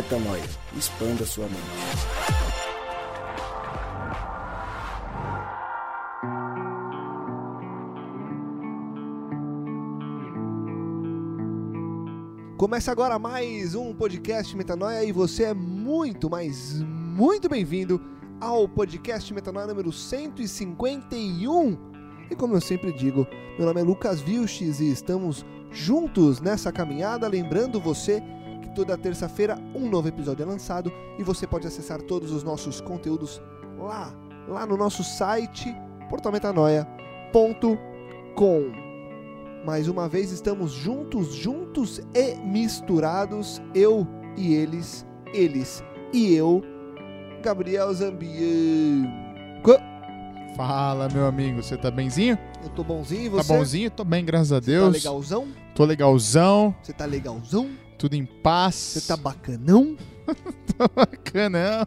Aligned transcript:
Metanoia. 0.00 0.42
Expanda 0.74 1.26
sua 1.26 1.44
mente. 1.44 1.60
Começa 12.56 12.90
agora 12.90 13.18
mais 13.18 13.74
um 13.74 13.92
podcast 13.92 14.56
Metanoia 14.56 15.04
e 15.04 15.12
você 15.12 15.44
é 15.44 15.54
muito, 15.54 16.30
mas 16.30 16.80
muito 16.80 17.46
bem-vindo 17.46 18.00
ao 18.40 18.66
podcast 18.66 19.34
Metanoia 19.34 19.66
número 19.66 19.92
151. 19.92 21.78
E 22.30 22.34
como 22.34 22.54
eu 22.54 22.60
sempre 22.62 22.90
digo, 22.90 23.26
meu 23.58 23.66
nome 23.66 23.82
é 23.82 23.84
Lucas 23.84 24.22
Vilches 24.22 24.80
e 24.80 24.90
estamos 24.90 25.44
juntos 25.70 26.40
nessa 26.40 26.72
caminhada, 26.72 27.28
lembrando 27.28 27.78
você 27.78 28.22
toda 28.74 28.96
terça-feira 28.96 29.58
um 29.74 29.88
novo 29.88 30.08
episódio 30.08 30.42
é 30.42 30.46
lançado 30.46 30.92
e 31.18 31.22
você 31.22 31.46
pode 31.46 31.66
acessar 31.66 32.00
todos 32.02 32.32
os 32.32 32.42
nossos 32.42 32.80
conteúdos 32.80 33.40
lá, 33.78 34.12
lá 34.48 34.66
no 34.66 34.76
nosso 34.76 35.04
site 35.04 35.74
portalmetanoia.com. 36.08 38.72
Mais 39.64 39.88
uma 39.88 40.08
vez 40.08 40.32
estamos 40.32 40.72
juntos, 40.72 41.34
juntos 41.34 42.00
e 42.14 42.34
misturados, 42.46 43.60
eu 43.74 44.06
e 44.36 44.54
eles, 44.54 45.06
eles 45.34 45.84
e 46.12 46.32
eu, 46.34 46.62
Gabriel 47.42 47.92
Zambianco. 47.92 49.10
Fala, 50.56 51.08
meu 51.12 51.26
amigo, 51.26 51.62
você 51.62 51.76
tá 51.76 51.90
benzinho? 51.90 52.38
Eu 52.62 52.70
tô 52.70 52.82
bonzinho 52.82 53.26
e 53.26 53.30
Tá 53.30 53.36
você? 53.42 53.56
bonzinho? 53.56 53.90
Tô 53.90 54.04
bem, 54.04 54.24
graças 54.24 54.52
a 54.52 54.60
Você 54.60 54.70
Deus. 54.72 54.86
tá 54.86 54.92
legalzão? 55.10 55.48
Tô 55.74 55.84
legalzão, 55.84 56.74
Você 56.82 56.92
tá 56.92 57.04
legalzão? 57.06 57.70
Tudo 58.00 58.14
em 58.14 58.24
paz. 58.24 58.74
Você 58.76 59.00
tá 59.02 59.14
bacanão? 59.14 59.94
bacana. 60.96 61.86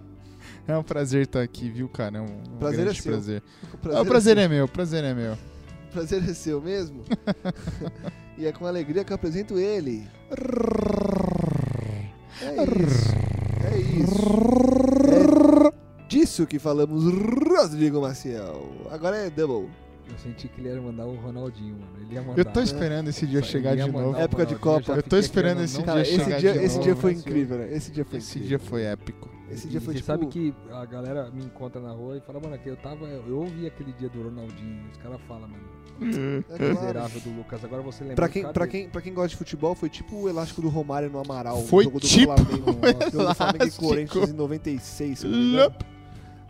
É 0.68 0.78
um 0.78 0.84
prazer 0.84 1.24
estar 1.24 1.42
aqui, 1.42 1.72
viu, 1.72 1.90
cara? 1.90 2.20
É 2.20 2.22
um, 2.22 2.26
um 2.26 2.58
Prazer 2.60 2.80
é 2.80 2.84
grande 2.84 3.02
seu. 3.02 3.12
prazer. 3.12 3.44
O 3.74 3.78
Prazer, 3.78 4.02
o 4.02 4.06
prazer 4.06 4.38
é 4.38 4.42
é 4.44 4.48
meu, 4.48 4.66
o 4.66 4.68
prazer 4.68 5.04
é 5.04 5.14
meu. 5.16 5.34
O 5.34 5.92
prazer 5.92 6.30
é 6.30 6.34
seu 6.36 6.62
mesmo? 6.62 7.04
e 8.38 8.46
é 8.46 8.52
com 8.52 8.68
alegria 8.68 9.04
que 9.04 9.12
eu 9.12 9.16
apresento 9.16 9.58
ele. 9.58 10.08
É 12.42 12.64
isso. 12.84 13.16
É 13.66 13.78
isso. 13.80 15.74
É 16.00 16.08
disso 16.08 16.46
que 16.46 16.60
falamos, 16.60 17.06
Rodrigo 17.06 18.02
Maciel. 18.02 18.70
Agora 18.92 19.18
é 19.18 19.32
double. 19.32 19.68
Eu 20.10 20.18
senti 20.18 20.48
que 20.48 20.60
ele 20.62 20.70
ia 20.70 20.82
mandar 20.82 21.06
o 21.06 21.16
Ronaldinho, 21.16 21.76
mano. 21.80 21.92
Ele 22.02 22.14
ia 22.14 22.22
mandar. 22.22 22.38
Eu 22.40 22.46
tô 22.46 22.62
esperando 22.62 23.08
esse 23.10 23.26
dia 23.26 23.42
chegar 23.42 23.76
de 23.76 23.90
novo. 23.92 24.16
Época 24.18 24.46
de 24.46 24.56
Copa. 24.56 24.94
Eu 24.94 25.04
tô 25.04 25.18
esperando 25.18 25.62
esse 25.62 25.78
não 25.78 25.86
Cara, 25.86 26.04
dia 26.04 26.14
esse 26.14 26.24
chegar 26.24 26.40
dia, 26.40 26.54
de 26.54 26.60
esse 26.60 26.76
novo. 26.76 26.84
dia 26.84 26.96
foi 26.96 27.12
Mas, 27.14 27.22
incrível, 27.22 27.58
né? 27.58 27.74
Esse 27.74 27.92
dia 27.92 28.06
foi 28.06 28.20
Esse 28.20 28.38
incrível. 28.38 28.48
dia 28.60 28.68
foi 28.68 28.84
épico. 28.84 29.30
Esse 29.50 29.68
E 29.68 29.70
dia 29.70 29.82
foi 29.82 29.94
você 29.94 30.00
tipo... 30.00 30.06
sabe 30.08 30.28
que 30.28 30.54
a 30.72 30.86
galera 30.86 31.30
me 31.32 31.44
encontra 31.46 31.80
na 31.82 31.92
rua 31.92 32.18
e 32.18 32.22
fala, 32.22 32.40
mano, 32.40 32.56
aqui 32.56 32.70
eu 32.70 32.76
tava. 32.78 33.06
Eu 33.06 33.38
ouvi 33.40 33.68
aquele 33.68 33.92
dia 33.94 34.10
do 34.10 34.24
Ronaldinho. 34.24 34.84
Os 34.92 34.98
caras 34.98 35.20
falam, 35.28 35.48
mano. 35.48 36.44
É 36.50 36.58
claro. 36.58 36.74
Miserável 36.74 37.22
do 37.22 37.30
Lucas. 37.38 37.64
Agora 37.64 37.82
você 37.82 38.04
lembra. 38.04 38.16
Pra 38.16 38.30
quem, 38.30 38.52
pra, 38.52 38.68
quem, 38.68 38.90
pra 38.90 39.02
quem 39.02 39.14
gosta 39.14 39.30
de 39.30 39.36
futebol, 39.38 39.76
foi 39.76 39.90
tipo 39.90 40.16
o 40.16 40.28
elástico 40.30 40.62
do 40.62 40.70
Romário 40.70 41.10
no 41.10 41.20
Amaral. 41.20 41.62
Foi 41.64 41.84
jogo 41.86 42.00
do 42.00 42.08
tipo 42.08 42.36
Flamengo, 42.36 42.72
o 42.72 42.74
no 42.74 42.88
jogo 43.12 43.28
do 43.28 43.36
Flamengo 43.36 43.58
e 43.58 43.62
elástico. 43.62 43.88
Corinthians 43.88 44.30
em 44.30 44.34
96, 44.34 45.20
se 45.20 45.28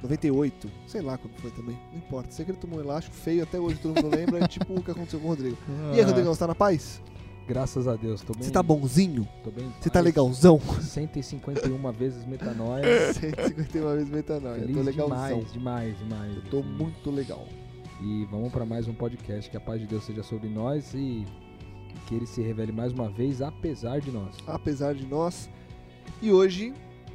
98, 0.03 0.69
sei 0.85 1.01
lá 1.01 1.17
quando 1.17 1.33
foi 1.35 1.49
também, 1.51 1.77
não 1.91 1.97
importa. 1.97 2.31
Sei 2.31 2.43
que 2.45 2.51
ele 2.51 2.57
tomou 2.57 2.77
um 2.79 2.81
elástico 2.81 3.15
feio, 3.15 3.43
até 3.43 3.59
hoje 3.59 3.77
todo 3.79 3.95
mundo 4.03 4.15
lembra, 4.15 4.43
é 4.43 4.47
tipo 4.47 4.73
o 4.77 4.83
que 4.83 4.91
aconteceu 4.91 5.19
com 5.19 5.25
o 5.27 5.29
Rodrigo. 5.29 5.57
E 5.93 5.99
aí, 5.99 6.01
Rodrigão, 6.05 6.33
você 6.33 6.39
tá 6.39 6.47
na 6.47 6.55
paz? 6.55 7.01
Graças 7.47 7.87
a 7.87 7.95
Deus, 7.95 8.21
tô 8.21 8.33
bem. 8.33 8.43
Você 8.43 8.51
tá 8.51 8.63
bonzinho? 8.63 9.27
Tô 9.43 9.51
bem. 9.51 9.71
Você 9.79 9.89
tá 9.89 9.99
legalzão? 9.99 10.59
151 10.59 11.77
vezes 11.91 12.25
metanoia. 12.25 13.13
151 13.13 13.94
vezes 13.95 14.09
metanoia, 14.09 14.55
eu 14.55 14.61
Feliz 14.61 14.78
tô 14.78 14.83
legalzão. 14.83 15.17
demais, 15.17 15.53
demais, 15.53 15.97
demais. 16.00 16.44
Tô 16.49 16.59
assim. 16.59 16.69
muito 16.69 17.11
legal. 17.11 17.45
E 18.01 18.25
vamos 18.31 18.51
pra 18.51 18.66
mais 18.66 18.88
um 18.88 18.94
podcast. 18.94 19.49
Que 19.49 19.57
a 19.57 19.61
paz 19.61 19.79
de 19.81 19.88
Deus 19.88 20.03
seja 20.03 20.23
sobre 20.23 20.47
nós 20.49 20.94
e 20.94 21.25
que 22.07 22.16
ele 22.16 22.25
se 22.25 22.41
revele 22.41 22.72
mais 22.72 22.91
uma 22.91 23.09
vez, 23.09 23.41
apesar 23.41 23.99
de 23.99 24.11
nós. 24.11 24.35
apesar 24.47 24.94
de 24.94 25.05
nós. 25.05 25.49
E 26.22 26.31
hoje, 26.31 26.73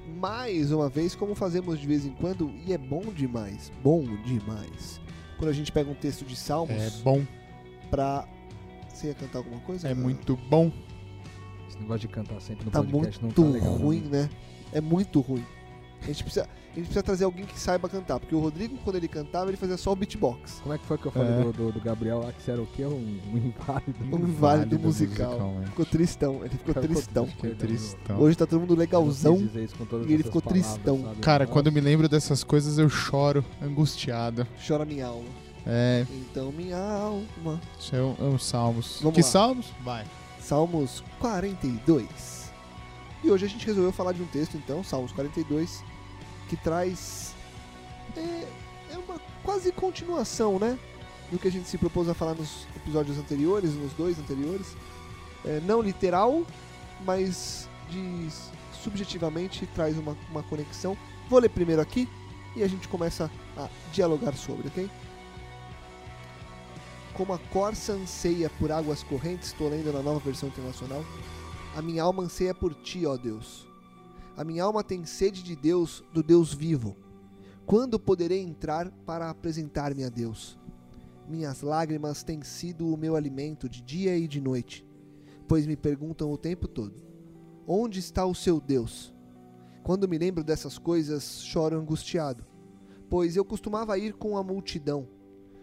mais 0.09 0.73
uma 0.73 0.89
vez, 0.89 1.15
como 1.15 1.35
fazemos 1.35 1.79
de 1.79 1.87
vez 1.87 2.05
em 2.07 2.11
quando, 2.13 2.51
e 2.67 2.73
é 2.73 2.79
bom 2.79 3.03
demais, 3.15 3.71
bom 3.83 4.03
demais. 4.25 5.01
Quando 5.37 5.51
a 5.51 5.53
gente 5.53 5.71
pega 5.71 5.89
um 5.91 5.95
texto 5.95 6.25
de 6.25 6.35
Salmos 6.35 6.75
É 6.77 6.91
bom, 7.03 7.25
pra. 7.91 8.27
Você 8.89 9.09
ia 9.09 9.15
cantar 9.15 9.39
alguma 9.39 9.61
coisa? 9.61 9.87
é 9.89 9.95
muito 9.95 10.37
bom. 10.51 10.73
Esse 11.69 11.79
negócio 11.79 12.01
de 12.01 12.09
cantar 12.09 12.41
sempre 12.41 12.65
no 12.65 12.71
Tá 12.73 12.83
podcast 12.83 13.23
muito 13.23 13.41
não 13.41 13.49
tá 13.53 13.55
legal. 13.55 13.71
não. 13.73 13.79
ruim, 13.79 14.01
né? 14.11 14.29
É 14.73 14.81
muito 14.81 15.21
ruim. 15.21 15.45
A 16.03 16.07
gente, 16.07 16.23
precisa, 16.23 16.45
a 16.45 16.75
gente 16.75 16.85
precisa 16.85 17.03
trazer 17.03 17.25
alguém 17.25 17.45
que 17.45 17.59
saiba 17.59 17.89
cantar, 17.89 18.19
porque 18.21 18.35
o 18.35 18.39
Rodrigo, 18.39 18.79
quando 18.85 18.97
ele 18.97 19.09
cantava, 19.09 19.51
ele 19.51 19.57
fazia 19.57 19.77
só 19.77 19.93
o 19.93 19.97
beatbox. 19.97 20.61
Como 20.63 20.75
é 20.75 20.79
que 20.79 20.87
foi 20.87 20.97
que 20.97 21.07
eu 21.07 21.13
falei 21.13 21.33
É. 21.33 21.43
do, 21.43 21.53
do, 21.53 21.73
do 21.73 21.81
Gabriel 21.81 22.21
lá, 22.21 22.33
que 22.33 22.41
você 22.43 22.53
era 22.53 22.63
o 22.63 22.67
quê? 22.67 22.85
Um, 22.85 23.21
um 23.33 23.37
inválido? 23.37 24.05
Um 24.17 24.19
inválido 24.29 24.79
musical. 24.79 25.39
né? 25.55 25.67
Ficou 25.67 25.85
tristão, 25.85 26.41
ele 26.45 26.51
ficou 26.57 26.75
tristão. 26.75 27.29
Tristão. 27.59 28.21
Hoje 28.21 28.37
tá 28.37 28.47
todo 28.47 28.61
mundo 28.61 28.75
legalzão. 28.77 29.37
isso 29.37 29.75
e 30.07 30.13
ele 30.13 30.23
ficou 30.23 30.41
palavras, 30.41 30.67
tristão. 30.67 31.03
sabe? 31.03 31.17
Cara, 31.21 31.45
Nossa. 31.45 31.53
quando 31.53 31.67
eu 31.67 31.73
me 31.73 31.81
lembro 31.81 32.09
dessas 32.09 32.45
coisas, 32.45 32.79
eu 32.79 32.89
choro, 32.89 33.45
angustiado. 33.61 34.47
Chora 34.67 34.85
minha 34.85 35.07
alma. 35.07 35.29
É, 35.67 36.07
Então 36.11 36.51
minha 36.53 36.79
alma. 36.79 37.61
isso 37.79 37.95
é 37.95 38.01
um, 38.03 38.15
é 38.21 38.25
um 38.25 38.39
salmos. 38.39 39.01
Vamos 39.03 39.15
que 39.17 39.23
lá. 39.23 39.29
salmos? 39.29 39.67
Vai. 39.85 40.05
Salmos 40.41 41.03
42. 41.19 42.39
E 43.25 43.31
hoje 43.31 43.47
a 43.47 43.49
gente 43.49 43.67
resolveu 43.67 43.93
falar 43.93 44.13
de 44.13 44.23
um 44.23 44.27
texto, 44.27 44.57
então, 44.57 44.83
Salmos 44.85 45.11
42, 45.13 45.83
que 46.49 46.57
traz. 46.57 47.35
É, 48.17 48.49
é 48.93 48.99
uma 48.99 49.21
quase 49.45 49.71
continuação, 49.73 50.59
né? 50.59 50.79
Do 51.31 51.39
que 51.39 51.47
a 51.47 51.51
gente 51.51 51.69
se 51.69 51.77
propôs 51.77 52.09
a 52.09 52.15
falar 52.15 52.35
nos 52.35 52.67
episódios 52.75 53.19
anteriores, 53.19 53.75
nos 53.75 53.93
dois 53.93 54.19
anteriores. 54.19 54.77
É, 55.45 55.61
não 55.61 55.81
literal, 55.81 56.45
mas 57.05 57.69
de, 57.91 58.29
subjetivamente 58.83 59.67
traz 59.75 59.97
uma, 59.99 60.17
uma 60.31 60.43
conexão. 60.43 60.97
Vou 61.29 61.39
ler 61.39 61.51
primeiro 61.51 61.83
aqui 61.83 62.09
e 62.57 62.63
a 62.63 62.69
gente 62.69 62.89
começa 62.89 63.31
a 63.57 63.69
dialogar 63.93 64.35
sobre, 64.35 64.69
ok? 64.69 64.91
Como 67.13 67.33
a 67.33 67.39
corça 67.39 67.93
anseia 67.93 68.51
por 68.59 68.73
águas 68.73 69.03
correntes, 69.03 69.49
estou 69.49 69.69
lendo 69.69 69.93
na 69.93 70.03
nova 70.03 70.21
versão 70.21 70.49
internacional. 70.49 71.05
A 71.77 71.83
minha 71.83 72.03
alma 72.03 72.23
anseia 72.23 72.55
por 72.55 72.75
ti, 72.75 73.05
ó 73.05 73.17
Deus. 73.17 73.68
A 74.39 74.45
minha 74.45 74.63
alma 74.63 74.85
tem 74.85 75.05
sede 75.05 75.43
de 75.43 75.57
Deus, 75.57 76.05
do 76.15 76.23
Deus 76.23 76.55
vivo. 76.55 76.97
Quando 77.67 77.99
poderei 77.99 78.41
entrar 78.41 78.89
para 79.05 79.29
apresentar-me 79.29 80.05
a 80.05 80.09
Deus? 80.09 80.57
Minhas 81.29 81.61
lágrimas 81.61 82.23
têm 82.23 82.41
sido 82.43 82.87
o 82.87 82.97
meu 82.97 83.17
alimento 83.17 83.69
de 83.69 83.83
dia 83.83 84.17
e 84.17 84.29
de 84.29 84.41
noite, 84.41 84.87
pois 85.49 85.67
me 85.67 85.77
perguntam 85.77 86.31
o 86.31 86.39
tempo 86.39 86.69
todo: 86.69 87.03
Onde 87.67 87.99
está 87.99 88.25
o 88.25 88.35
seu 88.35 88.61
Deus? 88.61 89.13
Quando 89.83 90.09
me 90.09 90.17
lembro 90.17 90.45
dessas 90.45 90.79
coisas, 90.79 91.43
choro 91.43 91.77
angustiado, 91.77 92.47
pois 93.11 93.35
eu 93.35 93.45
costumava 93.45 93.99
ir 93.99 94.13
com 94.13 94.39
a 94.39 94.45
multidão 94.45 95.09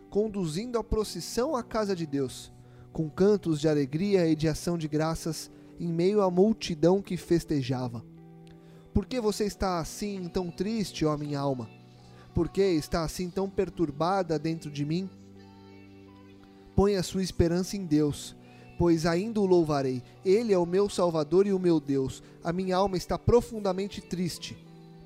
conduzindo 0.09 0.77
a 0.77 0.83
procissão 0.83 1.55
à 1.55 1.63
casa 1.63 1.95
de 1.95 2.05
Deus, 2.05 2.51
com 2.91 3.09
cantos 3.09 3.59
de 3.59 3.67
alegria 3.67 4.27
e 4.27 4.35
de 4.35 4.47
ação 4.47 4.77
de 4.77 4.87
graças 4.87 5.49
em 5.79 5.91
meio 5.91 6.21
à 6.21 6.29
multidão 6.29 7.01
que 7.01 7.17
festejava. 7.17 8.14
Por 8.95 9.05
que 9.05 9.19
você 9.19 9.43
está 9.43 9.77
assim 9.77 10.29
tão 10.29 10.49
triste, 10.49 11.05
ó 11.05 11.17
minha 11.17 11.37
alma? 11.37 11.69
Por 12.33 12.47
que 12.47 12.61
está 12.61 13.03
assim 13.03 13.29
tão 13.29 13.49
perturbada 13.49 14.39
dentro 14.39 14.71
de 14.71 14.85
mim? 14.85 15.09
Põe 16.73 16.95
a 16.95 17.03
sua 17.03 17.21
esperança 17.21 17.75
em 17.75 17.85
Deus, 17.85 18.37
pois 18.79 19.05
ainda 19.05 19.41
o 19.41 19.45
louvarei. 19.45 20.01
Ele 20.23 20.53
é 20.53 20.57
o 20.57 20.65
meu 20.65 20.87
Salvador 20.87 21.45
e 21.45 21.51
o 21.51 21.59
meu 21.59 21.77
Deus. 21.77 22.23
A 22.41 22.53
minha 22.53 22.77
alma 22.77 22.95
está 22.95 23.19
profundamente 23.19 23.99
triste. 23.99 24.57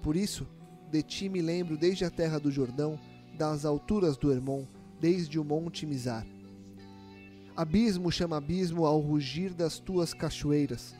Por 0.04 0.16
isso, 0.16 0.46
de 0.92 1.02
ti 1.02 1.28
me 1.28 1.42
lembro 1.42 1.76
desde 1.76 2.06
a 2.06 2.12
terra 2.12 2.40
do 2.40 2.52
Jordão, 2.52 3.00
das 3.36 3.66
alturas 3.66 4.18
do 4.18 4.32
Hermon, 4.32 4.68
desde 5.02 5.40
o 5.40 5.44
monte 5.44 5.88
Mizar. 5.88 6.28
Abismo 7.58 8.12
chama 8.12 8.38
abismo 8.38 8.86
ao 8.86 9.00
rugir 9.00 9.52
das 9.52 9.80
tuas 9.80 10.14
cachoeiras. 10.14 10.94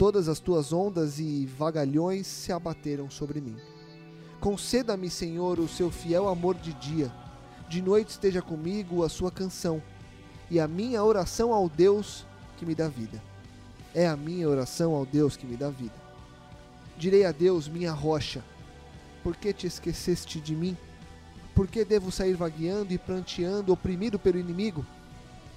Todas 0.00 0.30
as 0.30 0.40
tuas 0.40 0.72
ondas 0.72 1.18
e 1.18 1.44
vagalhões 1.44 2.26
se 2.26 2.50
abateram 2.50 3.10
sobre 3.10 3.38
mim. 3.38 3.58
Conceda-me, 4.40 5.10
Senhor, 5.10 5.60
o 5.60 5.68
seu 5.68 5.90
fiel 5.90 6.26
amor 6.26 6.54
de 6.54 6.72
dia. 6.72 7.12
De 7.68 7.82
noite 7.82 8.08
esteja 8.08 8.40
comigo 8.40 9.04
a 9.04 9.10
sua 9.10 9.30
canção 9.30 9.82
e 10.50 10.58
a 10.58 10.66
minha 10.66 11.04
oração 11.04 11.52
ao 11.52 11.68
Deus 11.68 12.24
que 12.56 12.64
me 12.64 12.74
dá 12.74 12.88
vida. 12.88 13.22
É 13.94 14.08
a 14.08 14.16
minha 14.16 14.48
oração 14.48 14.94
ao 14.94 15.04
Deus 15.04 15.36
que 15.36 15.44
me 15.44 15.54
dá 15.54 15.68
vida. 15.68 15.92
Direi 16.96 17.26
a 17.26 17.30
Deus, 17.30 17.68
minha 17.68 17.92
rocha, 17.92 18.42
por 19.22 19.36
que 19.36 19.52
te 19.52 19.66
esqueceste 19.66 20.40
de 20.40 20.56
mim? 20.56 20.78
Por 21.54 21.68
que 21.68 21.84
devo 21.84 22.10
sair 22.10 22.32
vagueando 22.32 22.94
e 22.94 22.96
pranteando, 22.96 23.70
oprimido 23.70 24.18
pelo 24.18 24.38
inimigo? 24.38 24.82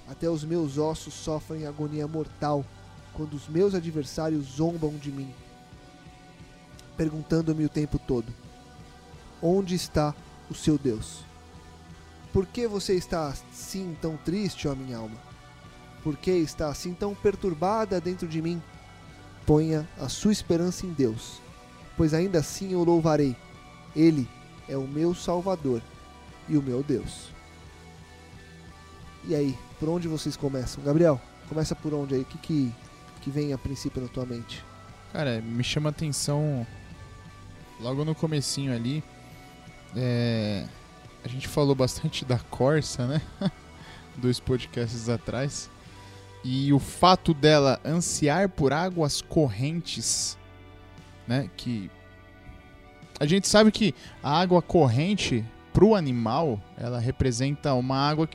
Até 0.06 0.28
os 0.28 0.44
meus 0.44 0.76
ossos 0.76 1.14
sofrem 1.14 1.66
agonia 1.66 2.06
mortal 2.06 2.62
quando 3.14 3.34
os 3.34 3.48
meus 3.48 3.74
adversários 3.74 4.46
zombam 4.56 4.96
de 4.96 5.10
mim. 5.10 5.32
perguntando-me 6.96 7.64
o 7.64 7.68
tempo 7.68 7.98
todo: 7.98 8.32
Onde 9.42 9.74
está 9.74 10.14
o 10.50 10.54
seu 10.54 10.78
Deus? 10.78 11.24
Por 12.32 12.46
que 12.46 12.66
você 12.66 12.94
está 12.94 13.28
assim 13.28 13.96
tão 14.00 14.16
triste, 14.16 14.66
ó 14.66 14.74
minha 14.74 14.98
alma? 14.98 15.16
Por 16.02 16.16
que 16.16 16.30
está 16.32 16.68
assim 16.68 16.92
tão 16.92 17.14
perturbada 17.14 18.00
dentro 18.00 18.28
de 18.28 18.42
mim? 18.42 18.62
Ponha 19.46 19.88
a 19.98 20.08
sua 20.08 20.32
esperança 20.32 20.84
em 20.84 20.92
Deus, 20.92 21.40
pois 21.96 22.12
ainda 22.12 22.40
assim 22.40 22.72
eu 22.72 22.82
louvarei. 22.82 23.36
Ele 23.94 24.28
é 24.68 24.76
o 24.76 24.86
meu 24.86 25.14
Salvador 25.14 25.80
e 26.48 26.56
o 26.56 26.62
meu 26.62 26.82
Deus. 26.82 27.28
E 29.26 29.34
aí, 29.34 29.56
por 29.78 29.88
onde 29.88 30.08
vocês 30.08 30.36
começam? 30.36 30.84
Gabriel, 30.84 31.20
começa 31.48 31.74
por 31.74 31.94
onde 31.94 32.14
aí? 32.14 32.20
O 32.22 32.24
que, 32.24 32.38
que, 32.38 32.74
que 33.24 33.30
vem 33.30 33.54
a 33.54 33.58
princípio 33.58 34.02
na 34.02 34.08
tua 34.08 34.26
mente? 34.26 34.62
Cara, 35.10 35.40
me 35.40 35.64
chama 35.64 35.88
a 35.88 35.92
atenção 35.92 36.66
logo 37.80 38.04
no 38.04 38.14
comecinho 38.14 38.74
ali. 38.74 39.02
é, 39.96 40.66
a 41.24 41.28
gente 41.28 41.48
falou 41.48 41.74
bastante 41.74 42.22
da 42.22 42.38
Corsa, 42.38 43.06
né? 43.06 43.22
Dois 44.18 44.38
podcasts 44.38 45.08
atrás. 45.08 45.70
E 46.44 46.70
o 46.74 46.78
fato 46.78 47.32
dela 47.32 47.80
ansiar 47.82 48.50
por 48.50 48.74
águas 48.74 49.22
correntes, 49.22 50.36
né? 51.26 51.48
Que 51.56 51.90
a 53.18 53.24
gente 53.24 53.48
sabe 53.48 53.72
que 53.72 53.94
a 54.22 54.38
água 54.38 54.60
corrente 54.60 55.42
pro 55.72 55.94
animal, 55.94 56.60
ela 56.76 56.98
representa 56.98 57.72
uma 57.72 57.96
água 57.96 58.28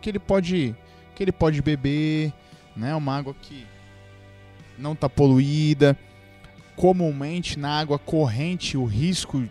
que 0.00 0.08
ele 0.08 0.20
pode 0.20 0.76
que 1.16 1.22
ele 1.24 1.32
pode 1.32 1.60
beber, 1.60 2.32
né? 2.76 2.94
Uma 2.94 3.16
água 3.16 3.34
que 3.34 3.66
não 4.78 4.94
tá 4.94 5.08
poluída. 5.08 5.96
Comumente 6.74 7.58
na 7.58 7.78
água 7.78 7.98
corrente 7.98 8.76
o 8.76 8.84
risco 8.84 9.42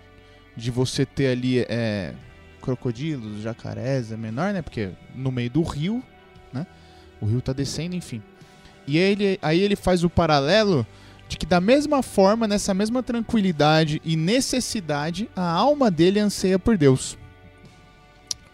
de 0.56 0.70
você 0.72 1.06
ter 1.06 1.28
ali 1.28 1.60
é, 1.68 2.14
crocodilos, 2.62 3.42
jacarés 3.42 4.12
é 4.12 4.18
menor, 4.18 4.54
né? 4.54 4.62
Porque 4.62 4.92
no 5.14 5.32
meio 5.32 5.50
do 5.50 5.64
rio, 5.64 6.04
né? 6.54 6.66
O 7.20 7.26
rio 7.26 7.42
tá 7.42 7.54
descendo, 7.54 7.96
enfim. 7.96 8.22
E 8.88 8.98
aí 8.98 9.12
ele, 9.12 9.40
aí 9.42 9.60
ele 9.60 9.76
faz 9.76 10.04
o 10.04 10.10
paralelo 10.10 10.86
de 11.28 11.38
que 11.38 11.46
da 11.46 11.60
mesma 11.60 12.04
forma, 12.04 12.48
nessa 12.48 12.74
mesma 12.74 13.02
tranquilidade 13.02 14.02
e 14.06 14.16
necessidade, 14.16 15.30
a 15.36 15.50
alma 15.50 15.90
dele 15.90 16.20
anseia 16.20 16.60
por 16.60 16.78
Deus. 16.78 17.18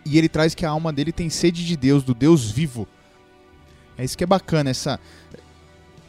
E 0.05 0.17
ele 0.17 0.29
traz 0.29 0.55
que 0.55 0.65
a 0.65 0.69
alma 0.69 0.91
dele 0.91 1.11
tem 1.11 1.29
sede 1.29 1.65
de 1.65 1.75
Deus, 1.75 2.03
do 2.03 2.13
Deus 2.13 2.49
vivo. 2.49 2.87
É 3.97 4.03
isso 4.03 4.17
que 4.17 4.23
é 4.23 4.27
bacana, 4.27 4.69
essa 4.69 4.99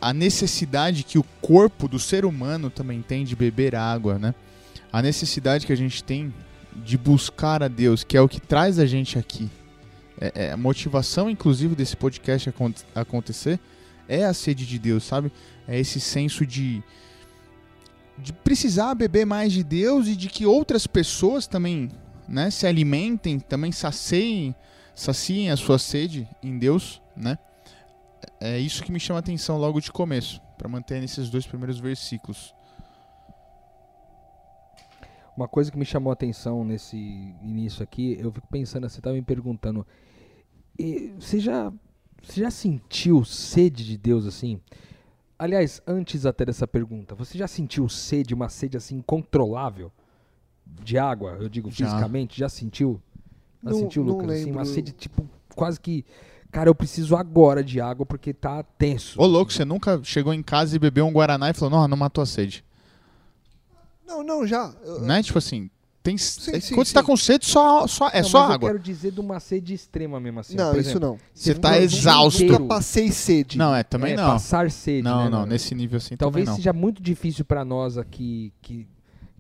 a 0.03 0.13
necessidade 0.13 1.05
que 1.05 1.17
o 1.19 1.23
corpo 1.41 1.87
do 1.87 1.99
ser 1.99 2.25
humano 2.25 2.69
também 2.69 3.01
tem 3.01 3.25
de 3.25 3.37
beber 3.37 3.77
água, 3.77 4.19
né? 4.19 4.35
A 4.93 5.01
necessidade 5.01 5.65
que 5.65 5.73
a 5.73 5.77
gente 5.77 6.03
tem 6.03 6.35
de 6.85 6.99
buscar 6.99 7.63
a 7.63 7.69
Deus, 7.69 8.03
que 8.03 8.17
é 8.17 8.21
o 8.21 8.29
que 8.29 8.41
traz 8.41 8.79
a 8.81 8.85
gente 8.85 9.17
aqui. 9.19 9.49
É, 10.21 10.47
é 10.47 10.53
a 10.53 10.57
motivação, 10.57 11.31
inclusive, 11.31 11.77
desse 11.77 11.97
podcast 11.97 12.49
acon- 12.49 12.75
acontecer 12.95 13.61
é 14.09 14.25
a 14.25 14.35
sede 14.35 14.67
de 14.67 14.79
Deus, 14.79 15.05
sabe? 15.05 15.31
É 15.67 15.79
esse 15.79 16.01
senso 16.01 16.45
de 16.45 16.83
de 18.19 18.33
precisar 18.33 18.95
beber 18.95 19.25
mais 19.25 19.53
de 19.53 19.65
Deus 19.65 20.07
e 20.07 20.15
de 20.15 20.29
que 20.29 20.45
outras 20.45 20.87
pessoas 20.87 21.47
também, 21.47 21.91
né, 22.29 22.51
se 22.51 22.67
alimentem, 22.67 23.41
também 23.41 23.73
saciem, 23.73 24.55
saciem 24.95 25.51
a 25.51 25.57
sua 25.57 25.79
sede 25.79 26.29
em 26.43 26.59
Deus, 26.59 27.01
né? 27.17 27.39
É 28.41 28.59
isso 28.59 28.83
que 28.83 28.93
me 28.93 29.01
chama 29.01 29.19
a 29.19 29.21
atenção 29.21 29.57
logo 29.59 29.81
de 29.81 29.91
começo, 29.93 30.41
para 30.59 30.69
manter 30.69 31.01
nesses 31.01 31.31
dois 31.31 31.47
primeiros 31.47 31.79
versículos. 31.79 32.55
Uma 35.37 35.49
coisa 35.49 35.71
que 35.71 35.79
me 35.79 35.85
chamou 35.85 36.11
a 36.11 36.13
atenção 36.13 36.65
nesse 36.65 36.97
início 37.43 37.83
aqui, 37.83 38.17
eu 38.21 38.31
fico 38.31 38.47
pensando, 38.49 38.89
você 38.89 38.99
estava 39.01 39.17
me 39.17 39.23
perguntando, 39.23 39.87
e 40.79 41.15
você 41.19 41.41
já, 41.41 41.73
você 42.23 42.41
já 42.43 42.51
sentiu 42.51 43.25
sede 43.25 43.85
de 43.85 43.97
Deus 43.97 44.27
assim? 44.27 44.61
Aliás, 45.39 45.81
antes 45.87 46.27
até 46.27 46.45
dessa 46.45 46.69
pergunta, 46.69 47.15
você 47.15 47.39
já 47.39 47.49
sentiu 47.49 47.89
sede, 47.89 48.35
uma 48.35 48.49
sede 48.49 48.77
assim 48.77 48.97
incontrolável 48.97 49.91
de 50.67 50.99
água? 50.99 51.39
Eu 51.41 51.49
digo 51.49 51.71
Já. 51.71 51.87
fisicamente, 51.87 52.39
já 52.39 52.49
sentiu? 52.49 53.01
Já 53.63 53.71
Não- 53.71 53.79
sentiu, 53.79 54.05
não 54.05 54.13
Lucas? 54.19 54.31
Assim, 54.41 54.51
uma 54.53 54.65
sede 54.65 54.93
tipo 54.93 55.29
quase 55.57 55.81
que, 55.81 56.05
cara, 56.53 56.69
eu 56.71 56.75
preciso 56.75 57.17
agora 57.17 57.65
de 57.65 57.81
água 57.81 58.07
porque 58.07 58.33
tá 58.33 58.63
tenso. 58.63 59.21
Ô 59.21 59.27
louco, 59.27 59.53
você 59.53 59.65
nunca 59.65 60.01
chegou 60.05 60.33
em 60.33 60.43
casa 60.43 60.77
e 60.77 60.79
bebeu 60.79 61.05
um 61.07 61.13
Guaraná 61.13 61.51
e 61.51 61.55
falou, 61.55 61.81
não, 61.81 61.89
não 61.89 61.97
matou 61.97 62.23
a 62.23 62.27
sede. 62.27 62.63
Não, 64.07 64.23
não, 64.23 64.47
já. 64.47 64.73
Eu- 64.85 65.01
Né? 65.01 65.23
Tipo 65.23 65.39
assim, 65.39 65.71
tem, 66.03 66.19
Sim, 66.19 66.61
sim, 66.61 66.75
quando 66.75 66.87
você 66.89 66.95
tá 66.95 67.03
com 67.03 67.17
sede, 67.17 67.47
só, 67.47 67.87
só, 67.87 68.09
é 68.09 68.21
Não, 68.23 68.29
só 68.29 68.41
mas 68.41 68.49
eu 68.49 68.55
água. 68.55 68.69
quero 68.71 68.79
dizer 68.83 69.13
de 69.13 69.21
uma 69.21 69.41
sede 69.41 69.73
extrema 69.73 70.21
mesmo 70.21 70.41
assim. 70.41 70.57
não, 70.57 70.73
Por 70.73 70.81
isso 70.81 70.91
exemplo, 70.91 71.09
não. 71.11 71.19
Você 71.33 71.55
tá 71.55 71.79
exausto. 71.79 72.43
inteiro- 72.43 72.63
Nunca 72.65 72.75
passei 72.75 73.11
sede. 73.11 73.57
Não, 73.57 73.75
é 73.75 73.83
também 73.83 74.13
é, 74.13 74.17
não. 74.17 74.27
Passar 74.33 74.71
sede, 74.71 75.03
Não, 75.03 75.19
né, 75.25 75.31
não, 75.31 75.39
mano? 75.41 75.47
nesse 75.53 75.75
nível 75.75 75.97
assim 75.99 76.17
Talvez 76.17 76.45
também 76.45 76.51
não. 76.51 76.57
seja 76.57 76.73
muito 76.73 77.01
difícil 77.03 77.45
para 77.45 77.65
nós 77.65 77.97
aqui 77.97 78.53
que, 78.61 78.87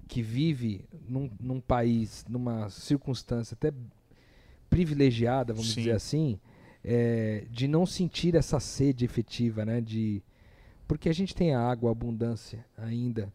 que 0.08 0.22
vive 0.22 0.84
num, 1.08 1.28
num 1.40 1.60
país, 1.60 2.24
numa 2.28 2.70
circunstância 2.70 3.54
até 3.54 3.72
privilegiada, 4.70 5.52
vamos 5.52 5.70
Sim. 5.70 5.80
dizer 5.80 5.92
assim, 5.92 6.38
é, 6.84 7.44
de 7.50 7.68
não 7.68 7.86
sentir 7.86 8.34
essa 8.34 8.58
sede 8.58 9.04
efetiva, 9.04 9.64
né? 9.64 9.80
De, 9.80 10.22
porque 10.86 11.08
a 11.08 11.14
gente 11.14 11.34
tem 11.34 11.54
a 11.54 11.60
água, 11.60 11.90
a 11.90 11.92
abundância 11.92 12.64
ainda. 12.76 13.32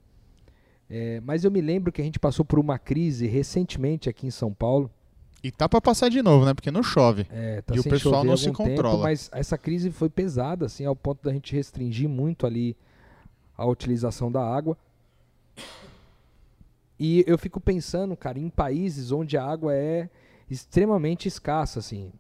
É, 0.89 1.21
mas 1.21 1.43
eu 1.43 1.51
me 1.51 1.61
lembro 1.61 1.91
que 1.91 2.01
a 2.01 2.05
gente 2.05 2.19
passou 2.19 2.45
por 2.45 2.59
uma 2.59 2.79
crise 2.79 3.27
recentemente 3.27 4.09
aqui 4.09 4.25
em 4.25 4.31
São 4.31 4.53
Paulo. 4.53 4.89
E 5.43 5.51
tá 5.51 5.69
pra 5.69 5.79
passar 5.79 6.09
de 6.09 6.21
novo, 6.21 6.45
né? 6.45 6.53
Porque 6.53 6.71
não 6.71 6.81
chove. 6.81 7.27
É, 7.29 7.61
tá 7.61 7.75
E 7.75 7.79
o 7.79 7.83
pessoal 7.83 8.23
não 8.23 8.35
se 8.35 8.47
algum 8.47 8.63
tempo, 8.63 8.75
controla. 8.75 9.03
mas 9.03 9.29
essa 9.33 9.57
crise 9.57 9.91
foi 9.91 10.09
pesada, 10.09 10.65
assim, 10.65 10.85
ao 10.85 10.95
ponto 10.95 11.23
da 11.23 11.31
gente 11.31 11.55
restringir 11.55 12.09
muito 12.09 12.45
ali 12.45 12.75
a 13.55 13.65
utilização 13.65 14.31
da 14.31 14.41
água. 14.41 14.77
E 16.99 17.23
eu 17.27 17.37
fico 17.37 17.59
pensando, 17.59 18.15
cara, 18.17 18.39
em 18.39 18.49
países 18.49 19.11
onde 19.11 19.37
a 19.37 19.45
água 19.45 19.73
é 19.73 20.09
extremamente 20.49 21.27
escassa, 21.27 21.79
assim. 21.79 22.11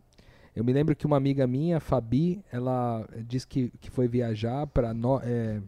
Eu 0.57 0.63
me 0.63 0.73
lembro 0.73 0.95
que 0.95 1.05
uma 1.05 1.17
amiga 1.17 1.45
minha, 1.45 1.79
Fabi, 1.79 2.43
ela 2.51 3.07
disse 3.27 3.45
que, 3.45 3.71
que 3.79 3.91
foi 3.91 4.07
viajar 4.07 4.65
para 4.65 4.89
é, 5.23 5.61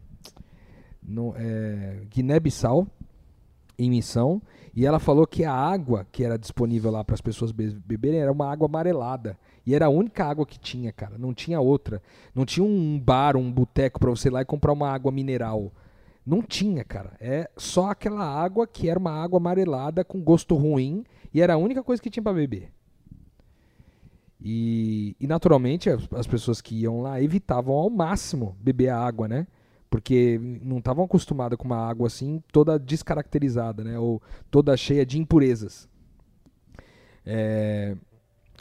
no, 1.00 1.32
é, 1.36 2.00
Guiné-Bissau 2.10 2.88
em 3.78 3.88
missão 3.88 4.42
e 4.74 4.84
ela 4.84 4.98
falou 4.98 5.28
que 5.28 5.44
a 5.44 5.54
água 5.54 6.04
que 6.10 6.24
era 6.24 6.36
disponível 6.36 6.90
lá 6.90 7.04
para 7.04 7.14
as 7.14 7.20
pessoas 7.20 7.52
be- 7.52 7.78
beberem 7.86 8.18
era 8.18 8.32
uma 8.32 8.50
água 8.50 8.66
amarelada. 8.66 9.38
E 9.64 9.76
era 9.76 9.86
a 9.86 9.88
única 9.88 10.24
água 10.24 10.44
que 10.44 10.58
tinha, 10.58 10.90
cara. 10.90 11.16
Não 11.16 11.32
tinha 11.32 11.60
outra. 11.60 12.02
Não 12.34 12.44
tinha 12.44 12.64
um 12.66 12.98
bar, 12.98 13.36
um 13.36 13.52
boteco 13.52 14.00
para 14.00 14.10
você 14.10 14.26
ir 14.26 14.32
lá 14.32 14.42
e 14.42 14.44
comprar 14.44 14.72
uma 14.72 14.90
água 14.90 15.12
mineral. 15.12 15.70
Não 16.26 16.42
tinha, 16.42 16.82
cara. 16.82 17.12
É 17.20 17.48
só 17.56 17.90
aquela 17.90 18.24
água 18.24 18.66
que 18.66 18.88
era 18.90 18.98
uma 18.98 19.12
água 19.12 19.36
amarelada 19.36 20.02
com 20.02 20.20
gosto 20.20 20.56
ruim 20.56 21.04
e 21.32 21.40
era 21.40 21.54
a 21.54 21.58
única 21.58 21.80
coisa 21.80 22.02
que 22.02 22.10
tinha 22.10 22.24
para 22.24 22.32
beber. 22.32 22.72
E, 24.42 25.14
e 25.20 25.26
naturalmente 25.26 25.90
as, 25.90 26.08
as 26.12 26.26
pessoas 26.26 26.60
que 26.60 26.74
iam 26.74 27.02
lá 27.02 27.20
evitavam 27.20 27.74
ao 27.74 27.90
máximo 27.90 28.56
beber 28.60 28.88
a 28.88 28.98
água, 28.98 29.28
né? 29.28 29.46
Porque 29.88 30.38
não 30.62 30.78
estavam 30.78 31.04
acostumadas 31.04 31.58
com 31.58 31.64
uma 31.64 31.88
água 31.88 32.06
assim 32.06 32.42
toda 32.52 32.78
descaracterizada, 32.78 33.84
né? 33.84 33.98
Ou 33.98 34.22
toda 34.50 34.76
cheia 34.76 35.04
de 35.04 35.18
impurezas. 35.18 35.88
É, 37.26 37.96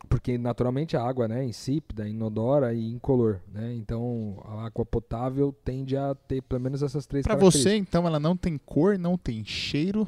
porque 0.10 0.38
naturalmente 0.38 0.98
a 0.98 1.04
água 1.04 1.28
né, 1.28 1.42
é 1.42 1.46
insípida, 1.46 2.08
inodora 2.08 2.74
e 2.74 2.92
incolor. 2.92 3.40
Né? 3.54 3.74
Então 3.76 4.42
a 4.44 4.66
água 4.66 4.84
potável 4.84 5.56
tende 5.64 5.96
a 5.96 6.16
ter 6.16 6.42
pelo 6.42 6.62
menos 6.62 6.82
essas 6.82 7.06
três 7.06 7.24
Pra 7.24 7.36
características. 7.36 7.72
você, 7.72 7.78
então, 7.78 8.08
ela 8.08 8.20
não 8.20 8.36
tem 8.36 8.58
cor, 8.58 8.98
não 8.98 9.18
tem 9.18 9.46
cheiro 9.46 10.08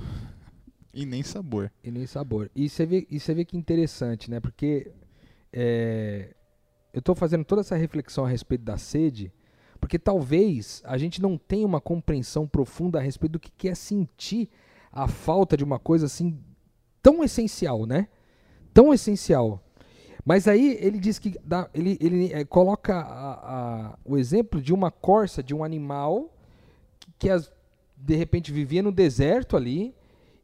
e 0.93 1.05
nem 1.05 1.23
sabor. 1.23 1.71
E 1.83 1.91
nem 1.91 2.05
sabor. 2.05 2.49
E 2.55 2.67
você 2.67 2.85
vê, 2.85 3.07
e 3.09 3.19
você 3.19 3.33
vê 3.33 3.45
que 3.45 3.55
interessante, 3.55 4.29
né? 4.29 4.39
Porque 4.39 4.91
é, 5.53 6.33
eu 6.93 6.99
estou 6.99 7.15
fazendo 7.15 7.43
toda 7.45 7.61
essa 7.61 7.75
reflexão 7.75 8.25
a 8.25 8.29
respeito 8.29 8.63
da 8.63 8.77
sede, 8.77 9.31
porque 9.79 9.97
talvez 9.97 10.81
a 10.85 10.97
gente 10.97 11.21
não 11.21 11.37
tenha 11.37 11.65
uma 11.65 11.81
compreensão 11.81 12.47
profunda 12.47 12.99
a 12.99 13.01
respeito 13.01 13.33
do 13.33 13.39
que 13.39 13.51
que 13.51 13.67
é 13.69 13.75
sentir 13.75 14.49
a 14.91 15.07
falta 15.07 15.55
de 15.57 15.63
uma 15.63 15.79
coisa 15.79 16.05
assim 16.05 16.37
tão 17.01 17.23
essencial, 17.23 17.85
né? 17.85 18.07
Tão 18.73 18.93
essencial. 18.93 19.63
Mas 20.23 20.47
aí 20.47 20.77
ele 20.79 20.99
diz 20.99 21.17
que 21.17 21.35
dá- 21.43 21.67
ele, 21.73 21.97
ele 21.99 22.31
é, 22.31 22.45
coloca 22.45 22.95
a- 22.95 23.33
a- 23.91 23.97
o 24.05 24.17
exemplo 24.17 24.61
de 24.61 24.71
uma 24.73 24.91
corça, 24.91 25.41
de 25.41 25.55
um 25.55 25.63
animal 25.63 26.31
que 27.17 27.29
as- 27.29 27.51
de 27.97 28.15
repente 28.15 28.51
vivia 28.51 28.83
no 28.83 28.91
deserto 28.91 29.57
ali. 29.57 29.95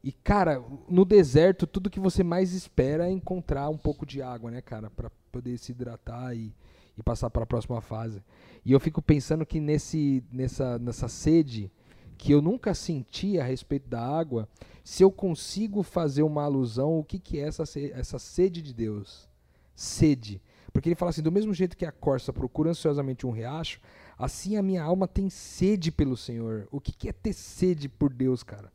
E, 0.08 0.14
cara, 0.14 0.64
no 0.88 1.04
deserto, 1.04 1.68
tudo 1.68 1.90
que 1.90 2.00
você 2.00 2.24
mais 2.24 2.54
espera 2.54 3.10
é 3.10 3.12
encontrar 3.12 3.68
um 3.68 3.78
pouco 3.78 4.06
de 4.06 4.22
água, 4.22 4.50
né, 4.50 4.62
cara? 4.62 4.90
Pra 4.90 5.12
poder 5.34 5.58
se 5.58 5.74
hidratar 5.74 6.34
e, 6.34 6.56
e 6.98 7.04
passar 7.04 7.30
para 7.30 7.44
a 7.44 7.46
próxima 7.46 7.82
fase. 7.82 8.24
E 8.64 8.72
eu 8.72 8.80
fico 8.80 9.02
pensando 9.02 9.46
que 9.46 9.60
nesse, 9.60 10.24
nessa, 10.32 10.80
nessa 10.80 11.10
sede 11.10 11.70
que 12.18 12.32
eu 12.32 12.42
nunca 12.42 12.74
senti 12.74 13.38
a 13.38 13.44
respeito 13.44 13.90
da 13.90 14.02
água, 14.02 14.48
se 14.82 15.04
eu 15.04 15.12
consigo 15.12 15.84
fazer 15.84 16.24
uma 16.24 16.46
alusão 16.46 16.98
o 16.98 17.04
que, 17.04 17.20
que 17.20 17.38
é 17.42 17.42
essa, 17.42 17.64
essa 17.92 18.18
sede 18.18 18.62
de 18.62 18.74
Deus. 18.74 19.28
Sede. 19.76 20.42
Porque 20.72 20.88
ele 20.88 20.96
fala 20.96 21.10
assim: 21.10 21.22
do 21.22 21.34
mesmo 21.34 21.54
jeito 21.54 21.76
que 21.76 21.86
a 21.86 21.92
corça 21.92 22.32
procura 22.32 22.70
ansiosamente 22.70 23.28
um 23.28 23.32
riacho, 23.32 23.82
assim 24.18 24.56
a 24.56 24.64
minha 24.64 24.84
alma 24.84 25.06
tem 25.06 25.30
sede 25.30 25.92
pelo 25.92 26.16
Senhor. 26.16 26.66
O 26.72 26.80
que, 26.80 26.94
que 26.94 27.10
é 27.10 27.12
ter 27.12 27.34
sede 27.34 27.90
por 27.90 28.14
Deus, 28.14 28.42
cara? 28.42 28.72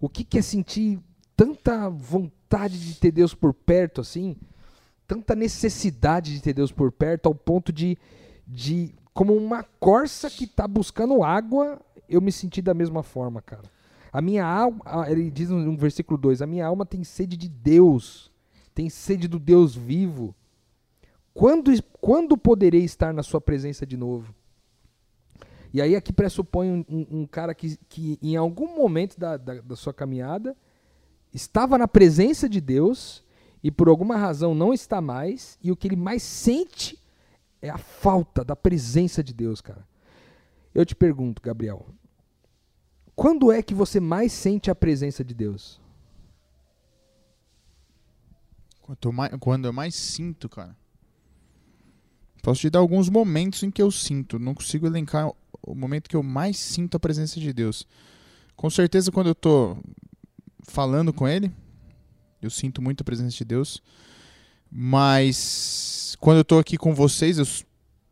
O 0.00 0.08
que, 0.08 0.24
que 0.24 0.38
é 0.38 0.42
sentir 0.42 0.98
tanta 1.36 1.88
vontade 1.88 2.78
de 2.78 2.98
ter 2.98 3.10
Deus 3.10 3.34
por 3.34 3.52
perto 3.52 4.00
assim? 4.00 4.36
Tanta 5.06 5.34
necessidade 5.34 6.34
de 6.34 6.40
ter 6.40 6.52
Deus 6.52 6.72
por 6.72 6.90
perto 6.90 7.26
ao 7.26 7.34
ponto 7.34 7.72
de, 7.72 7.96
de 8.46 8.94
como 9.14 9.34
uma 9.34 9.62
corça 9.80 10.28
que 10.28 10.44
está 10.44 10.68
buscando 10.68 11.22
água, 11.22 11.80
eu 12.08 12.20
me 12.20 12.30
senti 12.30 12.60
da 12.60 12.74
mesma 12.74 13.02
forma, 13.02 13.40
cara. 13.40 13.64
A 14.12 14.20
minha 14.20 14.44
alma, 14.44 14.82
ele 15.08 15.30
diz 15.30 15.50
no 15.50 15.58
no 15.58 15.76
versículo 15.76 16.18
2, 16.18 16.42
a 16.42 16.46
minha 16.46 16.66
alma 16.66 16.86
tem 16.86 17.04
sede 17.04 17.36
de 17.36 17.48
Deus, 17.48 18.30
tem 18.74 18.88
sede 18.90 19.28
do 19.28 19.38
Deus 19.38 19.74
vivo. 19.74 20.34
Quando, 21.32 21.70
quando 22.00 22.36
poderei 22.36 22.84
estar 22.84 23.12
na 23.12 23.22
sua 23.22 23.40
presença 23.40 23.84
de 23.84 23.96
novo? 23.96 24.34
E 25.76 25.82
aí 25.82 25.94
aqui 25.94 26.10
pressupõe 26.10 26.70
um, 26.70 26.84
um- 26.88 27.06
um 27.20 27.26
cara 27.26 27.54
que, 27.54 27.76
que 27.86 28.18
em 28.22 28.34
algum 28.34 28.74
momento 28.74 29.20
da, 29.20 29.36
da, 29.36 29.60
da 29.60 29.76
sua 29.76 29.92
caminhada 29.92 30.56
estava 31.34 31.76
na 31.76 31.86
presença 31.86 32.48
de 32.48 32.62
Deus 32.62 33.22
e 33.62 33.70
por 33.70 33.86
alguma 33.86 34.16
razão 34.16 34.54
não 34.54 34.72
está 34.72 35.02
mais, 35.02 35.58
e 35.62 35.70
o 35.70 35.76
que 35.76 35.86
ele 35.86 35.94
mais 35.96 36.22
sente 36.22 36.98
é 37.60 37.68
a 37.68 37.76
falta 37.76 38.42
da 38.42 38.56
presença 38.56 39.22
de 39.22 39.34
Deus, 39.34 39.60
cara. 39.60 39.86
Eu 40.74 40.86
te 40.86 40.96
pergunto, 40.96 41.42
Gabriel, 41.42 41.84
quando 43.14 43.52
é 43.52 43.62
que 43.62 43.74
você 43.74 44.00
mais 44.00 44.32
sente 44.32 44.70
a 44.70 44.74
presença 44.74 45.22
de 45.22 45.34
Deus? 45.34 45.78
Quanto 48.80 49.12
mais, 49.12 49.30
quando 49.38 49.66
eu 49.66 49.74
mais 49.74 49.94
sinto, 49.94 50.48
cara. 50.48 50.74
Posso 52.46 52.60
te 52.60 52.70
dar 52.70 52.78
alguns 52.78 53.08
momentos 53.08 53.64
em 53.64 53.72
que 53.72 53.82
eu 53.82 53.90
sinto. 53.90 54.38
Não 54.38 54.54
consigo 54.54 54.86
elencar 54.86 55.28
o 55.60 55.74
momento 55.74 56.08
que 56.08 56.14
eu 56.14 56.22
mais 56.22 56.56
sinto 56.56 56.96
a 56.96 57.00
presença 57.00 57.40
de 57.40 57.52
Deus. 57.52 57.84
Com 58.54 58.70
certeza, 58.70 59.10
quando 59.10 59.26
eu 59.26 59.34
tô 59.34 59.76
falando 60.62 61.12
com 61.12 61.26
Ele, 61.26 61.50
eu 62.40 62.48
sinto 62.48 62.80
muito 62.80 63.00
a 63.00 63.04
presença 63.04 63.36
de 63.36 63.44
Deus. 63.44 63.82
Mas 64.70 66.16
quando 66.20 66.38
eu 66.38 66.44
tô 66.44 66.60
aqui 66.60 66.76
com 66.76 66.94
vocês, 66.94 67.38
eu 67.38 67.46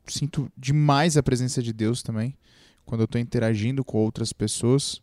sinto 0.08 0.50
demais 0.58 1.16
a 1.16 1.22
presença 1.22 1.62
de 1.62 1.72
Deus 1.72 2.02
também. 2.02 2.36
Quando 2.84 3.02
eu 3.02 3.06
tô 3.06 3.18
interagindo 3.18 3.84
com 3.84 3.98
outras 3.98 4.32
pessoas. 4.32 5.00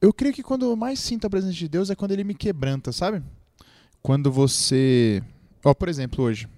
Eu 0.00 0.12
creio 0.12 0.32
que 0.32 0.44
quando 0.44 0.66
eu 0.66 0.76
mais 0.76 1.00
sinto 1.00 1.26
a 1.26 1.30
presença 1.30 1.54
de 1.54 1.68
Deus 1.68 1.90
é 1.90 1.96
quando 1.96 2.12
Ele 2.12 2.22
me 2.22 2.36
quebranta, 2.36 2.92
sabe? 2.92 3.24
quando 4.00 4.30
você. 4.30 5.20
Ó, 5.64 5.74
por 5.74 5.88
exemplo, 5.88 6.24
hoje. 6.24 6.48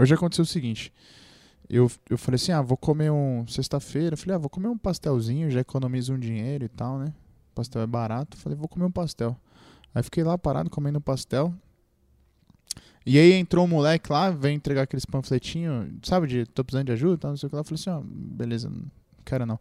Hoje 0.00 0.14
aconteceu 0.14 0.44
o 0.44 0.46
seguinte. 0.46 0.90
Eu, 1.68 1.90
eu 2.08 2.16
falei 2.16 2.36
assim, 2.36 2.52
ah, 2.52 2.62
vou 2.62 2.76
comer 2.76 3.10
um. 3.10 3.46
Sexta-feira. 3.46 4.16
Falei, 4.16 4.34
ah, 4.34 4.38
vou 4.38 4.48
comer 4.48 4.68
um 4.68 4.78
pastelzinho, 4.78 5.50
já 5.50 5.60
economizo 5.60 6.14
um 6.14 6.18
dinheiro 6.18 6.64
e 6.64 6.68
tal, 6.68 6.98
né? 6.98 7.12
Pastel 7.54 7.82
é 7.82 7.86
barato. 7.86 8.34
Falei, 8.38 8.56
vou 8.56 8.66
comer 8.66 8.86
um 8.86 8.90
pastel. 8.90 9.36
Aí 9.94 10.02
fiquei 10.02 10.24
lá 10.24 10.38
parado 10.38 10.70
comendo 10.70 10.98
um 10.98 11.02
pastel. 11.02 11.54
E 13.04 13.18
aí 13.18 13.32
entrou 13.32 13.66
um 13.66 13.68
moleque 13.68 14.10
lá, 14.10 14.30
veio 14.30 14.54
entregar 14.54 14.82
aqueles 14.82 15.04
panfletinhos, 15.04 15.90
sabe, 16.02 16.26
de 16.26 16.46
tô 16.46 16.64
precisando 16.64 16.86
de 16.86 16.92
ajuda 16.92 17.18
tal, 17.18 17.30
não 17.30 17.36
sei 17.36 17.46
o 17.46 17.50
que 17.50 17.56
lá. 17.56 17.60
Eu 17.60 17.64
falei 17.64 17.80
assim, 17.80 17.90
ó, 17.90 18.02
beleza, 18.04 18.70
não 18.70 18.90
quero 19.24 19.44
não. 19.44 19.60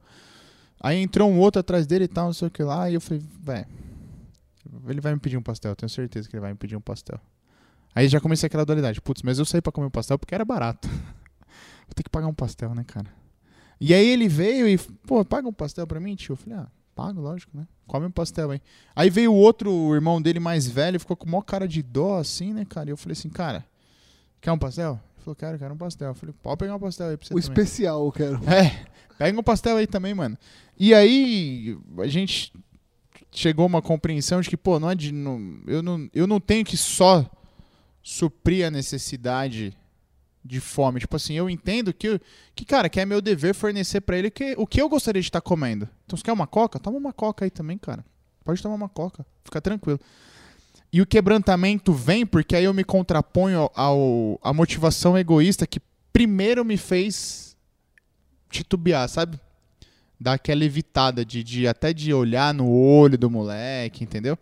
Aí 0.80 0.98
entrou 0.98 1.30
um 1.30 1.40
outro 1.40 1.60
atrás 1.60 1.86
dele 1.86 2.06
e 2.06 2.08
tal, 2.08 2.28
não 2.28 2.34
sei 2.34 2.48
o 2.48 2.52
que 2.52 2.64
lá, 2.64 2.90
e 2.90 2.94
eu 2.94 3.02
falei, 3.02 3.24
velho, 3.42 3.68
ele 4.88 5.02
vai 5.02 5.14
me 5.14 5.20
pedir 5.20 5.38
um 5.38 5.42
pastel, 5.42 5.76
tenho 5.76 5.90
certeza 5.90 6.30
que 6.30 6.36
ele 6.36 6.42
vai 6.42 6.52
me 6.52 6.58
pedir 6.58 6.76
um 6.76 6.82
pastel. 6.82 7.20
Aí 7.94 8.08
já 8.08 8.20
comecei 8.20 8.48
aquela 8.48 8.66
dualidade. 8.66 9.02
Putz, 9.02 9.22
mas 9.24 9.40
eu 9.40 9.46
saí 9.46 9.62
pra 9.62 9.72
comer 9.72 9.88
um 9.88 9.92
pastel 9.92 10.18
porque 10.18 10.34
era 10.36 10.46
barato. 10.46 10.88
Vou 11.88 11.94
ter 11.96 12.04
que 12.04 12.10
pagar 12.10 12.28
um 12.28 12.34
pastel, 12.34 12.74
né, 12.76 12.84
cara? 12.86 13.08
E 13.82 13.94
aí 13.94 14.08
ele 14.08 14.28
veio 14.28 14.68
e, 14.68 14.78
pô, 14.78 15.24
paga 15.24 15.48
um 15.48 15.54
pastel 15.54 15.88
pra 15.88 16.00
mim, 16.00 16.16
tio? 16.16 16.34
Eu 16.34 16.38
falei, 16.38 16.60
ah, 16.60 16.68
pago, 16.94 17.22
lógico, 17.22 17.58
né? 17.58 17.66
Come 17.88 18.06
um 18.06 18.12
pastel 18.12 18.52
aí. 18.52 18.62
Aí 18.96 19.10
veio 19.10 19.32
o 19.32 19.36
outro 19.36 19.72
o 19.72 19.96
irmão 19.96 20.22
dele 20.22 20.40
mais 20.40 20.68
velho, 20.68 21.00
ficou 21.00 21.16
com 21.18 21.28
maior 21.30 21.42
cara 21.42 21.68
de 21.68 21.82
dó, 21.82 22.18
assim, 22.18 22.54
né, 22.54 22.66
cara? 22.66 22.90
E 22.90 22.92
eu 22.92 22.98
falei 22.98 23.14
assim, 23.14 23.30
cara, 23.30 23.66
quer 24.42 24.52
um 24.52 24.58
pastel? 24.60 25.00
Ele 25.16 25.24
falou, 25.24 25.36
quero, 25.36 25.58
quero 25.58 25.74
um 25.74 25.78
pastel. 25.78 26.10
Eu 26.10 26.16
falei, 26.16 26.36
pode 26.44 26.58
pegar 26.58 26.76
um 26.76 26.80
pastel 26.80 27.08
aí 27.08 27.18
pra 27.18 27.26
você 27.26 27.34
O 27.34 27.42
também. 27.42 27.50
especial, 27.64 28.06
eu 28.06 28.12
quero. 28.12 28.36
É, 28.50 28.86
pega 29.18 29.40
um 29.40 29.44
pastel 29.44 29.78
aí 29.78 29.88
também, 29.88 30.14
mano. 30.14 30.38
E 30.78 30.94
aí, 30.94 31.78
a 31.98 32.08
gente 32.08 32.54
chegou 33.32 33.64
a 33.64 33.68
uma 33.68 33.82
compreensão 33.82 34.42
de 34.42 34.50
que, 34.50 34.58
pô, 34.58 34.80
não 34.80 34.90
é 34.90 34.96
de, 34.96 35.12
não, 35.12 35.60
eu, 35.66 35.82
não, 35.82 36.10
eu 36.14 36.28
não 36.28 36.40
tenho 36.40 36.64
que 36.66 36.78
só 36.78 37.26
suprir 38.02 38.66
a 38.66 38.72
necessidade 38.72 39.76
de 40.44 40.60
fome. 40.60 41.00
Tipo 41.00 41.16
assim, 41.16 41.34
eu 41.34 41.50
entendo 41.50 41.94
que, 41.94 42.20
que 42.56 42.66
cara, 42.66 42.90
que 42.90 43.00
é 43.00 43.06
meu 43.06 43.22
dever 43.22 43.54
fornecer 43.54 44.02
pra 44.02 44.18
ele 44.18 44.32
que, 44.32 44.56
o 44.58 44.66
que 44.66 44.82
eu 44.82 44.90
gostaria 44.90 45.22
de 45.22 45.28
estar 45.28 45.42
comendo. 45.42 45.88
Então, 46.06 46.18
você 46.18 46.24
quer 46.24 46.34
uma 46.34 46.48
coca? 46.48 46.80
Toma 46.80 46.98
uma 46.98 47.14
coca 47.14 47.46
aí 47.46 47.52
também, 47.52 47.78
cara. 47.78 48.04
Pode 48.44 48.62
tomar 48.62 48.76
uma 48.76 48.90
coca, 48.90 49.26
fica 49.44 49.62
tranquilo. 49.62 50.00
E 50.92 51.02
o 51.02 51.06
quebrantamento 51.06 51.94
vem 51.94 52.26
porque 52.26 52.56
aí 52.56 52.64
eu 52.64 52.74
me 52.74 52.84
contraponho 52.84 53.70
ao, 53.76 54.40
a 54.42 54.52
motivação 54.52 55.18
egoísta 55.18 55.68
que 55.68 55.80
primeiro 56.12 56.66
me 56.66 56.78
fez 56.78 57.56
titubear, 58.50 59.08
sabe? 59.08 59.40
Dar 60.20 60.34
aquela 60.34 60.66
evitada 60.66 61.24
de, 61.24 61.44
de 61.44 61.68
até 61.68 61.94
de 61.94 62.12
olhar 62.12 62.54
no 62.54 62.68
olho 62.72 63.18
do 63.18 63.30
moleque, 63.30 64.04
entendeu? 64.04 64.38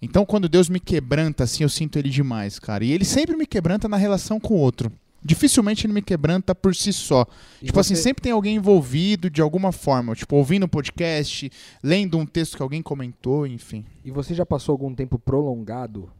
Então, 0.00 0.24
quando 0.26 0.48
Deus 0.48 0.68
me 0.68 0.78
quebranta, 0.80 1.44
assim, 1.44 1.62
eu 1.62 1.68
sinto 1.68 1.98
ele 1.98 2.08
demais, 2.10 2.58
cara. 2.58 2.84
E 2.84 2.92
ele 2.92 3.04
sempre 3.04 3.36
me 3.36 3.46
quebranta 3.46 3.88
na 3.88 3.96
relação 3.96 4.38
com 4.38 4.54
o 4.54 4.58
outro. 4.58 4.92
Dificilmente 5.24 5.86
ele 5.86 5.92
me 5.94 6.02
quebranta 6.02 6.54
por 6.54 6.74
si 6.74 6.92
só. 6.92 7.26
E 7.60 7.66
tipo 7.66 7.80
assim, 7.80 7.96
você- 7.96 8.02
sempre 8.02 8.22
tem 8.22 8.30
alguém 8.32 8.56
envolvido 8.56 9.28
de 9.28 9.40
alguma 9.42 9.72
forma. 9.72 10.14
Tipo, 10.14 10.36
ouvindo 10.36 10.66
um 10.66 10.68
podcast, 10.68 11.50
lendo 11.82 12.16
um 12.18 12.24
texto 12.26 12.56
que 12.56 12.62
alguém 12.62 12.80
comentou, 12.82 13.46
enfim. 13.46 13.84
E 14.04 14.10
você 14.10 14.34
já 14.34 14.46
passou 14.46 14.72
algum 14.72 14.94
tempo 14.94 15.18
prolongado 15.18 16.12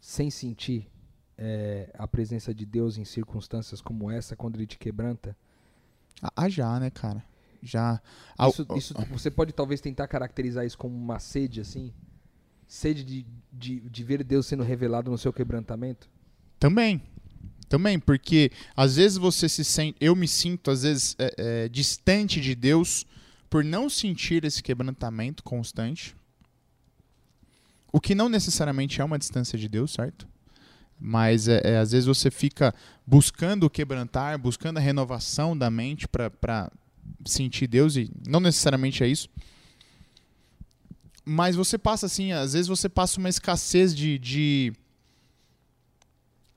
sem 0.00 0.30
sentir 0.30 0.88
eh, 1.38 1.90
a 1.98 2.08
presença 2.08 2.54
de 2.54 2.64
Deus 2.64 2.96
em 2.96 3.04
circunstâncias 3.04 3.80
como 3.82 4.10
essa, 4.10 4.34
quando 4.34 4.56
ele 4.56 4.66
te 4.66 4.78
quebranta? 4.78 5.36
Ah, 6.22 6.32
ah, 6.34 6.48
já, 6.48 6.80
né, 6.80 6.88
cara? 6.90 7.22
Já. 7.62 8.00
Isso, 8.48 8.66
isso- 8.78 8.94
você 9.10 9.30
pode 9.30 9.52
talvez 9.52 9.80
tentar 9.82 10.08
caracterizar 10.08 10.64
isso 10.64 10.78
como 10.78 10.96
uma 10.96 11.18
sede, 11.18 11.60
assim? 11.60 11.92
Sede 12.66 13.04
de, 13.04 13.26
de, 13.52 13.80
de 13.80 14.04
ver 14.04 14.24
Deus 14.24 14.46
sendo 14.46 14.62
revelado 14.62 15.10
no 15.10 15.18
seu 15.18 15.32
quebrantamento? 15.32 16.08
Também. 16.58 17.02
Também, 17.68 17.98
porque 17.98 18.50
às 18.76 18.96
vezes 18.96 19.18
você 19.18 19.48
se 19.48 19.64
sente. 19.64 19.96
Eu 20.00 20.14
me 20.14 20.28
sinto, 20.28 20.70
às 20.70 20.82
vezes, 20.82 21.16
é, 21.18 21.34
é, 21.36 21.68
distante 21.68 22.40
de 22.40 22.54
Deus 22.54 23.04
por 23.50 23.64
não 23.64 23.88
sentir 23.88 24.44
esse 24.44 24.62
quebrantamento 24.62 25.42
constante. 25.42 26.14
O 27.92 28.00
que 28.00 28.14
não 28.14 28.28
necessariamente 28.28 29.00
é 29.00 29.04
uma 29.04 29.18
distância 29.18 29.58
de 29.58 29.68
Deus, 29.68 29.92
certo? 29.92 30.28
Mas 30.98 31.48
é, 31.48 31.60
é, 31.64 31.78
às 31.78 31.92
vezes 31.92 32.06
você 32.06 32.30
fica 32.30 32.74
buscando 33.06 33.68
quebrantar, 33.70 34.38
buscando 34.38 34.78
a 34.78 34.80
renovação 34.80 35.56
da 35.56 35.70
mente 35.70 36.06
para 36.08 36.70
sentir 37.24 37.66
Deus, 37.66 37.96
e 37.96 38.10
não 38.26 38.40
necessariamente 38.40 39.02
é 39.02 39.08
isso. 39.08 39.28
Mas 41.28 41.56
você 41.56 41.76
passa 41.76 42.06
assim, 42.06 42.30
às 42.32 42.52
vezes 42.52 42.68
você 42.68 42.88
passa 42.88 43.18
uma 43.18 43.28
escassez 43.28 43.94
de- 43.94 44.16
de 44.18 44.72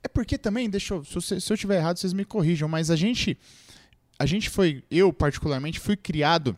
é 0.03 0.07
porque 0.07 0.37
também, 0.37 0.69
deixa 0.69 0.93
eu, 0.93 1.03
se, 1.03 1.41
se 1.41 1.51
eu 1.51 1.57
tiver 1.57 1.77
errado, 1.77 1.97
vocês 1.97 2.13
me 2.13 2.23
corrijam, 2.23 2.69
mas 2.69 2.89
a 2.91 2.95
gente 2.95 3.37
a 4.17 4.25
gente 4.25 4.49
foi, 4.49 4.83
eu 4.91 5.11
particularmente 5.13 5.79
fui 5.79 5.95
criado 5.95 6.57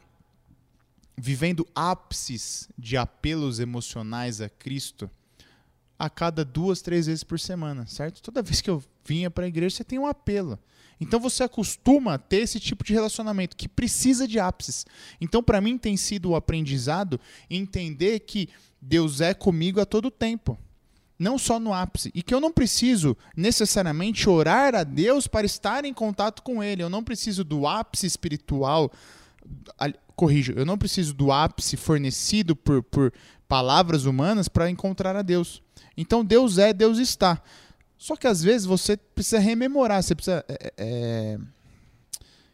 vivendo 1.15 1.65
ápices 1.75 2.67
de 2.77 2.97
apelos 2.97 3.59
emocionais 3.59 4.41
a 4.41 4.49
Cristo 4.49 5.09
a 5.97 6.09
cada 6.09 6.43
duas, 6.43 6.81
três 6.81 7.05
vezes 7.05 7.23
por 7.23 7.39
semana, 7.39 7.85
certo? 7.85 8.21
Toda 8.23 8.41
vez 8.41 8.59
que 8.59 8.69
eu 8.69 8.83
vinha 9.05 9.29
para 9.29 9.45
a 9.45 9.47
igreja, 9.47 9.75
você 9.75 9.83
tem 9.83 9.99
um 9.99 10.07
apelo. 10.07 10.57
Então 11.01 11.19
você 11.19 11.43
acostuma 11.43 12.13
a 12.13 12.17
ter 12.19 12.37
esse 12.37 12.59
tipo 12.59 12.83
de 12.83 12.93
relacionamento 12.93 13.57
que 13.57 13.67
precisa 13.67 14.27
de 14.27 14.39
ápices. 14.39 14.85
Então 15.19 15.41
para 15.41 15.59
mim 15.59 15.77
tem 15.77 15.97
sido 15.97 16.29
o 16.29 16.35
aprendizado 16.35 17.19
entender 17.49 18.19
que 18.19 18.47
Deus 18.79 19.19
é 19.19 19.33
comigo 19.33 19.81
a 19.81 19.85
todo 19.85 20.11
tempo 20.11 20.57
não 21.21 21.37
só 21.37 21.59
no 21.59 21.71
ápice, 21.71 22.09
e 22.15 22.23
que 22.23 22.33
eu 22.33 22.41
não 22.41 22.51
preciso 22.51 23.15
necessariamente 23.37 24.27
orar 24.27 24.73
a 24.73 24.83
Deus 24.83 25.27
para 25.27 25.45
estar 25.45 25.85
em 25.85 25.93
contato 25.93 26.41
com 26.41 26.63
Ele. 26.63 26.81
Eu 26.81 26.89
não 26.89 27.03
preciso 27.03 27.43
do 27.43 27.67
ápice 27.67 28.07
espiritual. 28.07 28.91
Corrijo, 30.15 30.53
eu 30.53 30.65
não 30.65 30.79
preciso 30.79 31.13
do 31.13 31.31
ápice 31.31 31.77
fornecido 31.77 32.55
por, 32.55 32.81
por 32.81 33.13
palavras 33.47 34.05
humanas 34.05 34.47
para 34.47 34.67
encontrar 34.67 35.15
a 35.15 35.21
Deus. 35.21 35.61
Então 35.95 36.25
Deus 36.25 36.57
é, 36.57 36.73
Deus 36.73 36.97
está. 36.97 37.39
Só 38.01 38.15
que 38.15 38.25
às 38.25 38.41
vezes 38.41 38.65
você 38.65 38.97
precisa 38.97 39.37
rememorar, 39.37 40.01
você 40.01 40.15
precisa 40.15 40.43
é, 40.49 40.73
é, 40.75 41.37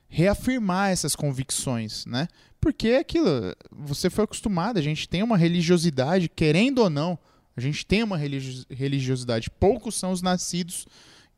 reafirmar 0.09 0.91
essas 0.91 1.15
convicções, 1.15 2.05
né? 2.05 2.27
Porque 2.59 2.89
é 2.89 2.97
aquilo, 2.97 3.55
você 3.71 4.09
foi 4.09 4.25
acostumado, 4.25 4.77
a 4.77 4.81
gente 4.81 5.07
tem 5.07 5.23
uma 5.23 5.37
religiosidade, 5.37 6.27
querendo 6.27 6.79
ou 6.79 6.89
não, 6.89 7.17
a 7.55 7.61
gente 7.61 7.85
tem 7.85 8.03
uma 8.03 8.17
religiosidade. 8.17 9.49
Poucos 9.49 9.95
são 9.95 10.11
os 10.11 10.21
nascidos 10.21 10.85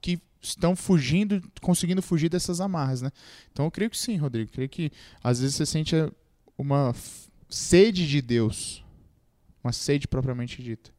que 0.02 0.20
estão 0.42 0.76
fugindo, 0.76 1.40
conseguindo 1.62 2.02
fugir 2.02 2.30
dessas 2.30 2.60
amarras, 2.60 3.04
né? 3.04 3.12
Então 3.52 3.66
eu 3.66 3.70
creio 3.70 3.92
que 3.92 3.98
sim, 3.98 4.18
Rodrigo. 4.18 4.50
Eu 4.50 4.54
creio 4.54 4.70
que 4.70 4.92
às 5.24 5.40
vezes 5.40 5.56
você 5.56 5.68
sente 5.68 5.96
uma 6.58 6.96
sede 7.48 8.08
de 8.08 8.24
Deus, 8.24 8.84
uma 9.64 9.72
sede 9.72 10.08
propriamente 10.08 10.64
dita. 10.64 10.90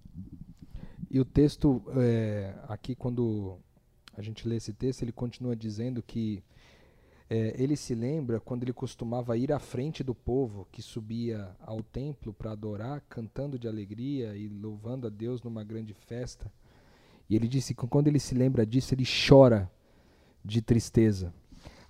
E 1.10 1.18
o 1.18 1.24
texto, 1.24 1.82
é, 1.96 2.54
aqui, 2.68 2.94
quando 2.94 3.58
a 4.16 4.22
gente 4.22 4.46
lê 4.46 4.56
esse 4.56 4.72
texto, 4.72 5.02
ele 5.02 5.10
continua 5.10 5.56
dizendo 5.56 6.02
que 6.02 6.42
é, 7.28 7.54
ele 7.60 7.76
se 7.76 7.94
lembra 7.94 8.38
quando 8.38 8.62
ele 8.62 8.72
costumava 8.72 9.36
ir 9.36 9.52
à 9.52 9.58
frente 9.58 10.04
do 10.04 10.14
povo 10.14 10.68
que 10.70 10.80
subia 10.80 11.50
ao 11.60 11.82
templo 11.82 12.32
para 12.32 12.52
adorar, 12.52 13.02
cantando 13.08 13.58
de 13.58 13.66
alegria 13.66 14.36
e 14.36 14.48
louvando 14.48 15.06
a 15.06 15.10
Deus 15.10 15.42
numa 15.42 15.64
grande 15.64 15.94
festa. 15.94 16.52
E 17.28 17.34
ele 17.34 17.48
disse 17.48 17.74
que 17.74 17.86
quando 17.86 18.08
ele 18.08 18.18
se 18.20 18.34
lembra 18.34 18.64
disso, 18.64 18.94
ele 18.94 19.04
chora 19.04 19.70
de 20.44 20.62
tristeza. 20.62 21.32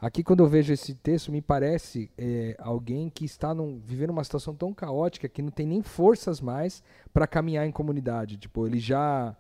Aqui, 0.01 0.23
quando 0.23 0.43
eu 0.43 0.49
vejo 0.49 0.73
esse 0.73 0.95
texto, 0.95 1.31
me 1.31 1.43
parece 1.43 2.11
é, 2.17 2.57
alguém 2.59 3.11
que 3.11 3.27
está 3.27 3.55
num, 3.55 3.79
vivendo 3.79 4.11
uma 4.11 4.25
situação 4.25 4.55
tão 4.55 4.73
caótica 4.73 5.29
que 5.29 5.43
não 5.43 5.51
tem 5.51 5.67
nem 5.67 5.83
forças 5.83 6.41
mais 6.41 6.83
para 7.13 7.27
caminhar 7.27 7.67
em 7.67 7.73
comunidade. 7.73 8.39
Tipo, 8.39 8.67
ele 8.67 8.79
já. 8.79 9.37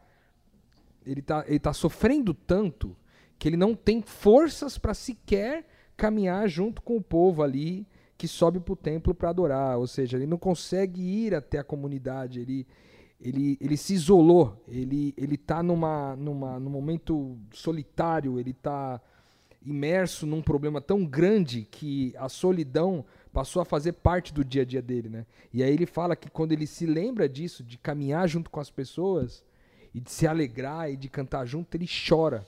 Ele 1.06 1.20
está 1.20 1.44
ele 1.48 1.58
tá 1.58 1.72
sofrendo 1.72 2.34
tanto 2.34 2.94
que 3.38 3.48
ele 3.48 3.56
não 3.56 3.74
tem 3.74 4.02
forças 4.02 4.76
para 4.76 4.92
sequer 4.92 5.66
caminhar 5.96 6.46
junto 6.46 6.82
com 6.82 6.96
o 6.96 7.02
povo 7.02 7.42
ali 7.42 7.86
que 8.18 8.28
sobe 8.28 8.60
para 8.60 8.74
o 8.74 8.76
templo 8.76 9.14
para 9.14 9.30
adorar. 9.30 9.78
Ou 9.78 9.86
seja, 9.86 10.18
ele 10.18 10.26
não 10.26 10.36
consegue 10.36 11.00
ir 11.00 11.34
até 11.34 11.58
a 11.58 11.64
comunidade. 11.64 12.38
Ele, 12.38 12.66
ele, 13.18 13.56
ele 13.58 13.78
se 13.78 13.94
isolou. 13.94 14.62
Ele 14.68 15.14
está 15.16 15.62
numa, 15.62 16.14
numa, 16.16 16.60
num 16.60 16.68
momento 16.68 17.38
solitário. 17.50 18.38
Ele 18.38 18.50
está 18.50 19.00
imerso 19.62 20.26
num 20.26 20.40
problema 20.40 20.80
tão 20.80 21.04
grande 21.04 21.66
que 21.70 22.14
a 22.16 22.28
solidão 22.28 23.04
passou 23.32 23.60
a 23.60 23.64
fazer 23.64 23.92
parte 23.92 24.32
do 24.32 24.44
dia 24.44 24.62
a 24.62 24.64
dia 24.64 24.82
dele, 24.82 25.08
né? 25.08 25.26
E 25.52 25.62
aí 25.62 25.72
ele 25.72 25.86
fala 25.86 26.16
que 26.16 26.30
quando 26.30 26.52
ele 26.52 26.66
se 26.66 26.86
lembra 26.86 27.28
disso, 27.28 27.62
de 27.62 27.76
caminhar 27.78 28.28
junto 28.28 28.50
com 28.50 28.58
as 28.58 28.70
pessoas 28.70 29.44
e 29.94 30.00
de 30.00 30.10
se 30.10 30.26
alegrar 30.26 30.90
e 30.90 30.96
de 30.96 31.08
cantar 31.08 31.46
junto, 31.46 31.74
ele 31.74 31.86
chora. 32.08 32.46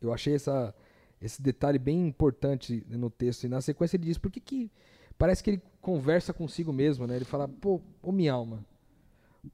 Eu 0.00 0.12
achei 0.12 0.34
essa, 0.34 0.74
esse 1.20 1.42
detalhe 1.42 1.78
bem 1.78 2.06
importante 2.06 2.84
no 2.88 3.10
texto. 3.10 3.44
E 3.44 3.48
na 3.48 3.60
sequência 3.60 3.96
ele 3.96 4.04
diz, 4.04 4.18
por 4.18 4.30
que 4.30 4.40
que 4.40 4.70
parece 5.18 5.42
que 5.42 5.50
ele 5.50 5.62
conversa 5.80 6.32
consigo 6.32 6.72
mesmo, 6.72 7.06
né? 7.06 7.16
Ele 7.16 7.24
fala, 7.24 7.48
pô, 7.48 7.80
ô 8.02 8.12
minha 8.12 8.32
alma, 8.32 8.64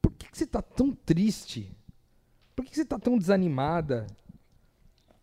por 0.00 0.12
que, 0.12 0.30
que 0.30 0.36
você 0.36 0.44
está 0.44 0.62
tão 0.62 0.92
triste? 0.92 1.74
Por 2.54 2.64
que, 2.64 2.70
que 2.70 2.76
você 2.76 2.82
está 2.82 2.98
tão 2.98 3.18
desanimada? 3.18 4.06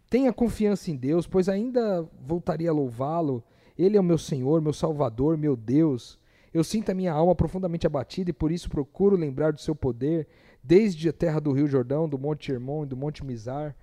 Tenha 0.09 0.31
confiança 0.31 0.89
em 0.89 0.95
Deus, 0.95 1.27
pois 1.27 1.49
ainda 1.49 2.07
voltaria 2.25 2.69
a 2.69 2.73
louvá-lo. 2.73 3.43
Ele 3.77 3.97
é 3.97 3.99
o 3.99 4.03
meu 4.03 4.17
Senhor, 4.17 4.61
meu 4.61 4.73
Salvador, 4.73 5.37
meu 5.37 5.55
Deus. 5.55 6.17
Eu 6.53 6.63
sinto 6.63 6.89
a 6.89 6.95
minha 6.95 7.11
alma 7.11 7.35
profundamente 7.35 7.85
abatida 7.85 8.29
e 8.29 8.33
por 8.33 8.51
isso 8.51 8.69
procuro 8.69 9.15
lembrar 9.15 9.51
do 9.51 9.61
seu 9.61 9.75
poder, 9.75 10.27
desde 10.63 11.09
a 11.09 11.13
terra 11.13 11.39
do 11.39 11.51
Rio 11.51 11.67
Jordão, 11.67 12.07
do 12.07 12.17
Monte 12.17 12.51
Hermon 12.51 12.83
e 12.83 12.87
do 12.87 12.97
Monte 12.97 13.23
Mizar. 13.23 13.75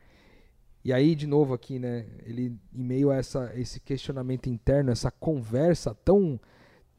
E 0.85 0.93
aí, 0.93 1.15
de 1.15 1.27
novo, 1.27 1.55
aqui, 1.55 1.79
né? 1.79 2.07
Ele, 2.25 2.59
em 2.75 2.83
meio 2.83 3.11
a 3.11 3.17
essa, 3.17 3.53
esse 3.55 3.81
questionamento 3.81 4.49
interno, 4.49 4.91
essa 4.91 5.11
conversa 5.11 5.95
tão 6.05 6.39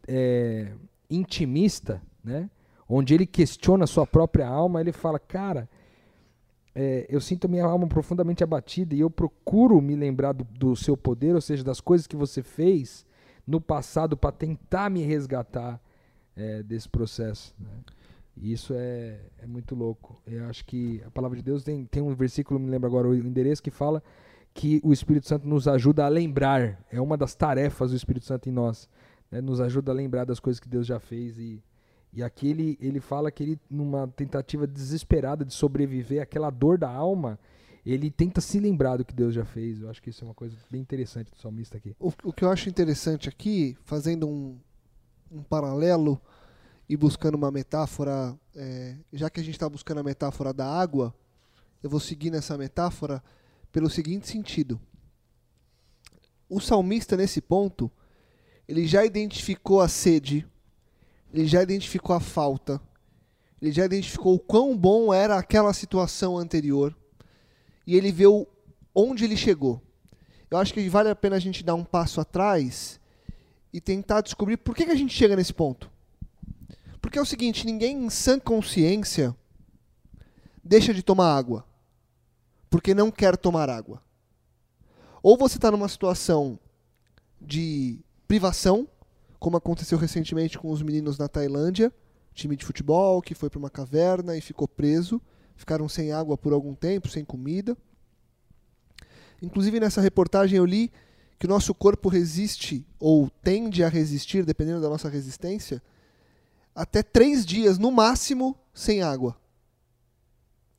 é, 0.07 0.71
intimista, 1.09 2.01
né? 2.23 2.49
Onde 2.87 3.13
ele 3.13 3.25
questiona 3.25 3.83
a 3.83 3.87
sua 3.87 4.05
própria 4.05 4.47
alma, 4.47 4.79
ele 4.79 4.91
fala, 4.91 5.19
cara, 5.19 5.67
é, 6.75 7.05
eu 7.07 7.21
sinto 7.21 7.47
minha 7.47 7.63
alma 7.63 7.87
profundamente 7.87 8.43
abatida 8.43 8.93
e 8.93 8.99
eu 8.99 9.09
procuro 9.09 9.81
me 9.81 9.95
lembrar 9.95 10.33
do, 10.33 10.43
do 10.43 10.75
seu 10.75 10.97
poder, 10.97 11.33
ou 11.33 11.39
seja, 11.39 11.63
das 11.63 11.79
coisas 11.79 12.05
que 12.05 12.17
você 12.17 12.43
fez 12.43 13.05
no 13.47 13.61
passado 13.61 14.17
para 14.17 14.33
tentar 14.33 14.89
me 14.89 15.01
resgatar 15.01 15.79
é, 16.35 16.61
desse 16.61 16.89
processo. 16.89 17.55
Né? 17.57 17.69
E 18.35 18.51
isso 18.51 18.73
é, 18.75 19.17
é 19.39 19.47
muito 19.47 19.73
louco. 19.73 20.21
Eu 20.27 20.45
acho 20.47 20.65
que 20.65 21.01
a 21.05 21.11
palavra 21.11 21.37
de 21.37 21.43
Deus 21.43 21.63
tem, 21.63 21.85
tem 21.85 22.03
um 22.03 22.13
versículo, 22.13 22.59
me 22.59 22.69
lembro 22.69 22.87
agora 22.87 23.07
o 23.07 23.15
endereço, 23.15 23.63
que 23.63 23.71
fala 23.71 24.03
que 24.53 24.81
o 24.83 24.91
Espírito 24.91 25.27
Santo 25.27 25.47
nos 25.47 25.69
ajuda 25.69 26.05
a 26.05 26.09
lembrar. 26.09 26.83
É 26.91 26.99
uma 26.99 27.15
das 27.15 27.35
tarefas 27.35 27.91
do 27.91 27.97
Espírito 27.97 28.25
Santo 28.25 28.49
em 28.49 28.51
nós. 28.51 28.89
Né? 29.31 29.39
Nos 29.39 29.61
ajuda 29.61 29.93
a 29.93 29.95
lembrar 29.95 30.25
das 30.25 30.41
coisas 30.41 30.59
que 30.59 30.67
Deus 30.67 30.85
já 30.85 30.99
fez 30.99 31.37
e 31.37 31.63
e 32.15 32.23
aqui 32.23 32.47
ele, 32.47 32.77
ele 32.79 33.01
fala 33.01 33.29
que 33.29 33.43
ele, 33.43 33.59
numa 33.69 34.07
tentativa 34.07 34.65
desesperada 34.65 35.43
de 35.43 35.53
sobreviver 35.53 36.21
àquela 36.21 36.49
dor 36.49 36.77
da 36.77 36.89
alma, 36.89 37.37
ele 37.85 38.09
tenta 38.09 38.39
se 38.39 38.57
lembrar 38.57 38.95
do 38.95 39.03
que 39.03 39.13
Deus 39.13 39.33
já 39.33 39.43
fez. 39.43 39.81
Eu 39.81 39.89
acho 39.89 40.01
que 40.01 40.09
isso 40.09 40.23
é 40.23 40.27
uma 40.27 40.33
coisa 40.33 40.55
bem 40.71 40.79
interessante 40.79 41.29
do 41.29 41.37
salmista 41.37 41.77
aqui. 41.77 41.93
O, 41.99 42.13
o 42.23 42.31
que 42.31 42.45
eu 42.45 42.49
acho 42.49 42.69
interessante 42.69 43.27
aqui, 43.27 43.77
fazendo 43.83 44.29
um, 44.29 44.57
um 45.29 45.43
paralelo 45.43 46.19
e 46.87 46.95
buscando 46.95 47.35
uma 47.35 47.51
metáfora, 47.51 48.33
é, 48.55 48.95
já 49.11 49.29
que 49.29 49.41
a 49.41 49.43
gente 49.43 49.55
está 49.55 49.67
buscando 49.67 49.99
a 49.99 50.03
metáfora 50.03 50.53
da 50.53 50.65
água, 50.65 51.13
eu 51.83 51.89
vou 51.89 51.99
seguir 51.99 52.31
nessa 52.31 52.57
metáfora 52.57 53.21
pelo 53.73 53.89
seguinte 53.89 54.25
sentido. 54.29 54.79
O 56.47 56.61
salmista, 56.61 57.17
nesse 57.17 57.41
ponto, 57.41 57.91
ele 58.69 58.87
já 58.87 59.03
identificou 59.03 59.81
a 59.81 59.89
sede 59.89 60.47
ele 61.33 61.47
já 61.47 61.61
identificou 61.61 62.15
a 62.15 62.19
falta, 62.19 62.81
ele 63.61 63.71
já 63.71 63.85
identificou 63.85 64.35
o 64.35 64.39
quão 64.39 64.77
bom 64.77 65.13
era 65.13 65.37
aquela 65.37 65.73
situação 65.73 66.37
anterior 66.37 66.95
e 67.85 67.95
ele 67.95 68.11
vê 68.11 68.25
onde 68.93 69.25
ele 69.25 69.37
chegou. 69.37 69.81
Eu 70.49 70.57
acho 70.57 70.73
que 70.73 70.87
vale 70.89 71.09
a 71.09 71.15
pena 71.15 71.35
a 71.35 71.39
gente 71.39 71.63
dar 71.63 71.75
um 71.75 71.83
passo 71.83 72.21
atrás 72.21 72.99
e 73.73 73.81
tentar 73.81 74.21
descobrir 74.21 74.57
por 74.57 74.75
que, 74.75 74.85
que 74.85 74.91
a 74.91 74.95
gente 74.95 75.13
chega 75.13 75.35
nesse 75.35 75.53
ponto. 75.53 75.91
Porque 77.01 77.19
é 77.19 77.21
o 77.21 77.25
seguinte: 77.25 77.65
ninguém 77.65 78.05
em 78.05 78.09
sã 78.09 78.39
consciência 78.39 79.35
deixa 80.63 80.93
de 80.93 81.03
tomar 81.03 81.35
água 81.35 81.65
porque 82.75 82.93
não 82.93 83.09
quer 83.09 83.37
tomar 83.37 83.69
água. 83.69 84.03
Ou 85.23 85.37
você 85.37 85.57
está 85.57 85.71
numa 85.71 85.87
situação 85.87 86.59
de 87.39 87.99
privação, 88.27 88.85
como 89.39 89.57
aconteceu 89.57 89.97
recentemente 89.97 90.57
com 90.57 90.71
os 90.71 90.81
meninos 90.81 91.17
na 91.17 91.27
Tailândia, 91.27 91.93
time 92.33 92.55
de 92.55 92.65
futebol 92.65 93.21
que 93.21 93.35
foi 93.35 93.49
para 93.49 93.59
uma 93.59 93.69
caverna 93.69 94.37
e 94.37 94.41
ficou 94.41 94.67
preso, 94.67 95.21
ficaram 95.55 95.87
sem 95.87 96.11
água 96.11 96.37
por 96.37 96.53
algum 96.53 96.75
tempo, 96.75 97.07
sem 97.07 97.23
comida. 97.23 97.77
Inclusive 99.41 99.79
nessa 99.79 100.01
reportagem 100.01 100.57
eu 100.57 100.65
li 100.65 100.91
que 101.37 101.45
o 101.45 101.49
nosso 101.49 101.73
corpo 101.73 102.09
resiste 102.09 102.85
ou 102.99 103.29
tende 103.29 103.83
a 103.83 103.89
resistir, 103.89 104.45
dependendo 104.45 104.81
da 104.81 104.89
nossa 104.89 105.09
resistência, 105.09 105.81
até 106.73 107.03
três 107.03 107.45
dias 107.45 107.77
no 107.77 107.91
máximo 107.91 108.57
sem 108.73 109.01
água. 109.01 109.37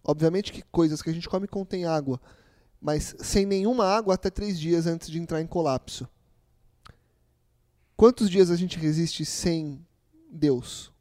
Obviamente 0.03 0.53
que 0.53 0.63
coisas 0.71 1.03
que 1.03 1.11
a 1.11 1.13
gente 1.13 1.29
come 1.29 1.49
contêm 1.49 1.85
água, 1.85 2.21
mas 2.81 3.15
sem 3.19 3.45
nenhuma 3.45 3.87
água 3.87 4.15
até 4.15 4.31
três 4.31 4.59
dias 4.59 4.87
antes 4.87 5.09
de 5.09 5.19
entrar 5.19 5.41
em 5.41 5.47
colapso. 5.47 6.09
Quantos 7.97 8.29
dias 8.29 8.51
a 8.51 8.57
gente 8.57 8.79
resiste 8.79 9.25
sem 9.25 9.83
Deus 10.31 10.93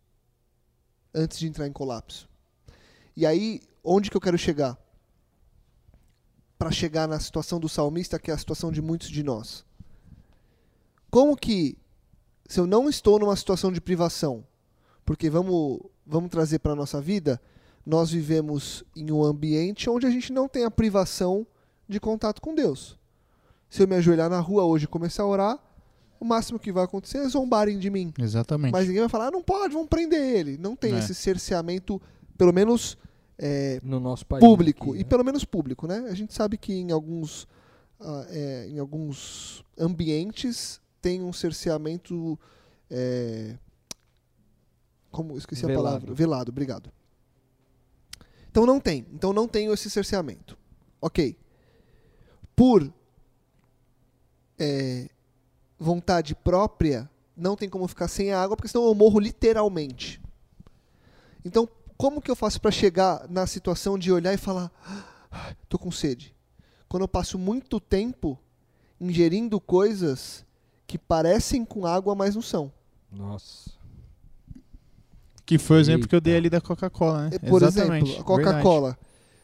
antes 1.14 1.38
de 1.38 1.46
entrar 1.46 1.68
em 1.68 1.74
colapso? 1.74 2.30
E 3.18 3.26
aí, 3.26 3.62
onde 3.84 4.10
que 4.10 4.16
eu 4.16 4.22
quero 4.22 4.38
chegar? 4.38 4.78
Para 6.58 6.72
chegar 6.72 7.06
na 7.06 7.20
situação 7.20 7.60
do 7.60 7.68
salmista, 7.68 8.18
que 8.18 8.32
é 8.32 8.34
a 8.34 8.38
situação 8.38 8.72
de 8.72 8.82
muitos 8.82 9.10
de 9.10 9.24
nós. 9.24 9.66
Como 11.12 11.36
que, 11.36 11.78
se 12.48 12.62
eu 12.62 12.66
não 12.66 12.88
estou 12.88 13.20
numa 13.20 13.36
situação 13.36 13.74
de 13.74 13.82
privação, 13.82 14.48
porque 15.04 15.30
vamos, 15.30 15.82
vamos 16.06 16.30
trazer 16.30 16.60
para 16.60 16.72
a 16.72 16.78
nossa 16.78 17.02
vida, 17.02 17.42
nós 17.86 18.10
vivemos 18.10 18.86
em 18.96 19.12
um 19.12 19.22
ambiente 19.22 19.90
onde 19.90 20.08
a 20.08 20.10
gente 20.10 20.32
não 20.32 20.48
tem 20.48 20.64
a 20.64 20.72
privação 20.72 21.46
de 21.90 22.00
contato 22.00 22.42
com 22.42 22.56
Deus. 22.56 22.98
Se 23.70 23.84
eu 23.84 23.88
me 23.88 23.96
ajoelhar 23.96 24.30
na 24.30 24.40
rua 24.40 24.64
hoje 24.64 24.86
e 24.86 24.88
começar 24.88 25.24
a 25.24 25.28
orar, 25.28 25.65
o 26.20 26.26
máximo 26.26 26.60
que 26.60 26.72
vai 26.72 26.84
acontecer 26.84 27.20
é 27.20 27.28
zombarem 27.28 27.78
de 27.78 27.90
mim. 27.90 28.14
Exatamente. 28.18 28.72
Mas 28.72 28.88
ninguém 28.88 29.02
vai 29.02 29.10
falar, 29.10 29.28
ah, 29.28 29.32
não 29.32 29.42
pode, 29.42 29.74
vamos 29.74 29.90
prender 29.90 30.22
ele. 30.22 30.58
Não 30.58 30.76
tem 30.76 30.94
é. 30.94 31.00
esse 31.00 31.14
cerceamento, 31.14 32.02
pelo 32.38 32.54
menos 32.54 32.98
é, 33.38 33.80
no 33.84 34.00
nosso 34.00 34.26
país 34.26 34.40
público. 34.40 34.92
Aqui, 34.92 34.94
né? 34.94 35.02
E 35.02 35.04
pelo 35.04 35.24
menos 35.24 35.44
público, 35.44 35.88
né? 35.88 36.06
A 36.10 36.14
gente 36.14 36.34
sabe 36.34 36.58
que 36.58 36.74
em 36.74 36.92
alguns, 36.92 37.44
uh, 38.00 38.26
é, 38.30 38.68
em 38.70 38.80
alguns 38.80 39.64
ambientes 39.78 40.82
tem 41.02 41.22
um 41.22 41.34
cerceamento. 41.34 42.40
É, 42.90 43.58
como 45.12 45.38
esqueci 45.38 45.66
velado. 45.66 45.80
a 45.80 45.84
palavra? 45.84 46.14
Velado, 46.14 46.52
obrigado. 46.52 46.92
Então 48.50 48.66
não 48.66 48.80
tem. 48.80 49.06
Então 49.14 49.34
não 49.34 49.48
tenho 49.48 49.74
esse 49.74 49.90
cerceamento. 49.90 50.58
Ok. 51.02 51.38
Por 52.56 52.92
é, 54.58 55.10
vontade 55.80 56.36
própria, 56.36 57.10
não 57.36 57.56
tem 57.56 57.70
como 57.70 57.88
ficar 57.88 58.08
sem 58.08 58.32
a 58.32 58.42
água, 58.42 58.56
porque 58.56 58.70
senão 58.70 58.86
eu 58.86 58.96
morro 58.96 59.20
literalmente. 59.20 60.22
Então, 61.44 61.68
como 61.98 62.22
que 62.22 62.32
eu 62.32 62.36
faço 62.36 62.60
para 62.60 62.72
chegar 62.72 63.28
na 63.30 63.46
situação 63.46 63.98
de 63.98 64.12
olhar 64.12 64.34
e 64.34 64.38
falar, 64.38 64.72
ah, 65.32 65.54
tô 65.70 65.78
com 65.78 65.92
sede? 65.92 66.36
Quando 66.88 67.04
eu 67.04 67.08
passo 67.08 67.38
muito 67.38 67.80
tempo 67.80 68.40
ingerindo 69.00 69.60
coisas 69.60 70.46
que 70.88 70.98
parecem 70.98 71.66
com 71.66 71.86
água, 71.86 72.16
mas 72.16 72.36
não 72.36 72.42
são. 72.42 72.72
Nossa. 73.12 73.72
Que 75.46 75.58
foi 75.58 75.78
o 75.78 75.80
exemplo 75.80 76.02
Eita. 76.02 76.08
que 76.10 76.16
eu 76.16 76.22
dei 76.22 76.36
ali 76.36 76.50
da 76.50 76.60
Coca-Cola, 76.60 77.30
né? 77.30 77.30
É, 77.34 77.50
Por 77.50 77.62
Exatamente. 77.62 78.12
exemplo, 78.12 78.22
a 78.22 78.26
Coca-Cola. 78.26 78.98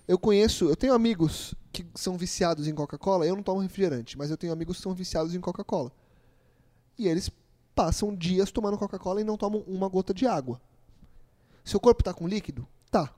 Eu 0.07 0.17
conheço, 0.17 0.65
eu 0.65 0.75
tenho 0.75 0.93
amigos 0.93 1.53
que 1.71 1.85
são 1.95 2.17
viciados 2.17 2.67
em 2.67 2.73
Coca-Cola. 2.73 3.25
Eu 3.25 3.35
não 3.35 3.43
tomo 3.43 3.59
refrigerante, 3.61 4.17
mas 4.17 4.29
eu 4.31 4.37
tenho 4.37 4.51
amigos 4.51 4.77
que 4.77 4.83
são 4.83 4.93
viciados 4.93 5.35
em 5.35 5.39
Coca-Cola. 5.39 5.91
E 7.01 7.07
eles 7.07 7.31
passam 7.73 8.15
dias 8.15 8.51
tomando 8.51 8.77
Coca-Cola 8.77 9.21
e 9.21 9.23
não 9.23 9.35
tomam 9.35 9.61
uma 9.61 9.89
gota 9.89 10.13
de 10.13 10.27
água. 10.27 10.61
Seu 11.65 11.79
corpo 11.79 12.01
está 12.01 12.13
com 12.13 12.27
líquido? 12.27 12.67
Tá. 12.91 13.11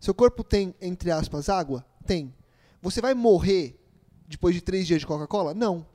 Seu 0.00 0.12
corpo 0.12 0.42
tem, 0.42 0.74
entre 0.80 1.12
aspas, 1.12 1.48
água? 1.48 1.86
Tem. 2.04 2.34
Você 2.82 3.00
vai 3.00 3.14
morrer 3.14 3.78
depois 4.26 4.52
de 4.52 4.60
três 4.60 4.84
dias 4.84 4.98
de 4.98 5.06
Coca-Cola? 5.06 5.54
Não. 5.54 5.86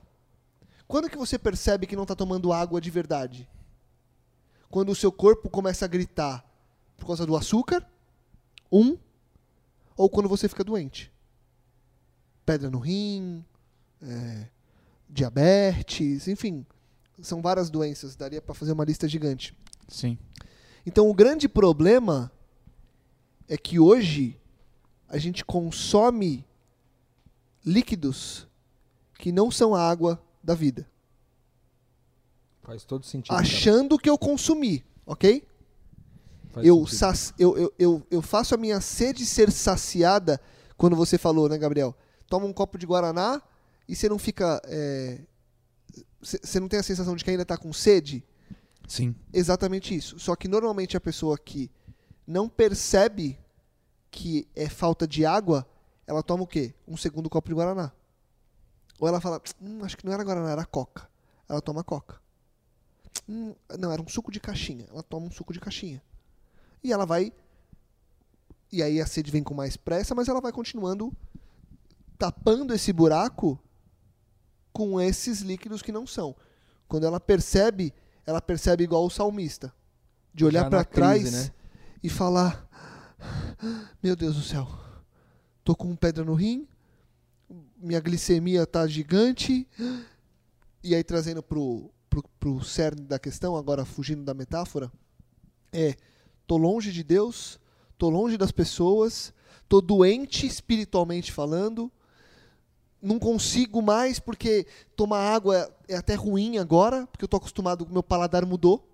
Quando 0.88 1.10
que 1.10 1.18
você 1.18 1.38
percebe 1.38 1.86
que 1.86 1.94
não 1.94 2.04
está 2.04 2.14
tomando 2.14 2.54
água 2.54 2.80
de 2.80 2.90
verdade? 2.90 3.46
Quando 4.70 4.88
o 4.88 4.96
seu 4.96 5.12
corpo 5.12 5.50
começa 5.50 5.84
a 5.84 5.88
gritar 5.88 6.42
por 6.96 7.06
causa 7.06 7.26
do 7.26 7.36
açúcar? 7.36 7.86
Um. 8.72 8.96
Ou 9.94 10.08
quando 10.08 10.26
você 10.26 10.48
fica 10.48 10.64
doente? 10.64 11.12
Pedra 12.46 12.70
no 12.70 12.78
rim, 12.78 13.44
é, 14.00 14.48
diabetes, 15.06 16.28
enfim. 16.28 16.64
São 17.20 17.40
várias 17.42 17.70
doenças. 17.70 18.14
Daria 18.16 18.40
para 18.42 18.54
fazer 18.54 18.72
uma 18.72 18.84
lista 18.84 19.08
gigante. 19.08 19.56
Sim. 19.88 20.18
Então 20.84 21.08
o 21.08 21.14
grande 21.14 21.48
problema 21.48 22.30
é 23.48 23.56
que 23.56 23.78
hoje 23.78 24.38
a 25.08 25.18
gente 25.18 25.44
consome 25.44 26.44
líquidos 27.64 28.46
que 29.18 29.32
não 29.32 29.50
são 29.50 29.74
a 29.74 29.88
água 29.88 30.22
da 30.42 30.54
vida, 30.54 30.86
Faz 32.62 32.84
todo 32.84 33.04
sentido. 33.04 33.30
cara. 33.30 33.40
achando 33.40 33.98
que 33.98 34.10
eu 34.10 34.18
consumi, 34.18 34.84
ok? 35.04 35.46
Faz 36.50 36.66
Eu, 36.66 36.78
sentido. 36.86 36.96
saci- 36.98 37.34
eu, 37.38 37.56
eu, 37.56 37.74
eu, 37.78 38.06
eu 38.10 38.22
faço 38.22 38.54
a 38.54 38.58
minha 38.58 38.80
sede 38.80 39.24
ser 39.24 39.50
saciada 39.52 40.40
quando 40.76 40.94
você 40.96 41.16
falou, 41.18 41.48
né, 41.48 41.56
Gabriel? 41.58 41.94
Toma 42.28 42.46
um 42.46 42.52
copo 42.52 42.76
de 42.78 42.86
Guaraná 42.86 43.40
e 43.88 43.94
você 43.94 44.08
não 44.08 44.18
fica. 44.18 44.60
é, 44.64 45.20
Você 46.20 46.58
não 46.58 46.68
tem 46.68 46.80
a 46.80 46.82
sensação 46.82 47.14
de 47.14 47.24
que 47.24 47.30
ainda 47.30 47.42
está 47.42 47.56
com 47.56 47.72
sede? 47.72 48.24
Sim. 48.88 49.14
Exatamente 49.32 49.94
isso. 49.94 50.18
Só 50.18 50.34
que 50.34 50.48
normalmente 50.48 50.96
a 50.96 51.00
pessoa 51.00 51.38
que 51.38 51.70
não 52.26 52.48
percebe 52.48 53.38
que 54.10 54.48
é 54.54 54.68
falta 54.68 55.06
de 55.06 55.24
água, 55.24 55.68
ela 56.06 56.22
toma 56.22 56.44
o 56.44 56.46
quê? 56.46 56.74
Um 56.86 56.96
segundo 56.96 57.28
copo 57.28 57.48
de 57.48 57.54
Guaraná. 57.54 57.92
Ou 58.98 59.06
ela 59.06 59.20
fala, 59.20 59.40
hum, 59.60 59.84
acho 59.84 59.96
que 59.96 60.06
não 60.06 60.12
era 60.12 60.24
Guaraná, 60.24 60.50
era 60.50 60.64
Coca. 60.64 61.08
Ela 61.48 61.60
toma 61.60 61.84
Coca. 61.84 62.20
Hum, 63.28 63.54
não, 63.78 63.92
era 63.92 64.00
um 64.00 64.08
suco 64.08 64.32
de 64.32 64.40
caixinha. 64.40 64.86
Ela 64.90 65.02
toma 65.02 65.26
um 65.26 65.30
suco 65.30 65.52
de 65.52 65.60
caixinha. 65.60 66.02
E 66.82 66.92
ela 66.92 67.04
vai. 67.04 67.32
E 68.72 68.82
aí 68.82 69.00
a 69.00 69.06
sede 69.06 69.30
vem 69.30 69.42
com 69.42 69.54
mais 69.54 69.76
pressa, 69.76 70.14
mas 70.14 70.28
ela 70.28 70.40
vai 70.40 70.52
continuando 70.52 71.12
tapando 72.18 72.72
esse 72.72 72.92
buraco 72.92 73.58
com 74.76 75.00
esses 75.00 75.40
líquidos 75.40 75.80
que 75.80 75.90
não 75.90 76.06
são. 76.06 76.36
Quando 76.86 77.06
ela 77.06 77.18
percebe, 77.18 77.94
ela 78.26 78.42
percebe 78.42 78.84
igual 78.84 79.06
o 79.06 79.10
salmista, 79.10 79.72
de 80.34 80.44
olhar 80.44 80.68
para 80.68 80.84
trás 80.84 81.22
crise, 81.22 81.46
né? 81.46 81.50
e 82.02 82.10
falar: 82.10 82.68
Meu 84.02 84.14
Deus 84.14 84.36
do 84.36 84.42
céu, 84.42 84.68
tô 85.64 85.74
com 85.74 85.96
pedra 85.96 86.22
no 86.26 86.34
rim, 86.34 86.68
minha 87.78 88.00
glicemia 88.00 88.66
tá 88.66 88.86
gigante. 88.86 89.66
E 90.84 90.94
aí 90.94 91.02
trazendo 91.02 91.42
pro, 91.42 91.90
pro, 92.10 92.22
pro 92.38 92.62
cerne 92.62 93.00
da 93.00 93.18
questão, 93.18 93.56
agora 93.56 93.82
fugindo 93.86 94.24
da 94.24 94.34
metáfora, 94.34 94.92
é: 95.72 95.96
tô 96.46 96.58
longe 96.58 96.92
de 96.92 97.02
Deus, 97.02 97.58
tô 97.96 98.10
longe 98.10 98.36
das 98.36 98.52
pessoas, 98.52 99.32
tô 99.70 99.80
doente 99.80 100.46
espiritualmente 100.46 101.32
falando, 101.32 101.90
não 103.00 103.18
consigo 103.18 103.80
mais 103.82 104.18
porque 104.18 104.66
tomar 104.96 105.20
água 105.34 105.72
é 105.88 105.96
até 105.96 106.14
ruim 106.14 106.58
agora, 106.58 107.06
porque 107.06 107.24
eu 107.24 107.28
tô 107.28 107.36
acostumado, 107.36 107.86
meu 107.90 108.02
paladar 108.02 108.44
mudou. 108.44 108.86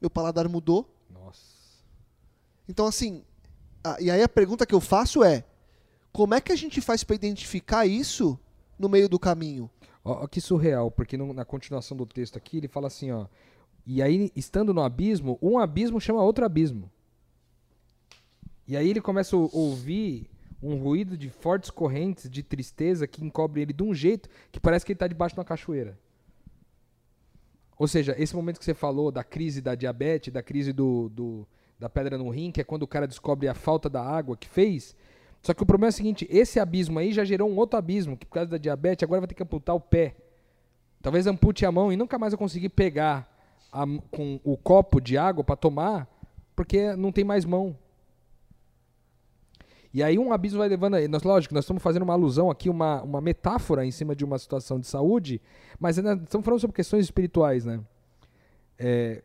Meu 0.00 0.10
paladar 0.10 0.48
mudou. 0.48 0.88
Nossa. 1.10 1.40
Então, 2.68 2.86
assim, 2.86 3.22
a- 3.82 3.96
e 4.00 4.10
aí 4.10 4.22
a 4.22 4.28
pergunta 4.28 4.66
que 4.66 4.74
eu 4.74 4.80
faço 4.80 5.24
é: 5.24 5.44
como 6.12 6.34
é 6.34 6.40
que 6.40 6.52
a 6.52 6.56
gente 6.56 6.80
faz 6.80 7.02
para 7.04 7.16
identificar 7.16 7.86
isso 7.86 8.38
no 8.78 8.88
meio 8.88 9.08
do 9.08 9.18
caminho? 9.18 9.70
Ó, 10.04 10.24
ó 10.24 10.26
que 10.26 10.40
surreal, 10.40 10.90
porque 10.90 11.16
no- 11.16 11.32
na 11.32 11.44
continuação 11.44 11.96
do 11.96 12.04
texto 12.04 12.36
aqui 12.36 12.58
ele 12.58 12.68
fala 12.68 12.88
assim, 12.88 13.10
ó. 13.10 13.26
E 13.86 14.02
aí, 14.02 14.30
estando 14.34 14.74
no 14.74 14.82
abismo, 14.82 15.38
um 15.40 15.58
abismo 15.58 16.00
chama 16.00 16.22
outro 16.22 16.44
abismo. 16.44 16.90
E 18.66 18.76
aí 18.76 18.88
ele 18.90 19.00
começa 19.00 19.36
a 19.36 19.38
ou- 19.38 19.50
ouvir 19.52 20.28
um 20.68 20.76
ruído 20.76 21.16
de 21.16 21.28
fortes 21.28 21.70
correntes 21.70 22.28
de 22.28 22.42
tristeza 22.42 23.06
que 23.06 23.24
encobre 23.24 23.60
ele 23.62 23.72
de 23.72 23.82
um 23.82 23.94
jeito 23.94 24.28
que 24.50 24.58
parece 24.60 24.84
que 24.84 24.92
ele 24.92 24.96
está 24.96 25.06
debaixo 25.06 25.34
de 25.34 25.38
uma 25.40 25.44
cachoeira. 25.44 25.98
Ou 27.78 27.86
seja, 27.86 28.14
esse 28.18 28.34
momento 28.34 28.58
que 28.58 28.64
você 28.64 28.74
falou 28.74 29.12
da 29.12 29.22
crise 29.22 29.60
da 29.60 29.74
diabetes, 29.74 30.32
da 30.32 30.42
crise 30.42 30.72
do, 30.72 31.08
do- 31.10 31.46
da 31.78 31.88
pedra 31.90 32.16
no 32.16 32.30
rim, 32.30 32.50
que 32.50 32.60
é 32.60 32.64
quando 32.64 32.84
o 32.84 32.86
cara 32.86 33.06
descobre 33.06 33.48
a 33.48 33.54
falta 33.54 33.88
da 33.88 34.02
água 34.02 34.36
que 34.36 34.48
fez. 34.48 34.96
Só 35.42 35.52
que 35.52 35.62
o 35.62 35.66
problema 35.66 35.88
é 35.88 35.90
o 35.90 35.92
seguinte: 35.92 36.26
esse 36.30 36.58
abismo 36.58 36.98
aí 36.98 37.12
já 37.12 37.22
gerou 37.24 37.48
um 37.50 37.56
outro 37.56 37.78
abismo, 37.78 38.16
que 38.16 38.24
por 38.24 38.32
causa 38.34 38.50
da 38.50 38.56
diabetes 38.58 39.04
agora 39.04 39.20
vai 39.20 39.28
ter 39.28 39.34
que 39.34 39.42
amputar 39.42 39.74
o 39.76 39.80
pé. 39.80 40.16
Talvez 41.02 41.26
ampute 41.26 41.66
a 41.66 41.70
mão 41.70 41.92
e 41.92 41.96
nunca 41.96 42.18
mais 42.18 42.32
eu 42.32 42.38
conseguir 42.38 42.70
pegar 42.70 43.30
a 43.70 43.84
com 44.10 44.40
o 44.42 44.56
copo 44.56 44.98
de 45.00 45.18
água 45.18 45.44
para 45.44 45.54
tomar, 45.54 46.08
porque 46.56 46.96
não 46.96 47.12
tem 47.12 47.24
mais 47.24 47.44
mão. 47.44 47.76
E 49.96 50.02
aí 50.02 50.18
um 50.18 50.30
abismo 50.30 50.58
vai 50.58 50.68
levando. 50.68 50.98
Nós, 51.08 51.22
lógico, 51.22 51.54
nós 51.54 51.64
estamos 51.64 51.82
fazendo 51.82 52.02
uma 52.02 52.12
alusão 52.12 52.50
aqui, 52.50 52.68
uma, 52.68 53.02
uma 53.02 53.18
metáfora 53.18 53.82
em 53.82 53.90
cima 53.90 54.14
de 54.14 54.26
uma 54.26 54.38
situação 54.38 54.78
de 54.78 54.86
saúde, 54.86 55.40
mas 55.80 55.96
ainda 55.96 56.22
estamos 56.22 56.44
falando 56.44 56.60
sobre 56.60 56.76
questões 56.76 57.06
espirituais, 57.06 57.64
né? 57.64 57.80
É, 58.78 59.22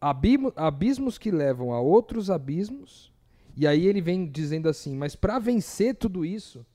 abimo- 0.00 0.52
abismos 0.56 1.18
que 1.18 1.30
levam 1.30 1.72
a 1.72 1.80
outros 1.80 2.30
abismos, 2.30 3.12
e 3.56 3.64
aí 3.64 3.86
ele 3.86 4.00
vem 4.00 4.28
dizendo 4.28 4.68
assim: 4.68 4.96
Mas 4.96 5.14
para 5.14 5.38
vencer 5.38 5.94
tudo 5.94 6.24
isso, 6.24 6.66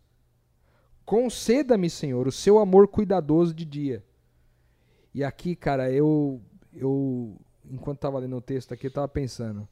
conceda-me, 1.06 1.90
Senhor, 1.90 2.30
o 2.30 2.32
seu 2.32 2.60
amor 2.60 2.88
cuidadoso 2.88 3.54
de 3.54 3.66
dia. 3.66 4.02
E 5.14 5.22
aqui, 5.22 5.54
cara, 5.54 5.92
eu, 5.92 6.42
eu 6.74 7.36
enquanto 7.70 7.98
estava 7.98 8.20
lendo 8.20 8.38
o 8.38 8.42
texto 8.42 8.74
aqui, 8.74 8.88
eu 8.88 8.88
estava 8.88 9.08
pensando. 9.10 9.68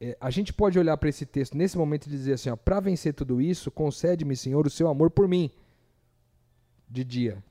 É, 0.00 0.16
a 0.20 0.30
gente 0.30 0.52
pode 0.52 0.78
olhar 0.78 0.96
para 0.96 1.08
esse 1.08 1.24
texto 1.24 1.56
nesse 1.56 1.76
momento 1.76 2.06
e 2.06 2.10
dizer 2.10 2.34
assim: 2.34 2.54
Para 2.56 2.80
vencer 2.80 3.14
tudo 3.14 3.40
isso, 3.40 3.70
concede-me, 3.70 4.36
Senhor, 4.36 4.66
o 4.66 4.70
seu 4.70 4.88
amor 4.88 5.10
por 5.10 5.26
mim 5.26 5.50
de 6.88 7.02
dia. 7.02 7.42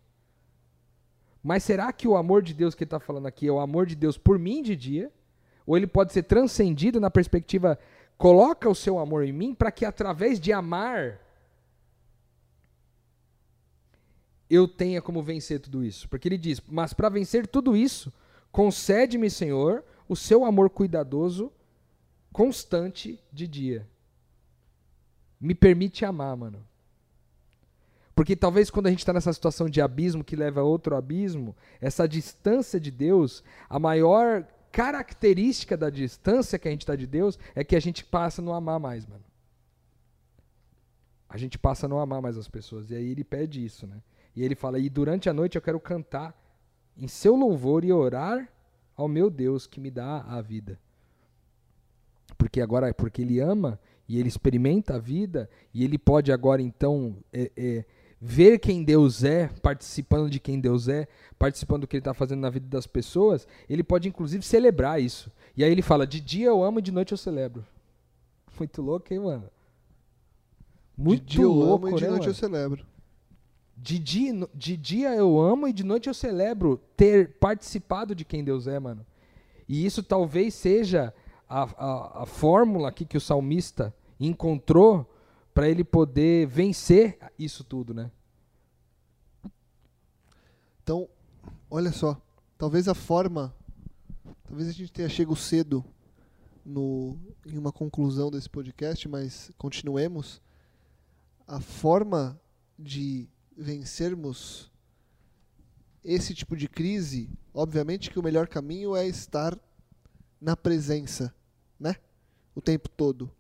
Mas 1.41 1.63
será 1.63 1.91
que 1.91 2.07
o 2.07 2.17
amor 2.17 2.41
de 2.41 2.53
Deus 2.53 2.73
que 2.73 2.83
ele 2.83 2.87
está 2.87 2.99
falando 2.99 3.27
aqui 3.27 3.47
é 3.47 3.51
o 3.51 3.59
amor 3.59 3.85
de 3.85 3.95
Deus 3.95 4.17
por 4.17 4.39
mim 4.39 4.61
de 4.61 4.75
dia? 4.75 5.11
Ou 5.65 5.75
ele 5.75 5.87
pode 5.87 6.13
ser 6.13 6.23
transcendido 6.23 6.99
na 6.99 7.09
perspectiva, 7.09 7.79
coloca 8.17 8.69
o 8.69 8.75
seu 8.75 8.99
amor 8.99 9.23
em 9.23 9.31
mim 9.31 9.53
para 9.53 9.71
que 9.71 9.85
através 9.85 10.39
de 10.39 10.53
amar 10.53 11.19
eu 14.49 14.67
tenha 14.67 15.01
como 15.01 15.23
vencer 15.23 15.59
tudo 15.59 15.83
isso? 15.83 16.07
Porque 16.07 16.27
ele 16.27 16.37
diz: 16.37 16.61
Mas 16.67 16.93
para 16.93 17.09
vencer 17.09 17.47
tudo 17.47 17.75
isso, 17.75 18.13
concede-me, 18.51 19.29
Senhor, 19.29 19.83
o 20.07 20.15
seu 20.15 20.45
amor 20.45 20.69
cuidadoso, 20.69 21.51
constante 22.35 23.17
de 23.31 23.47
dia. 23.47 23.87
Me 25.39 25.55
permite 25.55 26.03
amar, 26.03 26.35
mano. 26.35 26.61
Porque 28.13 28.35
talvez 28.35 28.69
quando 28.69 28.87
a 28.87 28.89
gente 28.89 28.99
está 28.99 29.13
nessa 29.13 29.31
situação 29.31 29.69
de 29.69 29.79
abismo 29.79 30.21
que 30.21 30.35
leva 30.35 30.59
a 30.59 30.63
outro 30.65 30.97
abismo, 30.97 31.55
essa 31.79 32.05
distância 32.05 32.77
de 32.77 32.91
Deus, 32.91 33.41
a 33.69 33.79
maior 33.79 34.45
característica 34.69 35.77
da 35.77 35.89
distância 35.89 36.59
que 36.59 36.67
a 36.67 36.71
gente 36.71 36.81
está 36.81 36.93
de 36.97 37.07
Deus 37.07 37.39
é 37.55 37.63
que 37.63 37.73
a 37.73 37.79
gente 37.79 38.03
passa 38.03 38.41
a 38.41 38.43
não 38.43 38.53
amar 38.53 38.81
mais, 38.81 39.05
mano. 39.05 39.23
A 41.29 41.37
gente 41.37 41.57
passa 41.57 41.85
a 41.85 41.89
não 41.89 42.01
amar 42.01 42.21
mais 42.21 42.37
as 42.37 42.49
pessoas. 42.49 42.91
E 42.91 42.95
aí 42.95 43.11
ele 43.11 43.23
pede 43.23 43.63
isso, 43.63 43.87
né? 43.87 44.01
E 44.35 44.43
ele 44.43 44.55
fala: 44.55 44.77
E 44.77 44.89
durante 44.89 45.29
a 45.29 45.33
noite 45.33 45.55
eu 45.55 45.61
quero 45.61 45.79
cantar 45.79 46.37
em 46.97 47.07
seu 47.07 47.33
louvor 47.33 47.85
e 47.85 47.93
orar 47.93 48.51
ao 48.93 49.07
meu 49.07 49.29
Deus 49.29 49.65
que 49.65 49.79
me 49.79 49.89
dá 49.89 50.19
a 50.23 50.41
vida. 50.41 50.77
Porque 52.37 52.61
agora, 52.61 52.93
porque 52.93 53.21
ele 53.21 53.39
ama 53.39 53.79
e 54.07 54.19
ele 54.19 54.27
experimenta 54.27 54.95
a 54.95 54.99
vida 54.99 55.49
e 55.73 55.83
ele 55.83 55.97
pode 55.97 56.31
agora 56.31 56.61
então 56.61 57.17
é, 57.33 57.51
é, 57.55 57.85
ver 58.19 58.59
quem 58.59 58.83
Deus 58.83 59.23
é, 59.23 59.47
participando 59.61 60.29
de 60.29 60.39
quem 60.39 60.59
Deus 60.59 60.87
é, 60.87 61.07
participando 61.37 61.81
do 61.81 61.87
que 61.87 61.95
ele 61.95 62.01
está 62.01 62.13
fazendo 62.13 62.39
na 62.41 62.49
vida 62.49 62.67
das 62.67 62.87
pessoas, 62.87 63.47
ele 63.69 63.83
pode 63.83 64.07
inclusive 64.07 64.43
celebrar 64.43 65.01
isso. 65.01 65.31
E 65.55 65.63
aí 65.63 65.71
ele 65.71 65.81
fala: 65.81 66.05
de 66.05 66.19
dia 66.19 66.47
eu 66.47 66.63
amo 66.63 66.79
e 66.79 66.81
de 66.81 66.91
noite 66.91 67.11
eu 67.11 67.17
celebro. 67.17 67.65
Muito 68.57 68.81
louco, 68.81 69.13
hein, 69.13 69.19
mano? 69.19 69.49
Muito 70.97 71.25
de 71.25 71.35
dia 71.35 71.43
eu 71.43 71.51
louco, 71.51 71.87
amo 71.87 71.95
e 71.95 71.99
de 71.99 72.03
né, 72.03 72.09
noite 72.09 72.21
mano? 72.21 72.31
eu 72.31 72.35
celebro. 72.35 72.85
De 73.77 73.99
dia, 73.99 74.49
de 74.53 74.77
dia 74.77 75.13
eu 75.13 75.39
amo 75.39 75.67
e 75.67 75.73
de 75.73 75.83
noite 75.83 76.07
eu 76.07 76.13
celebro 76.13 76.81
ter 76.95 77.33
participado 77.37 78.15
de 78.15 78.23
quem 78.23 78.43
Deus 78.43 78.67
é, 78.67 78.79
mano. 78.79 79.05
E 79.67 79.85
isso 79.85 80.01
talvez 80.01 80.53
seja 80.53 81.13
a, 81.47 81.63
a, 81.63 82.23
a 82.23 82.25
fórmula 82.25 82.89
aqui 82.89 83.05
que 83.05 83.17
o 83.17 83.21
salmista 83.21 83.93
encontrou 84.19 85.09
para 85.53 85.69
ele 85.69 85.83
poder 85.83 86.47
vencer 86.47 87.17
isso 87.39 87.63
tudo, 87.63 87.93
né? 87.93 88.11
Então, 90.83 91.09
olha 91.69 91.91
só. 91.91 92.21
Talvez 92.57 92.87
a 92.87 92.93
forma. 92.93 93.55
Talvez 94.43 94.69
a 94.69 94.71
gente 94.71 94.91
tenha 94.91 95.09
chego 95.09 95.35
cedo 95.35 95.83
no, 96.63 97.17
em 97.45 97.57
uma 97.57 97.71
conclusão 97.71 98.29
desse 98.29 98.49
podcast, 98.49 99.07
mas 99.07 99.51
continuemos. 99.57 100.41
A 101.47 101.59
forma 101.59 102.39
de 102.77 103.27
vencermos 103.55 104.71
esse 106.03 106.35
tipo 106.35 106.55
de 106.55 106.67
crise, 106.67 107.29
obviamente 107.53 108.11
que 108.11 108.19
o 108.19 108.23
melhor 108.23 108.47
caminho 108.47 108.95
é 108.95 109.07
estar 109.07 109.57
na 110.39 110.55
presença, 110.55 111.33
né? 111.79 111.95
O 112.53 112.61
tempo 112.61 112.89
todo. 112.89 113.31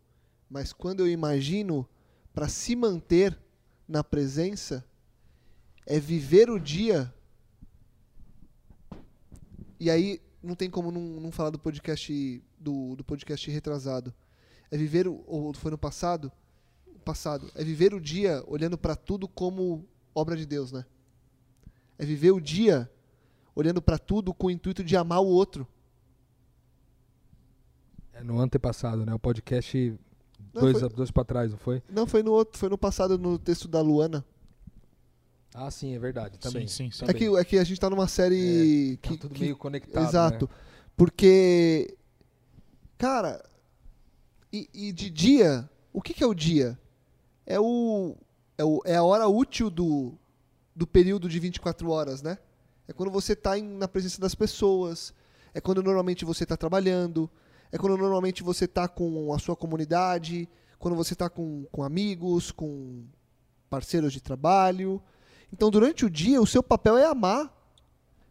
Mas 0.49 0.73
quando 0.73 1.01
eu 1.01 1.07
imagino 1.07 1.87
para 2.33 2.47
se 2.47 2.75
manter 2.75 3.37
na 3.87 4.03
presença 4.03 4.85
é 5.85 5.99
viver 5.99 6.49
o 6.49 6.59
dia. 6.59 7.13
E 9.79 9.89
aí 9.89 10.21
não 10.41 10.55
tem 10.55 10.69
como 10.69 10.91
não, 10.91 11.01
não 11.01 11.31
falar 11.31 11.49
do 11.49 11.59
podcast 11.59 12.43
do, 12.59 12.95
do 12.95 13.03
podcast 13.03 13.49
retrasado. 13.49 14.13
É 14.71 14.77
viver 14.77 15.07
o 15.07 15.23
ou 15.27 15.53
foi 15.53 15.71
no 15.71 15.77
passado, 15.77 16.31
passado, 17.05 17.51
é 17.53 17.63
viver 17.63 17.93
o 17.93 18.01
dia 18.01 18.43
olhando 18.47 18.77
para 18.77 18.95
tudo 18.95 19.27
como 19.27 19.87
obra 20.13 20.35
de 20.35 20.45
Deus, 20.45 20.71
né? 20.71 20.83
É 21.97 22.05
viver 22.05 22.31
o 22.31 22.41
dia 22.41 22.91
olhando 23.55 23.81
para 23.81 23.99
tudo 23.99 24.33
com 24.33 24.47
o 24.47 24.51
intuito 24.51 24.83
de 24.83 24.97
amar 24.97 25.21
o 25.21 25.27
outro. 25.27 25.67
É 28.15 28.23
no 28.23 28.39
antepassado, 28.39 29.05
né? 29.05 29.13
O 29.13 29.19
podcast 29.19 29.77
Não, 30.53 30.61
dois, 30.61 30.79
foi- 30.79 30.89
dois 30.89 31.11
para 31.11 31.23
trás, 31.25 31.51
não 31.51 31.57
foi? 31.57 31.83
Não, 31.89 32.07
foi 32.07 32.23
no 32.23 32.31
outro, 32.31 32.57
foi 32.57 32.69
no 32.69 32.77
passado 32.77 33.17
no 33.17 33.37
texto 33.37 33.67
da 33.67 33.81
Luana. 33.81 34.23
Ah, 35.53 35.69
sim, 35.71 35.95
é 35.95 35.99
verdade. 35.99 36.37
Também. 36.39 36.67
Sim, 36.67 36.89
sim, 36.91 37.05
sim. 37.05 37.05
É 37.09 37.13
que, 37.13 37.25
é 37.25 37.45
que 37.45 37.57
a 37.57 37.63
gente 37.63 37.79
tá 37.79 37.89
numa 37.89 38.07
série 38.07 38.97
Tá 39.01 39.09
que, 39.09 39.17
tudo 39.17 39.33
que- 39.33 39.41
meio 39.41 39.55
conectado. 39.57 40.05
Exato. 40.07 40.45
né? 40.49 40.55
Porque, 40.97 41.95
cara, 42.97 43.43
e, 44.51 44.69
e 44.73 44.91
de 44.91 45.09
dia, 45.09 45.69
o 45.93 46.01
que, 46.01 46.13
que 46.13 46.23
é 46.23 46.27
o 46.27 46.33
dia? 46.33 46.77
É, 47.45 47.59
o, 47.59 48.15
é, 48.57 48.63
o, 48.65 48.81
é 48.85 48.95
a 48.95 49.03
hora 49.03 49.27
útil 49.27 49.69
do, 49.69 50.13
do 50.75 50.87
período 50.87 51.27
de 51.29 51.39
24 51.39 51.89
horas, 51.89 52.21
né? 52.21 52.37
É 52.87 52.93
quando 52.93 53.11
você 53.11 53.33
está 53.33 53.57
na 53.57 53.87
presença 53.87 54.19
das 54.21 54.35
pessoas, 54.35 55.13
é 55.53 55.59
quando 55.61 55.81
normalmente 55.83 56.23
você 56.25 56.43
está 56.43 56.55
trabalhando, 56.57 57.29
é 57.71 57.77
quando 57.77 57.97
normalmente 57.97 58.43
você 58.43 58.65
está 58.65 58.87
com 58.87 59.33
a 59.33 59.39
sua 59.39 59.55
comunidade, 59.55 60.47
quando 60.79 60.95
você 60.95 61.13
está 61.13 61.29
com, 61.29 61.65
com 61.71 61.83
amigos, 61.83 62.51
com 62.51 63.03
parceiros 63.69 64.13
de 64.13 64.21
trabalho. 64.21 65.01
Então, 65.51 65.69
durante 65.69 66.05
o 66.05 66.09
dia, 66.09 66.41
o 66.41 66.47
seu 66.47 66.61
papel 66.61 66.97
é 66.97 67.05
amar 67.05 67.51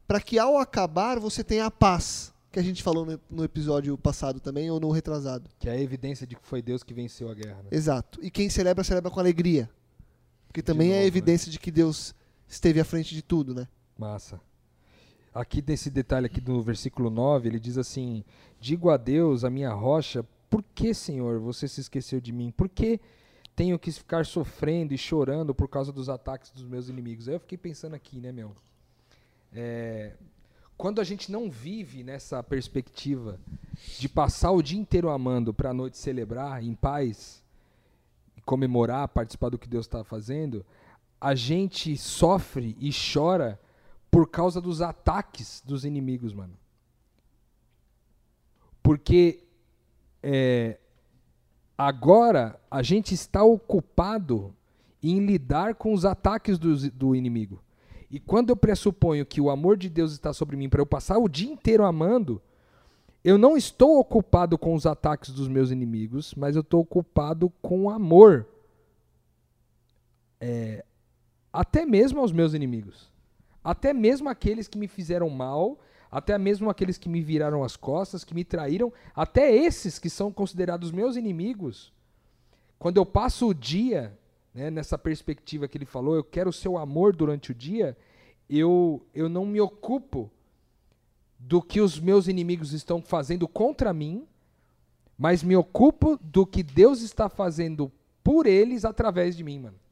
para 0.07 0.21
que 0.21 0.39
ao 0.39 0.59
acabar 0.59 1.19
você 1.19 1.43
tenha 1.43 1.67
a 1.67 1.71
paz, 1.71 2.33
que 2.53 2.59
a 2.59 2.63
gente 2.63 2.83
falou 2.83 3.05
no, 3.05 3.21
no 3.31 3.45
episódio 3.45 3.97
passado 3.97 4.41
também, 4.41 4.71
ou 4.71 4.79
no 4.79 4.91
retrasado. 4.91 5.51
Que 5.59 5.69
é 5.69 5.73
a 5.73 5.81
evidência 5.81 6.27
de 6.27 6.37
que 6.37 6.47
foi 6.47 6.63
Deus 6.63 6.83
que 6.83 6.95
venceu 6.95 7.31
a 7.31 7.35
guerra. 7.35 7.63
Né? 7.63 7.69
Exato. 7.73 8.21
E 8.23 8.31
quem 8.31 8.49
celebra, 8.49 8.85
celebra 8.85 9.11
com 9.11 9.21
alegria. 9.21 9.69
Porque 10.47 10.63
também 10.63 10.89
novo, 10.89 10.99
é 10.99 11.03
né? 11.03 11.07
evidência 11.07 11.51
de 11.51 11.59
que 11.59 11.71
Deus 11.71 12.15
esteve 12.47 12.79
à 12.79 12.85
frente 12.85 13.15
de 13.15 13.23
tudo, 13.23 13.55
né? 13.55 13.67
Massa. 13.99 14.41
Aqui 15.35 15.63
nesse 15.67 15.91
detalhe 15.91 16.27
aqui 16.27 16.41
do 16.41 16.63
versículo 16.63 17.11
9, 17.11 17.49
ele 17.49 17.59
diz 17.59 17.77
assim: 17.77 18.25
Digo 18.61 18.89
a 18.89 18.97
Deus, 18.97 19.43
a 19.43 19.51
minha 19.51 19.73
rocha, 19.73 20.25
por 20.49 20.63
que, 20.75 20.95
Senhor, 20.95 21.41
você 21.41 21.67
se 21.67 21.81
esqueceu 21.81 22.21
de 22.21 22.33
mim? 22.33 22.53
Por 22.53 22.69
que 22.69 23.01
tenho 23.57 23.77
que 23.77 23.91
ficar 23.91 24.25
sofrendo 24.25 24.95
e 24.95 24.99
chorando 24.99 25.53
por 25.53 25.69
causa 25.69 25.93
dos 25.93 26.09
ataques 26.09 26.53
dos 26.53 26.63
meus 26.63 26.89
inimigos? 26.89 27.29
Aí 27.29 27.35
eu 27.35 27.41
fiquei 27.41 27.59
pensando 27.59 27.95
aqui, 27.95 28.21
né, 28.21 28.31
meu? 28.31 28.55
É, 29.53 30.13
quando 30.77 31.01
a 31.01 31.05
gente 31.05 31.33
não 31.33 31.51
vive 31.51 32.05
nessa 32.05 32.41
perspectiva 32.41 33.41
de 33.99 34.09
passar 34.09 34.53
o 34.53 34.63
dia 34.63 34.79
inteiro 34.79 35.11
amando 35.11 35.53
para 35.53 35.71
a 35.71 35.75
noite 35.75 35.99
celebrar 35.99 36.63
em 36.63 36.75
paz, 36.75 37.43
comemorar, 38.45 39.09
participar 39.09 39.49
do 39.49 39.59
que 39.59 39.69
Deus 39.69 39.87
está 39.87 40.05
fazendo, 40.05 40.65
a 41.21 41.35
gente 41.35 41.97
sofre 41.97 42.77
e 42.79 42.91
chora 42.93 43.59
por 44.15 44.29
causa 44.29 44.61
dos 44.61 44.81
ataques 44.81 45.61
dos 45.67 45.85
inimigos, 45.85 46.33
mano. 46.33 46.57
Porque 48.81 49.43
é, 50.23 50.79
agora 51.77 52.61
a 52.71 52.81
gente 52.81 53.13
está 53.13 53.43
ocupado 53.43 54.55
em 55.03 55.27
lidar 55.27 55.75
com 55.75 55.93
os 55.93 56.05
ataques 56.05 56.61
do, 56.61 56.89
do 56.93 57.17
inimigo. 57.17 57.61
E 58.09 58.21
quando 58.21 58.51
eu 58.51 58.57
pressuponho 58.57 59.27
que 59.27 59.41
o 59.41 59.51
amor 59.51 59.77
de 59.77 59.91
Deus 59.91 60.13
está 60.13 60.33
sobre 60.33 60.57
mim 60.57 60.69
para 60.69 60.81
eu 60.81 60.87
passar 60.87 61.19
o 61.19 61.29
dia 61.29 61.51
inteiro 61.51 61.85
amando, 61.85 62.41
eu 63.25 63.37
não 63.37 63.57
estou 63.57 63.99
ocupado 63.99 64.57
com 64.57 64.77
os 64.77 64.87
ataques 64.87 65.31
dos 65.31 65.49
meus 65.49 65.73
inimigos, 65.73 66.37
mas 66.37 66.55
eu 66.55 66.63
estou 66.63 66.83
ocupado 66.83 67.51
com 67.61 67.87
o 67.87 67.91
amor. 67.91 68.47
É, 70.41 70.85
até 71.53 71.85
mesmo 71.85 72.21
aos 72.21 72.31
meus 72.31 72.55
inimigos. 72.55 73.13
Até 73.65 73.95
mesmo 73.95 74.29
aqueles 74.29 74.69
que 74.69 74.79
me 74.79 74.87
fizeram 74.87 75.31
mal, 75.31 75.81
até 76.11 76.37
mesmo 76.39 76.71
aqueles 76.71 76.99
que 76.99 77.09
me 77.09 77.23
viraram 77.23 77.65
as 77.65 77.75
costas, 77.75 78.23
que 78.23 78.35
me 78.35 78.45
traíram, 78.45 78.93
até 79.17 79.53
esses 79.53 79.99
que 79.99 80.11
são 80.11 80.31
considerados 80.31 80.93
meus 80.93 81.17
inimigos. 81.17 81.93
Quando 82.79 82.99
eu 82.99 83.07
passo 83.07 83.49
o 83.49 83.55
dia, 83.55 84.17
né, 84.55 84.71
nessa 84.71 84.97
perspectiva 84.99 85.67
que 85.67 85.79
ele 85.79 85.87
falou, 85.87 86.15
eu 86.15 86.23
quero 86.23 86.51
o 86.51 86.53
seu 86.53 86.77
amor 86.79 87.17
durante 87.17 87.51
o 87.51 87.55
dia, 87.55 87.97
eu, 88.49 89.05
eu 89.15 89.29
não 89.29 89.47
me 89.47 89.61
ocupo 89.61 90.31
do 91.39 91.61
que 91.61 91.81
os 91.81 91.99
meus 91.99 92.29
inimigos 92.29 92.73
estão 92.73 93.03
fazendo 93.03 93.49
contra 93.49 93.93
mim, 93.93 94.27
mas 95.17 95.43
me 95.43 95.57
ocupo 95.57 96.19
do 96.23 96.47
que 96.47 96.63
Deus 96.63 97.01
está 97.01 97.29
fazendo 97.29 97.91
por 98.23 98.47
eles 98.47 98.85
através 98.85 99.37
de 99.37 99.43
mim, 99.43 99.59
mano. 99.59 99.84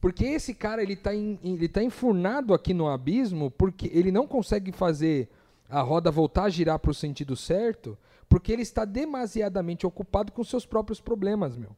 Porque 0.00 0.24
esse 0.24 0.54
cara, 0.54 0.82
ele 0.82 0.92
está 0.92 1.14
ele 1.14 1.68
tá 1.68 1.82
enfurnado 1.82 2.54
aqui 2.54 2.72
no 2.72 2.88
abismo, 2.88 3.50
porque 3.50 3.90
ele 3.92 4.12
não 4.12 4.26
consegue 4.26 4.70
fazer 4.70 5.28
a 5.68 5.80
roda 5.80 6.10
voltar 6.10 6.44
a 6.44 6.48
girar 6.48 6.78
para 6.78 6.90
o 6.90 6.94
sentido 6.94 7.36
certo, 7.36 7.98
porque 8.28 8.52
ele 8.52 8.62
está 8.62 8.84
demasiadamente 8.84 9.86
ocupado 9.86 10.32
com 10.32 10.44
seus 10.44 10.64
próprios 10.64 11.00
problemas, 11.00 11.56
meu. 11.56 11.76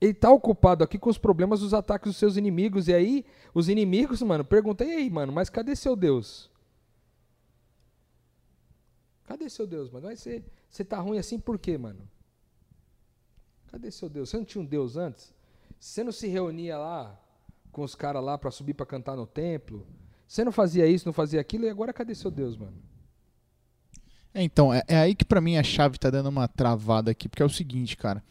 Ele 0.00 0.12
está 0.12 0.30
ocupado 0.30 0.84
aqui 0.84 0.96
com 0.96 1.10
os 1.10 1.18
problemas 1.18 1.60
dos 1.60 1.74
ataques 1.74 2.12
dos 2.12 2.16
seus 2.16 2.36
inimigos. 2.36 2.86
E 2.86 2.94
aí, 2.94 3.26
os 3.52 3.68
inimigos, 3.68 4.22
mano, 4.22 4.44
perguntam, 4.44 4.86
e 4.86 4.92
aí, 4.92 5.10
mano, 5.10 5.32
mas 5.32 5.50
cadê 5.50 5.74
seu 5.74 5.96
Deus? 5.96 6.48
Cadê 9.24 9.50
seu 9.50 9.66
Deus, 9.66 9.90
mano? 9.90 10.06
Mas 10.06 10.20
você, 10.20 10.44
você 10.70 10.84
tá 10.84 11.00
ruim 11.00 11.18
assim 11.18 11.38
por 11.38 11.58
quê, 11.58 11.76
mano? 11.76 12.08
Cadê 13.66 13.90
seu 13.90 14.08
Deus? 14.08 14.30
Você 14.30 14.36
não 14.36 14.44
tinha 14.44 14.62
um 14.62 14.64
Deus 14.64 14.96
antes? 14.96 15.34
Você 15.78 16.02
não 16.02 16.12
se 16.12 16.26
reunia 16.26 16.76
lá 16.76 17.18
com 17.70 17.82
os 17.82 17.94
caras 17.94 18.22
lá 18.22 18.36
para 18.36 18.50
subir 18.50 18.74
para 18.74 18.86
cantar 18.86 19.16
no 19.16 19.26
templo? 19.26 19.86
Você 20.26 20.44
não 20.44 20.52
fazia 20.52 20.86
isso, 20.86 21.06
não 21.06 21.12
fazia 21.12 21.40
aquilo, 21.40 21.64
e 21.64 21.70
agora 21.70 21.92
cadê 21.92 22.14
seu 22.14 22.30
Deus, 22.30 22.56
mano? 22.56 22.74
É, 24.34 24.42
então, 24.42 24.72
é, 24.72 24.82
é 24.86 24.96
aí 24.96 25.14
que 25.14 25.24
pra 25.24 25.40
mim 25.40 25.56
a 25.56 25.62
chave 25.62 25.98
tá 25.98 26.10
dando 26.10 26.28
uma 26.28 26.46
travada 26.46 27.10
aqui, 27.10 27.28
porque 27.28 27.42
é 27.42 27.46
o 27.46 27.50
seguinte, 27.50 27.96
cara. 27.96 28.22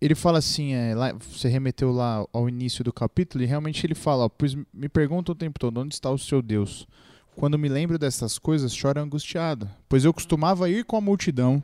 Ele 0.00 0.14
fala 0.14 0.38
assim, 0.38 0.74
é, 0.74 0.94
lá, 0.94 1.12
você 1.12 1.48
remeteu 1.48 1.90
lá 1.90 2.24
ao 2.32 2.48
início 2.48 2.84
do 2.84 2.92
capítulo, 2.92 3.42
e 3.42 3.46
realmente 3.46 3.84
ele 3.84 3.94
fala, 3.94 4.26
ó, 4.26 4.28
pois 4.28 4.54
me 4.72 4.88
pergunta 4.88 5.32
o 5.32 5.34
tempo 5.34 5.58
todo, 5.58 5.80
onde 5.80 5.94
está 5.94 6.10
o 6.10 6.18
seu 6.18 6.40
Deus? 6.40 6.86
Quando 7.34 7.58
me 7.58 7.68
lembro 7.68 7.98
dessas 7.98 8.38
coisas, 8.38 8.74
choro 8.74 9.00
angustiado, 9.00 9.68
pois 9.88 10.04
eu 10.04 10.14
costumava 10.14 10.70
ir 10.70 10.84
com 10.84 10.96
a 10.96 11.00
multidão, 11.00 11.62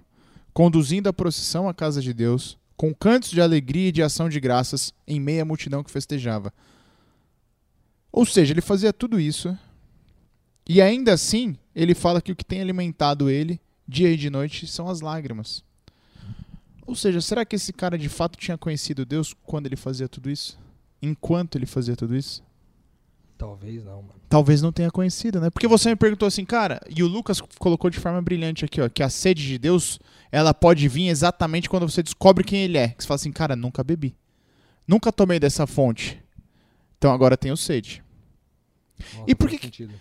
conduzindo 0.52 1.08
a 1.08 1.12
procissão 1.12 1.68
à 1.68 1.74
casa 1.74 2.02
de 2.02 2.12
Deus, 2.12 2.58
com 2.82 2.92
cantos 2.92 3.30
de 3.30 3.40
alegria 3.40 3.90
e 3.90 3.92
de 3.92 4.02
ação 4.02 4.28
de 4.28 4.40
graças, 4.40 4.92
em 5.06 5.20
meia 5.20 5.44
multidão 5.44 5.84
que 5.84 5.90
festejava. 5.92 6.52
Ou 8.10 8.26
seja, 8.26 8.52
ele 8.52 8.60
fazia 8.60 8.92
tudo 8.92 9.20
isso, 9.20 9.56
e 10.68 10.82
ainda 10.82 11.12
assim, 11.12 11.56
ele 11.76 11.94
fala 11.94 12.20
que 12.20 12.32
o 12.32 12.34
que 12.34 12.44
tem 12.44 12.60
alimentado 12.60 13.30
ele, 13.30 13.60
dia 13.86 14.10
e 14.10 14.16
de 14.16 14.28
noite, 14.28 14.66
são 14.66 14.88
as 14.88 15.00
lágrimas. 15.00 15.62
Ou 16.84 16.96
seja, 16.96 17.20
será 17.20 17.44
que 17.44 17.54
esse 17.54 17.72
cara 17.72 17.96
de 17.96 18.08
fato 18.08 18.36
tinha 18.36 18.58
conhecido 18.58 19.06
Deus 19.06 19.32
quando 19.44 19.66
ele 19.66 19.76
fazia 19.76 20.08
tudo 20.08 20.28
isso? 20.28 20.58
Enquanto 21.00 21.54
ele 21.54 21.66
fazia 21.66 21.94
tudo 21.94 22.16
isso? 22.16 22.42
Talvez 23.42 23.84
não, 23.84 24.02
mano. 24.02 24.14
Talvez 24.28 24.62
não 24.62 24.70
tenha 24.70 24.88
conhecido, 24.90 25.40
né? 25.40 25.50
Porque 25.50 25.66
você 25.66 25.88
me 25.90 25.96
perguntou 25.96 26.28
assim, 26.28 26.44
cara, 26.44 26.80
e 26.88 27.02
o 27.02 27.08
Lucas 27.08 27.40
colocou 27.58 27.90
de 27.90 27.98
forma 27.98 28.22
brilhante 28.22 28.64
aqui, 28.64 28.80
ó, 28.80 28.88
que 28.88 29.02
a 29.02 29.08
sede 29.10 29.44
de 29.46 29.58
Deus, 29.58 29.98
ela 30.30 30.54
pode 30.54 30.86
vir 30.88 31.08
exatamente 31.08 31.68
quando 31.68 31.88
você 31.88 32.02
descobre 32.04 32.44
quem 32.44 32.60
ele 32.60 32.78
é. 32.78 32.88
Que 32.88 33.02
você 33.02 33.08
fala 33.08 33.16
assim, 33.16 33.32
cara, 33.32 33.56
nunca 33.56 33.82
bebi. 33.82 34.14
Nunca 34.86 35.12
tomei 35.12 35.40
dessa 35.40 35.66
fonte. 35.66 36.22
Então 36.98 37.12
agora 37.12 37.36
tenho 37.36 37.56
sede. 37.56 38.00
Nossa, 39.14 39.24
E 39.26 39.34
por 39.34 39.50
que- 39.50 39.58
sentido. 39.58 39.92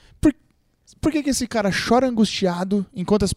Por 1.00 1.12
que, 1.12 1.24
que 1.24 1.30
esse 1.30 1.48
cara 1.48 1.72
chora 1.72 2.08
angustiado 2.08 2.86
enquanto 2.94 3.24
as, 3.24 3.34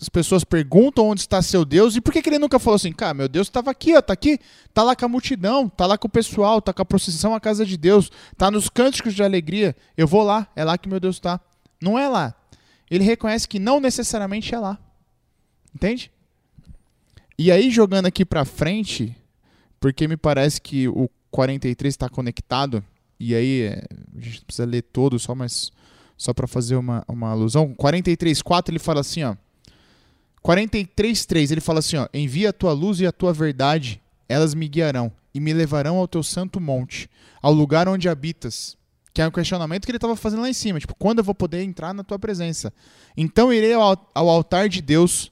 as 0.00 0.08
pessoas 0.08 0.44
perguntam 0.44 1.08
onde 1.08 1.22
está 1.22 1.40
seu 1.40 1.64
Deus? 1.64 1.96
E 1.96 2.00
por 2.00 2.12
que, 2.12 2.22
que 2.22 2.28
ele 2.28 2.38
nunca 2.38 2.58
falou 2.58 2.76
assim, 2.76 2.92
cara, 2.92 3.14
meu 3.14 3.28
Deus 3.28 3.46
estava 3.46 3.70
aqui, 3.70 3.96
ó, 3.96 4.02
tá 4.02 4.12
aqui, 4.12 4.38
tá 4.74 4.82
lá 4.82 4.94
com 4.94 5.04
a 5.04 5.08
multidão, 5.08 5.68
tá 5.68 5.86
lá 5.86 5.96
com 5.96 6.06
o 6.06 6.10
pessoal, 6.10 6.60
tá 6.60 6.72
com 6.72 6.82
a 6.82 6.84
procissão 6.84 7.34
à 7.34 7.40
casa 7.40 7.64
de 7.64 7.76
Deus, 7.76 8.10
tá 8.36 8.50
nos 8.50 8.68
cânticos 8.68 9.14
de 9.14 9.22
alegria, 9.22 9.74
eu 9.96 10.06
vou 10.06 10.22
lá, 10.22 10.46
é 10.54 10.64
lá 10.64 10.76
que 10.76 10.88
meu 10.88 11.00
Deus 11.00 11.18
tá. 11.18 11.40
Não 11.80 11.98
é 11.98 12.08
lá. 12.08 12.34
Ele 12.90 13.04
reconhece 13.04 13.48
que 13.48 13.58
não 13.58 13.80
necessariamente 13.80 14.54
é 14.54 14.58
lá. 14.58 14.78
Entende? 15.74 16.10
E 17.38 17.52
aí, 17.52 17.70
jogando 17.70 18.06
aqui 18.06 18.24
pra 18.24 18.44
frente, 18.44 19.16
porque 19.78 20.08
me 20.08 20.16
parece 20.16 20.60
que 20.60 20.88
o 20.88 21.08
43 21.30 21.92
está 21.92 22.08
conectado, 22.08 22.82
e 23.20 23.34
aí 23.34 23.62
é, 23.62 23.84
a 24.16 24.20
gente 24.20 24.44
precisa 24.44 24.66
ler 24.66 24.82
todo 24.82 25.18
só, 25.18 25.34
mas 25.34 25.70
só 26.18 26.34
para 26.34 26.48
fazer 26.48 26.74
uma, 26.74 27.04
uma 27.08 27.30
alusão. 27.30 27.72
43.4 27.74 28.70
ele 28.70 28.80
fala 28.80 29.00
assim, 29.00 29.22
ó. 29.22 29.36
43.3 30.44 31.52
ele 31.52 31.60
fala 31.60 31.78
assim, 31.78 31.96
ó. 31.96 32.08
Envia 32.12 32.50
a 32.50 32.52
tua 32.52 32.72
luz 32.72 33.00
e 33.00 33.06
a 33.06 33.12
tua 33.12 33.32
verdade, 33.32 34.02
elas 34.28 34.52
me 34.52 34.68
guiarão 34.68 35.12
e 35.32 35.38
me 35.38 35.52
levarão 35.52 35.96
ao 35.96 36.08
teu 36.08 36.22
santo 36.22 36.60
monte, 36.60 37.08
ao 37.40 37.52
lugar 37.52 37.88
onde 37.88 38.08
habitas. 38.08 38.76
Que 39.14 39.22
é 39.22 39.28
um 39.28 39.30
questionamento 39.30 39.84
que 39.84 39.90
ele 39.92 39.96
estava 39.96 40.16
fazendo 40.16 40.42
lá 40.42 40.50
em 40.50 40.54
cima. 40.54 40.80
Tipo, 40.80 40.94
quando 40.96 41.18
eu 41.20 41.24
vou 41.24 41.34
poder 41.34 41.62
entrar 41.62 41.94
na 41.94 42.02
tua 42.02 42.18
presença? 42.18 42.72
Então 43.16 43.52
irei 43.52 43.72
ao, 43.72 44.10
ao 44.12 44.28
altar 44.28 44.68
de 44.68 44.82
Deus, 44.82 45.30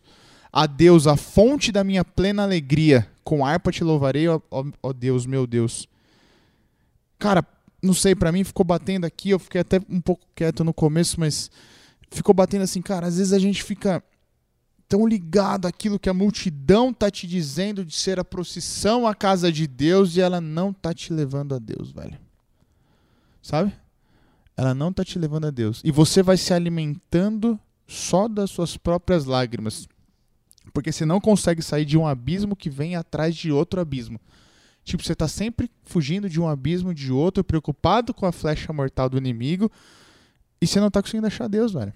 a 0.53 0.67
Deus, 0.67 1.07
a 1.07 1.17
fonte 1.17 1.73
da 1.73 1.83
minha 1.83 2.05
plena 2.05 2.45
alegria. 2.45 3.09
Com 3.25 3.45
harpa 3.45 3.73
te 3.73 3.83
louvarei, 3.83 4.29
ó, 4.29 4.41
ó, 4.51 4.65
ó 4.83 4.93
Deus, 4.93 5.27
meu 5.27 5.47
Deus. 5.47 5.89
Cara, 7.19 7.45
não 7.83 7.95
sei, 7.95 8.15
pra 8.15 8.33
mim 8.33 8.45
ficou 8.45 8.65
batendo 8.65 9.05
aqui, 9.05 9.31
eu 9.31 9.39
fiquei 9.39 9.61
até 9.61 9.81
um 9.89 10.01
pouco 10.01 10.27
quieto 10.35 10.65
no 10.65 10.73
começo, 10.73 11.21
mas 11.21 11.51
ficou 12.11 12.35
batendo 12.35 12.63
assim, 12.63 12.83
cara, 12.83 13.07
às 13.07 13.19
vezes 13.19 13.33
a 13.33 13.39
gente 13.39 13.63
fica 13.63 14.03
tão 14.89 15.07
ligado 15.07 15.67
àquilo 15.67 15.99
que 15.99 16.09
a 16.09 16.15
multidão 16.15 16.93
tá 16.93 17.11
te 17.11 17.27
dizendo 17.27 17.85
de 17.85 17.95
ser 17.95 18.19
a 18.19 18.25
procissão 18.25 19.07
à 19.07 19.15
casa 19.15 19.51
de 19.51 19.67
Deus 19.67 20.17
e 20.17 20.21
ela 20.21 20.41
não 20.41 20.73
tá 20.73 20.95
te 20.95 21.13
levando 21.13 21.55
a 21.55 21.59
Deus, 21.59 21.91
velho. 21.91 22.19
Sabe? 23.43 23.73
Ela 24.57 24.75
não 24.75 24.93
tá 24.93 25.05
te 25.05 25.19
levando 25.19 25.47
a 25.47 25.51
Deus. 25.51 25.81
E 25.85 25.91
você 25.91 26.23
vai 26.23 26.37
se 26.37 26.55
alimentando 26.55 27.59
só 27.87 28.27
das 28.27 28.51
suas 28.51 28.77
próprias 28.77 29.25
lágrimas. 29.25 29.89
Porque 30.73 30.91
você 30.91 31.05
não 31.05 31.21
consegue 31.21 31.63
sair 31.63 31.85
de 31.85 31.97
um 31.97 32.07
abismo 32.07 32.57
que 32.57 32.71
vem 32.71 32.97
atrás 32.97 33.37
de 33.37 33.53
outro 33.53 33.81
abismo. 33.81 34.21
Tipo, 34.87 35.03
você 35.03 35.17
tá 35.17 35.27
sempre 35.27 35.69
fugindo 35.83 36.31
de 36.31 36.41
um 36.41 36.49
abismo 36.49 36.95
de 36.95 37.11
outro, 37.11 37.43
preocupado 37.43 38.15
com 38.15 38.25
a 38.25 38.31
flecha 38.31 38.73
mortal 38.73 39.09
do 39.09 39.19
inimigo, 39.19 39.69
e 40.61 40.67
você 40.67 40.79
não 40.79 40.93
tá 40.93 41.03
conseguindo 41.03 41.27
achar 41.27 41.49
Deus, 41.49 41.73
velho. 41.73 41.93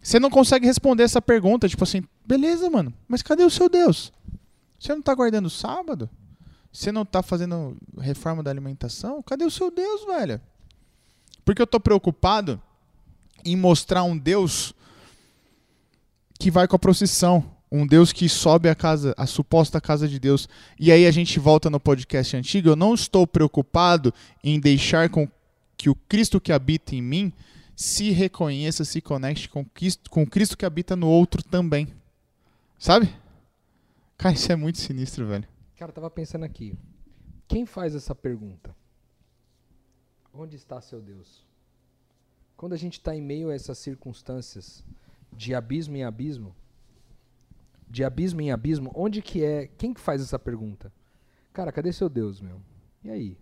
Você 0.00 0.20
não 0.20 0.30
consegue 0.30 0.64
responder 0.64 1.02
essa 1.02 1.20
pergunta, 1.20 1.68
tipo 1.68 1.82
assim, 1.82 2.04
beleza, 2.24 2.70
mano, 2.70 2.94
mas 3.08 3.20
cadê 3.20 3.42
o 3.42 3.50
seu 3.50 3.68
Deus? 3.68 4.12
Você 4.78 4.94
não 4.94 5.02
tá 5.02 5.12
guardando 5.12 5.46
o 5.46 5.50
sábado? 5.50 6.08
Você 6.72 6.92
não 6.92 7.04
tá 7.04 7.20
fazendo 7.20 7.76
reforma 7.98 8.40
da 8.40 8.52
alimentação? 8.52 9.20
Cadê 9.24 9.44
o 9.44 9.50
seu 9.50 9.72
Deus, 9.72 10.04
velho? 10.04 10.40
Porque 11.44 11.60
eu 11.60 11.66
tô 11.66 11.80
preocupado 11.80 12.62
em 13.44 13.56
mostrar 13.56 14.04
um 14.04 14.16
Deus 14.16 14.72
que 16.38 16.48
vai 16.48 16.68
com 16.68 16.76
a 16.76 16.78
procissão, 16.78 17.44
um 17.70 17.86
Deus 17.86 18.12
que 18.12 18.28
sobe 18.28 18.68
a 18.68 18.74
casa, 18.74 19.14
a 19.16 19.26
suposta 19.26 19.80
casa 19.80 20.08
de 20.08 20.18
Deus. 20.18 20.48
E 20.78 20.90
aí 20.90 21.06
a 21.06 21.10
gente 21.10 21.38
volta 21.38 21.70
no 21.70 21.78
podcast 21.78 22.36
antigo, 22.36 22.68
eu 22.68 22.76
não 22.76 22.94
estou 22.94 23.26
preocupado 23.26 24.12
em 24.42 24.58
deixar 24.58 25.08
com 25.08 25.28
que 25.76 25.88
o 25.88 25.94
Cristo 25.94 26.40
que 26.40 26.52
habita 26.52 26.94
em 26.94 27.02
mim 27.02 27.32
se 27.76 28.10
reconheça, 28.10 28.84
se 28.84 29.00
conecte 29.00 29.48
com 29.48 29.64
Cristo, 29.64 30.10
com 30.10 30.26
Cristo 30.26 30.56
que 30.56 30.66
habita 30.66 30.94
no 30.94 31.08
outro 31.08 31.42
também. 31.42 31.88
Sabe? 32.78 33.14
Cara, 34.18 34.34
isso 34.34 34.52
é 34.52 34.56
muito 34.56 34.78
sinistro, 34.78 35.26
velho. 35.26 35.48
Cara, 35.76 35.90
eu 35.90 35.94
tava 35.94 36.10
pensando 36.10 36.44
aqui. 36.44 36.74
Quem 37.48 37.64
faz 37.64 37.94
essa 37.94 38.14
pergunta? 38.14 38.76
Onde 40.32 40.56
está 40.56 40.80
seu 40.80 41.00
Deus? 41.00 41.46
Quando 42.56 42.74
a 42.74 42.76
gente 42.76 42.98
está 42.98 43.16
em 43.16 43.22
meio 43.22 43.48
a 43.48 43.54
essas 43.54 43.78
circunstâncias 43.78 44.84
de 45.32 45.54
abismo 45.54 45.96
em 45.96 46.04
abismo, 46.04 46.54
de 47.90 48.04
abismo 48.04 48.40
em 48.40 48.52
abismo, 48.52 48.92
onde 48.94 49.20
que 49.20 49.44
é? 49.44 49.68
Quem 49.76 49.92
que 49.92 50.00
faz 50.00 50.22
essa 50.22 50.38
pergunta? 50.38 50.92
Cara, 51.52 51.72
cadê 51.72 51.92
seu 51.92 52.08
Deus, 52.08 52.40
meu? 52.40 52.60
E 53.02 53.10
aí? 53.10 53.38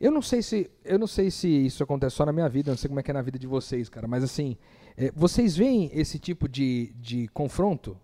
Eu 0.00 0.12
não 0.12 0.22
sei 0.22 0.42
se 0.42 0.70
eu 0.84 0.98
não 0.98 1.06
sei 1.06 1.30
se 1.30 1.48
isso 1.48 1.82
acontece 1.82 2.14
só 2.14 2.24
na 2.24 2.32
minha 2.32 2.48
vida, 2.48 2.70
não 2.70 2.78
sei 2.78 2.88
como 2.88 3.00
é 3.00 3.02
que 3.02 3.10
é 3.10 3.14
na 3.14 3.22
vida 3.22 3.38
de 3.38 3.46
vocês, 3.46 3.88
cara, 3.88 4.06
mas 4.06 4.22
assim, 4.22 4.56
é, 4.96 5.10
vocês 5.14 5.56
veem 5.56 5.90
esse 5.92 6.18
tipo 6.18 6.48
de, 6.48 6.92
de 6.96 7.28
confronto 7.28 7.98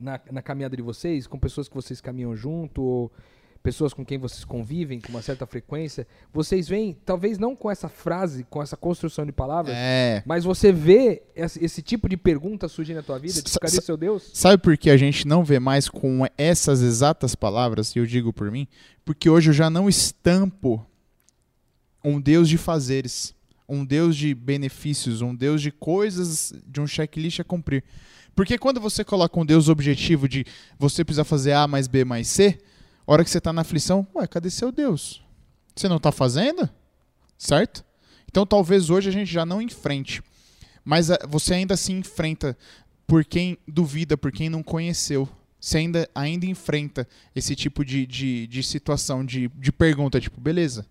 na, 0.00 0.20
na 0.32 0.42
caminhada 0.42 0.76
de 0.76 0.82
vocês, 0.82 1.26
com 1.26 1.38
pessoas 1.38 1.68
que 1.68 1.74
vocês 1.74 2.00
caminham 2.00 2.34
junto, 2.34 2.82
ou 2.82 3.12
pessoas 3.64 3.94
com 3.94 4.04
quem 4.04 4.18
vocês 4.18 4.44
convivem 4.44 5.00
com 5.00 5.08
uma 5.08 5.22
certa 5.22 5.46
frequência, 5.46 6.06
vocês 6.30 6.68
veem, 6.68 6.94
talvez 7.02 7.38
não 7.38 7.56
com 7.56 7.70
essa 7.70 7.88
frase, 7.88 8.44
com 8.50 8.62
essa 8.62 8.76
construção 8.76 9.24
de 9.24 9.32
palavras, 9.32 9.74
É. 9.74 10.22
mas 10.26 10.44
você 10.44 10.70
vê 10.70 11.22
esse, 11.34 11.64
esse 11.64 11.80
tipo 11.80 12.06
de 12.06 12.14
pergunta 12.18 12.68
surgir 12.68 12.92
na 12.92 13.02
tua 13.02 13.18
vida, 13.18 13.40
tipo, 13.40 13.58
cadê 13.58 13.80
seu 13.80 13.96
Deus? 13.96 14.30
Sabe 14.34 14.62
por 14.62 14.76
que 14.76 14.90
a 14.90 14.98
gente 14.98 15.26
não 15.26 15.42
vê 15.42 15.58
mais 15.58 15.88
com 15.88 16.26
essas 16.36 16.82
exatas 16.82 17.34
palavras, 17.34 17.96
e 17.96 17.98
eu 17.98 18.04
digo 18.04 18.34
por 18.34 18.50
mim? 18.50 18.68
Porque 19.02 19.30
hoje 19.30 19.48
eu 19.48 19.54
já 19.54 19.70
não 19.70 19.88
estampo 19.88 20.86
um 22.04 22.20
Deus 22.20 22.50
de 22.50 22.58
fazeres, 22.58 23.34
um 23.66 23.82
Deus 23.82 24.14
de 24.14 24.34
benefícios, 24.34 25.22
um 25.22 25.34
Deus 25.34 25.62
de 25.62 25.70
coisas, 25.72 26.52
de 26.66 26.82
um 26.82 26.86
checklist 26.86 27.40
a 27.40 27.44
cumprir. 27.44 27.82
Porque 28.34 28.58
quando 28.58 28.78
você 28.78 29.02
coloca 29.02 29.40
um 29.40 29.46
Deus 29.46 29.70
objetivo 29.70 30.28
de 30.28 30.44
você 30.78 31.02
precisa 31.02 31.24
fazer 31.24 31.52
A 31.52 31.66
mais 31.66 31.86
B 31.88 32.04
mais 32.04 32.28
C, 32.28 32.58
a 33.06 33.12
hora 33.12 33.24
que 33.24 33.30
você 33.30 33.38
está 33.38 33.52
na 33.52 33.62
aflição, 33.62 34.06
ué, 34.14 34.26
cadê 34.26 34.50
seu 34.50 34.72
Deus? 34.72 35.22
Você 35.74 35.88
não 35.88 35.96
está 35.96 36.10
fazendo? 36.12 36.68
Certo? 37.36 37.84
Então 38.30 38.46
talvez 38.46 38.90
hoje 38.90 39.08
a 39.08 39.12
gente 39.12 39.30
já 39.30 39.44
não 39.44 39.60
enfrente. 39.60 40.22
Mas 40.84 41.10
ah, 41.10 41.18
você 41.28 41.54
ainda 41.54 41.76
se 41.76 41.92
enfrenta 41.92 42.56
por 43.06 43.24
quem 43.24 43.58
duvida, 43.66 44.16
por 44.16 44.32
quem 44.32 44.48
não 44.48 44.62
conheceu. 44.62 45.28
Você 45.60 45.78
ainda, 45.78 46.08
ainda 46.14 46.44
enfrenta 46.44 47.08
esse 47.34 47.56
tipo 47.56 47.84
de, 47.84 48.06
de, 48.06 48.46
de 48.46 48.62
situação, 48.62 49.24
de, 49.24 49.48
de 49.48 49.72
pergunta, 49.72 50.20
tipo, 50.20 50.38
beleza, 50.40 50.86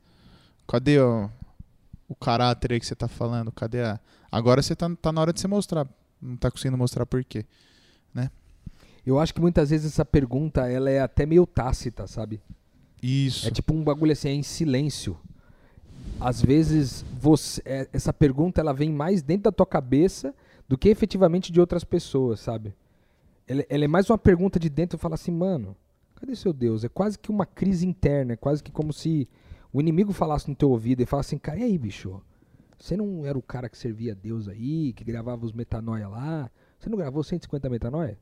cadê 0.67 0.99
o, 0.99 1.29
o 2.07 2.15
caráter 2.15 2.73
aí 2.73 2.79
que 2.79 2.85
você 2.85 2.95
tá 2.95 3.07
falando? 3.07 3.51
Cadê 3.51 3.81
a. 3.81 3.99
Agora 4.31 4.61
você 4.63 4.75
tá, 4.75 4.89
tá 4.99 5.11
na 5.11 5.21
hora 5.21 5.31
de 5.31 5.39
você 5.39 5.47
mostrar. 5.47 5.87
Não 6.19 6.35
tá 6.37 6.49
conseguindo 6.49 6.77
mostrar 6.77 7.05
por 7.05 7.23
quê. 7.23 7.45
Eu 9.05 9.19
acho 9.19 9.33
que 9.33 9.41
muitas 9.41 9.69
vezes 9.69 9.91
essa 9.91 10.05
pergunta, 10.05 10.67
ela 10.69 10.89
é 10.89 10.99
até 11.01 11.25
meio 11.25 11.45
tácita, 11.45 12.07
sabe? 12.07 12.41
Isso. 13.01 13.47
É 13.47 13.51
tipo 13.51 13.73
um 13.73 13.83
bagulho 13.83 14.13
assim, 14.13 14.29
é 14.29 14.33
em 14.33 14.43
silêncio. 14.43 15.17
Às 16.19 16.41
vezes, 16.41 17.03
você, 17.19 17.61
é- 17.65 17.89
essa 17.91 18.13
pergunta 18.13 18.61
ela 18.61 18.73
vem 18.73 18.91
mais 18.91 19.21
dentro 19.21 19.43
da 19.43 19.51
tua 19.51 19.65
cabeça 19.65 20.33
do 20.69 20.77
que 20.77 20.87
efetivamente 20.87 21.51
de 21.51 21.59
outras 21.59 21.83
pessoas, 21.83 22.39
sabe? 22.39 22.73
Ela, 23.45 23.65
ela 23.69 23.83
é 23.83 23.87
mais 23.87 24.09
uma 24.09 24.17
pergunta 24.17 24.57
de 24.57 24.69
dentro, 24.69 24.97
fala 24.97 25.15
assim, 25.15 25.31
mano, 25.31 25.75
cadê 26.15 26.33
seu 26.35 26.53
Deus? 26.53 26.85
É 26.85 26.89
quase 26.89 27.19
que 27.19 27.29
uma 27.29 27.45
crise 27.45 27.85
interna, 27.85 28.33
é 28.33 28.37
quase 28.37 28.63
que 28.63 28.71
como 28.71 28.93
se 28.93 29.27
o 29.73 29.81
inimigo 29.81 30.13
falasse 30.13 30.47
no 30.49 30.55
teu 30.55 30.69
ouvido 30.69 31.01
e 31.01 31.05
falasse 31.05 31.29
assim, 31.35 31.37
cara, 31.37 31.59
e 31.59 31.63
aí, 31.63 31.77
bicho? 31.77 32.21
Você 32.79 32.95
não 32.95 33.25
era 33.25 33.37
o 33.37 33.41
cara 33.41 33.67
que 33.67 33.77
servia 33.77 34.13
a 34.13 34.15
Deus 34.15 34.47
aí, 34.47 34.93
que 34.93 35.03
gravava 35.03 35.45
os 35.45 35.51
metanoia 35.51 36.07
lá? 36.07 36.49
Você 36.79 36.89
não 36.89 36.97
gravou 36.97 37.21
150 37.23 37.69
metanoia? 37.69 38.17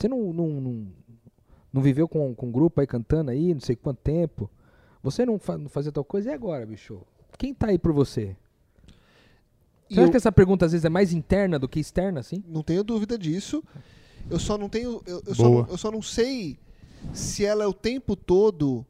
Você 0.00 0.08
não, 0.08 0.32
não, 0.32 0.48
não, 0.60 0.86
não 1.72 1.82
viveu 1.82 2.08
com, 2.08 2.34
com 2.34 2.46
um 2.46 2.52
grupo 2.52 2.80
aí 2.80 2.86
cantando 2.86 3.30
aí, 3.30 3.52
não 3.52 3.60
sei 3.60 3.76
quanto 3.76 3.98
tempo? 3.98 4.50
Você 5.02 5.26
não, 5.26 5.38
fa- 5.38 5.58
não 5.58 5.68
fazia 5.68 5.92
tal 5.92 6.04
coisa? 6.04 6.30
E 6.30 6.34
agora, 6.34 6.64
bicho? 6.66 7.02
Quem 7.38 7.52
tá 7.54 7.68
aí 7.68 7.78
por 7.78 7.92
você? 7.92 8.36
Você 9.88 9.94
acha 9.94 10.02
eu 10.02 10.10
que 10.10 10.16
essa 10.16 10.30
pergunta 10.32 10.64
às 10.66 10.72
vezes 10.72 10.84
é 10.84 10.88
mais 10.88 11.12
interna 11.12 11.58
do 11.58 11.68
que 11.68 11.80
externa, 11.80 12.20
assim? 12.20 12.42
não 12.46 12.62
tenho 12.62 12.84
dúvida 12.84 13.18
disso. 13.18 13.62
Eu 14.30 14.38
só 14.38 14.56
não 14.56 14.68
tenho. 14.68 15.02
Eu, 15.06 15.22
eu 15.26 15.34
só 15.34 15.42
não, 15.48 15.66
eu 15.68 15.76
só 15.78 15.90
não 15.90 16.02
sei 16.02 16.58
se 17.12 17.44
ela 17.44 17.64
é 17.64 17.66
o 17.66 17.72
tempo 17.72 18.14
todo 18.14 18.86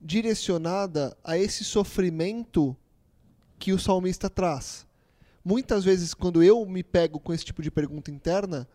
direcionada 0.00 1.16
a 1.22 1.38
esse 1.38 1.64
sofrimento 1.64 2.76
que 3.58 3.72
o 3.72 3.78
salmista 3.78 4.28
traz. 4.28 4.86
Muitas 5.44 5.84
vezes, 5.84 6.12
quando 6.14 6.42
eu 6.42 6.64
me 6.66 6.82
pego 6.82 7.20
com 7.20 7.32
esse 7.32 7.44
tipo 7.44 7.62
de 7.62 7.70
pergunta 7.70 8.10
interna, 8.10 8.66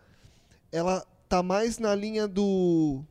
ela 0.72 1.06
tá 1.28 1.42
mais 1.42 1.78
na 1.78 1.94
linha 1.94 2.26
do 2.26 3.02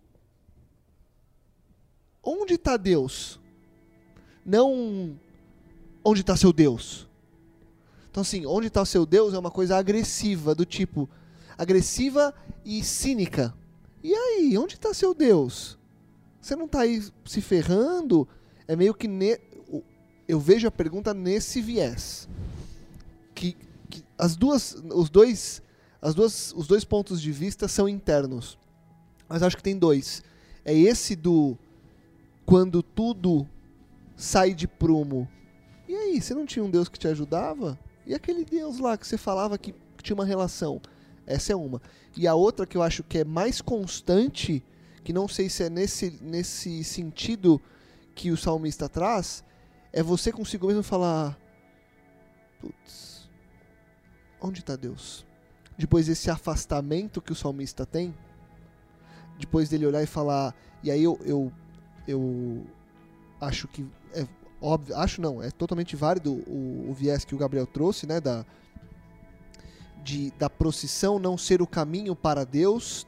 onde 2.24 2.55
está 2.55 2.78
Deus? 2.78 3.39
Não 4.45 5.18
onde 6.03 6.22
está 6.22 6.36
seu 6.36 6.51
Deus. 6.51 7.07
Então 8.09 8.22
assim, 8.22 8.45
onde 8.45 8.68
está 8.68 8.84
seu 8.86 9.05
Deus 9.05 9.34
é 9.34 9.39
uma 9.39 9.51
coisa 9.51 9.78
agressiva, 9.78 10.55
do 10.55 10.65
tipo 10.65 11.09
agressiva 11.57 12.34
e 12.63 12.84
cínica. 12.84 13.53
E 14.03 14.13
aí, 14.13 14.57
onde 14.57 14.76
está 14.76 14.93
seu 14.93 15.13
Deus? 15.13 15.78
Você 16.39 16.55
não 16.55 16.65
está 16.65 16.82
aí 16.82 17.03
se 17.26 17.41
ferrando? 17.41 18.28
É 18.68 18.76
meio 18.76 18.93
que 18.93 19.07
ne... 19.07 19.39
eu 20.28 20.39
vejo 20.39 20.68
a 20.68 20.72
pergunta 20.72 21.13
nesse 21.13 21.61
viés. 21.61 22.30
Que, 23.34 23.57
que 23.89 24.03
as 24.18 24.36
duas, 24.36 24.82
os 24.93 25.09
dois, 25.09 25.61
as 26.08 26.16
duas, 26.16 26.53
os 26.55 26.68
dois 26.68 26.86
pontos 26.86 27.22
de 27.22 27.34
vista 27.34 27.68
são 27.68 27.88
internos. 27.89 28.58
Mas 29.28 29.43
acho 29.43 29.58
que 29.58 29.64
tem 29.64 29.78
dois. 29.78 30.24
É 30.64 30.74
esse 30.74 31.18
do 31.18 31.58
quando 32.45 32.82
tudo 32.82 33.45
sai 34.16 34.53
de 34.53 34.70
prumo. 34.70 35.28
E 35.86 35.93
aí, 35.93 36.22
você 36.22 36.34
não 36.34 36.45
tinha 36.45 36.64
um 36.64 36.72
Deus 36.72 36.88
que 36.88 36.97
te 36.97 37.10
ajudava? 37.10 37.78
E 38.05 38.16
aquele 38.16 38.45
Deus 38.45 38.80
lá 38.80 38.97
que 38.97 39.05
você 39.05 39.18
falava 39.18 39.58
que, 39.58 39.74
que 39.97 40.03
tinha 40.03 40.16
uma 40.16 40.24
relação? 40.24 40.82
Essa 41.26 41.51
é 41.51 41.55
uma. 41.58 41.82
E 42.16 42.26
a 42.26 42.34
outra 42.34 42.66
que 42.66 42.78
eu 42.78 42.84
acho 42.84 43.03
que 43.03 43.18
é 43.18 43.26
mais 43.26 43.60
constante, 43.60 44.64
que 45.03 45.12
não 45.12 45.28
sei 45.28 45.49
se 45.49 45.64
é 45.64 45.70
nesse, 45.70 46.18
nesse 46.22 46.86
sentido 46.86 47.62
que 48.16 48.32
o 48.32 48.38
salmista 48.38 48.88
traz, 48.88 49.43
é 49.91 50.01
você 50.01 50.32
consigo 50.32 50.68
mesmo 50.68 50.84
falar: 50.84 51.38
Putz, 52.62 53.30
onde 54.39 54.62
está 54.62 54.78
Deus? 54.78 55.27
Depois 55.78 56.08
desse 56.08 56.30
afastamento 56.32 57.22
que 57.22 57.32
o 57.32 57.36
salmista 57.36 57.86
tem, 57.86 58.14
depois 59.40 59.70
dele 59.70 59.86
olhar 59.86 60.02
e 60.02 60.08
falar, 60.08 60.56
e 60.84 60.90
aí 60.90 61.04
eu, 61.04 61.20
eu 61.24 61.52
eu 62.08 62.66
acho 63.40 63.68
que 63.68 63.86
é 64.14 64.26
óbvio, 64.62 64.96
acho 64.98 65.22
não, 65.22 65.44
é 65.44 65.52
totalmente 65.52 65.96
válido 65.96 66.32
o, 66.48 66.88
o 66.90 66.94
viés 66.94 67.24
que 67.26 67.36
o 67.36 67.38
Gabriel 67.38 67.68
trouxe, 67.68 68.08
né, 68.08 68.20
da 68.20 68.46
de, 70.04 70.32
da 70.40 70.50
procissão 70.50 71.20
não 71.20 71.38
ser 71.38 71.62
o 71.62 71.68
caminho 71.68 72.16
para 72.16 72.46
Deus. 72.46 73.06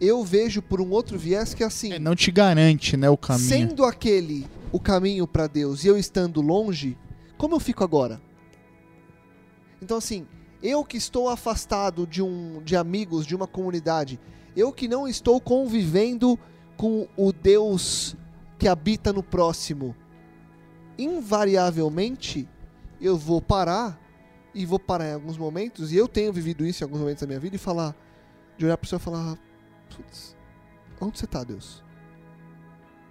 Eu 0.00 0.24
vejo 0.24 0.62
por 0.62 0.80
um 0.80 0.90
outro 0.90 1.18
viés 1.18 1.52
que 1.52 1.62
é 1.62 1.66
assim, 1.66 1.92
É, 1.92 1.98
não 1.98 2.14
te 2.14 2.30
garante, 2.30 2.96
né, 2.96 3.10
o 3.10 3.16
caminho. 3.18 3.48
sendo 3.48 3.84
aquele 3.84 4.46
o 4.72 4.78
caminho 4.80 5.26
para 5.26 5.46
Deus 5.48 5.84
e 5.84 5.88
eu 5.88 5.98
estando 5.98 6.40
longe, 6.40 6.96
como 7.36 7.54
eu 7.56 7.60
fico 7.60 7.82
agora? 7.84 8.20
Então 9.82 9.96
assim, 9.98 10.26
eu 10.62 10.84
que 10.84 10.96
estou 10.96 11.28
afastado 11.28 12.06
de 12.06 12.22
um 12.22 12.62
de 12.62 12.76
amigos, 12.76 13.26
de 13.26 13.34
uma 13.34 13.46
comunidade, 13.46 14.20
eu 14.56 14.72
que 14.72 14.88
não 14.88 15.06
estou 15.08 15.40
convivendo 15.40 16.38
com 16.76 17.08
o 17.16 17.32
Deus 17.32 18.16
que 18.58 18.68
habita 18.68 19.12
no 19.12 19.22
próximo, 19.22 19.94
invariavelmente 20.98 22.48
eu 23.00 23.16
vou 23.16 23.40
parar 23.40 23.98
e 24.54 24.66
vou 24.66 24.78
parar 24.78 25.08
em 25.08 25.14
alguns 25.14 25.38
momentos, 25.38 25.92
e 25.92 25.96
eu 25.96 26.08
tenho 26.08 26.32
vivido 26.32 26.66
isso 26.66 26.82
em 26.82 26.84
alguns 26.84 27.00
momentos 27.00 27.20
da 27.20 27.26
minha 27.26 27.40
vida, 27.40 27.56
e 27.56 27.58
falar, 27.58 27.94
de 28.58 28.64
olhar 28.64 28.76
para 28.76 28.88
Senhor 28.88 29.00
e 29.00 29.04
falar, 29.04 29.38
onde 31.00 31.18
você 31.18 31.24
está, 31.24 31.44
Deus? 31.44 31.82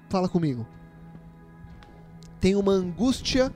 Fala 0.09 0.27
comigo. 0.27 0.67
Tem 2.39 2.55
uma 2.55 2.73
angústia 2.73 3.53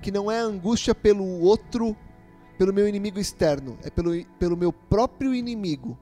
que 0.00 0.10
não 0.10 0.30
é 0.30 0.38
angústia 0.38 0.94
pelo 0.94 1.24
outro, 1.40 1.96
pelo 2.58 2.72
meu 2.72 2.88
inimigo 2.88 3.18
externo, 3.18 3.78
é 3.82 3.90
pelo, 3.90 4.12
pelo 4.38 4.56
meu 4.56 4.72
próprio 4.72 5.34
inimigo, 5.34 5.98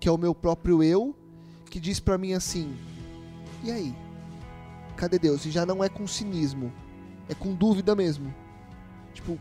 que 0.00 0.08
é 0.08 0.12
o 0.12 0.18
meu 0.18 0.34
próprio 0.34 0.82
eu, 0.82 1.14
que 1.70 1.78
diz 1.78 2.00
para 2.00 2.18
mim 2.18 2.32
assim: 2.32 2.76
e 3.62 3.70
aí? 3.70 3.94
Cadê 4.96 5.18
Deus? 5.18 5.44
E 5.44 5.50
já 5.50 5.66
não 5.66 5.84
é 5.84 5.88
com 5.88 6.06
cinismo, 6.06 6.72
é 7.28 7.34
com 7.34 7.54
dúvida 7.54 7.94
mesmo. 7.94 8.34
Tipo, 9.12 9.38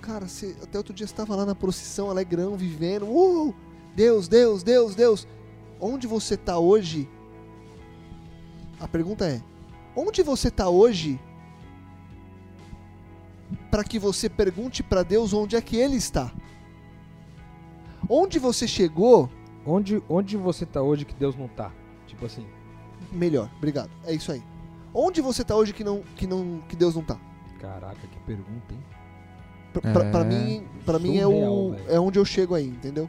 cara, 0.00 0.26
você 0.26 0.56
até 0.62 0.78
outro 0.78 0.92
dia 0.92 1.04
estava 1.04 1.36
lá 1.36 1.46
na 1.46 1.54
procissão, 1.54 2.10
alegrão, 2.10 2.56
vivendo, 2.56 3.06
uh, 3.06 3.54
Deus, 3.94 4.28
Deus, 4.28 4.62
Deus, 4.62 4.94
Deus. 4.94 5.28
Onde 5.80 6.06
você 6.06 6.34
está 6.34 6.58
hoje? 6.58 7.08
A 8.80 8.88
pergunta 8.88 9.26
é: 9.26 9.40
onde 9.94 10.22
você 10.22 10.48
está 10.48 10.68
hoje? 10.68 11.20
Para 13.70 13.84
que 13.84 13.98
você 13.98 14.28
pergunte 14.28 14.82
para 14.82 15.02
Deus 15.02 15.32
onde 15.32 15.56
é 15.56 15.60
que 15.60 15.76
Ele 15.76 15.96
está. 15.96 16.30
Onde 18.08 18.38
você 18.38 18.66
chegou 18.66 19.28
Onde, 19.66 20.02
onde 20.08 20.38
você 20.38 20.64
tá 20.64 20.80
hoje 20.80 21.04
que 21.04 21.14
Deus 21.14 21.36
não 21.36 21.46
tá? 21.46 21.70
Tipo 22.06 22.24
assim. 22.24 22.46
Melhor, 23.12 23.50
obrigado. 23.58 23.90
É 24.06 24.14
isso 24.14 24.32
aí. 24.32 24.42
Onde 24.94 25.20
você 25.20 25.44
tá 25.44 25.54
hoje 25.54 25.74
que 25.74 25.84
não 25.84 26.02
que 26.16 26.26
não 26.26 26.62
que 26.66 26.74
Deus 26.74 26.94
não 26.94 27.02
tá? 27.02 27.18
Caraca, 27.60 28.00
que 28.10 28.18
pergunta, 28.20 28.72
hein? 28.72 28.80
Pra, 29.72 29.82
pra- 29.92 30.10
pra 30.10 30.20
É. 30.22 30.24
mim, 30.24 30.66
para 30.86 30.98
mim 30.98 31.18
é 31.18 31.26
o 31.26 31.72
velho. 31.72 31.90
é 31.90 32.00
onde 32.00 32.18
eu 32.18 32.24
chego 32.24 32.54
aí, 32.54 32.66
entendeu? 32.66 33.08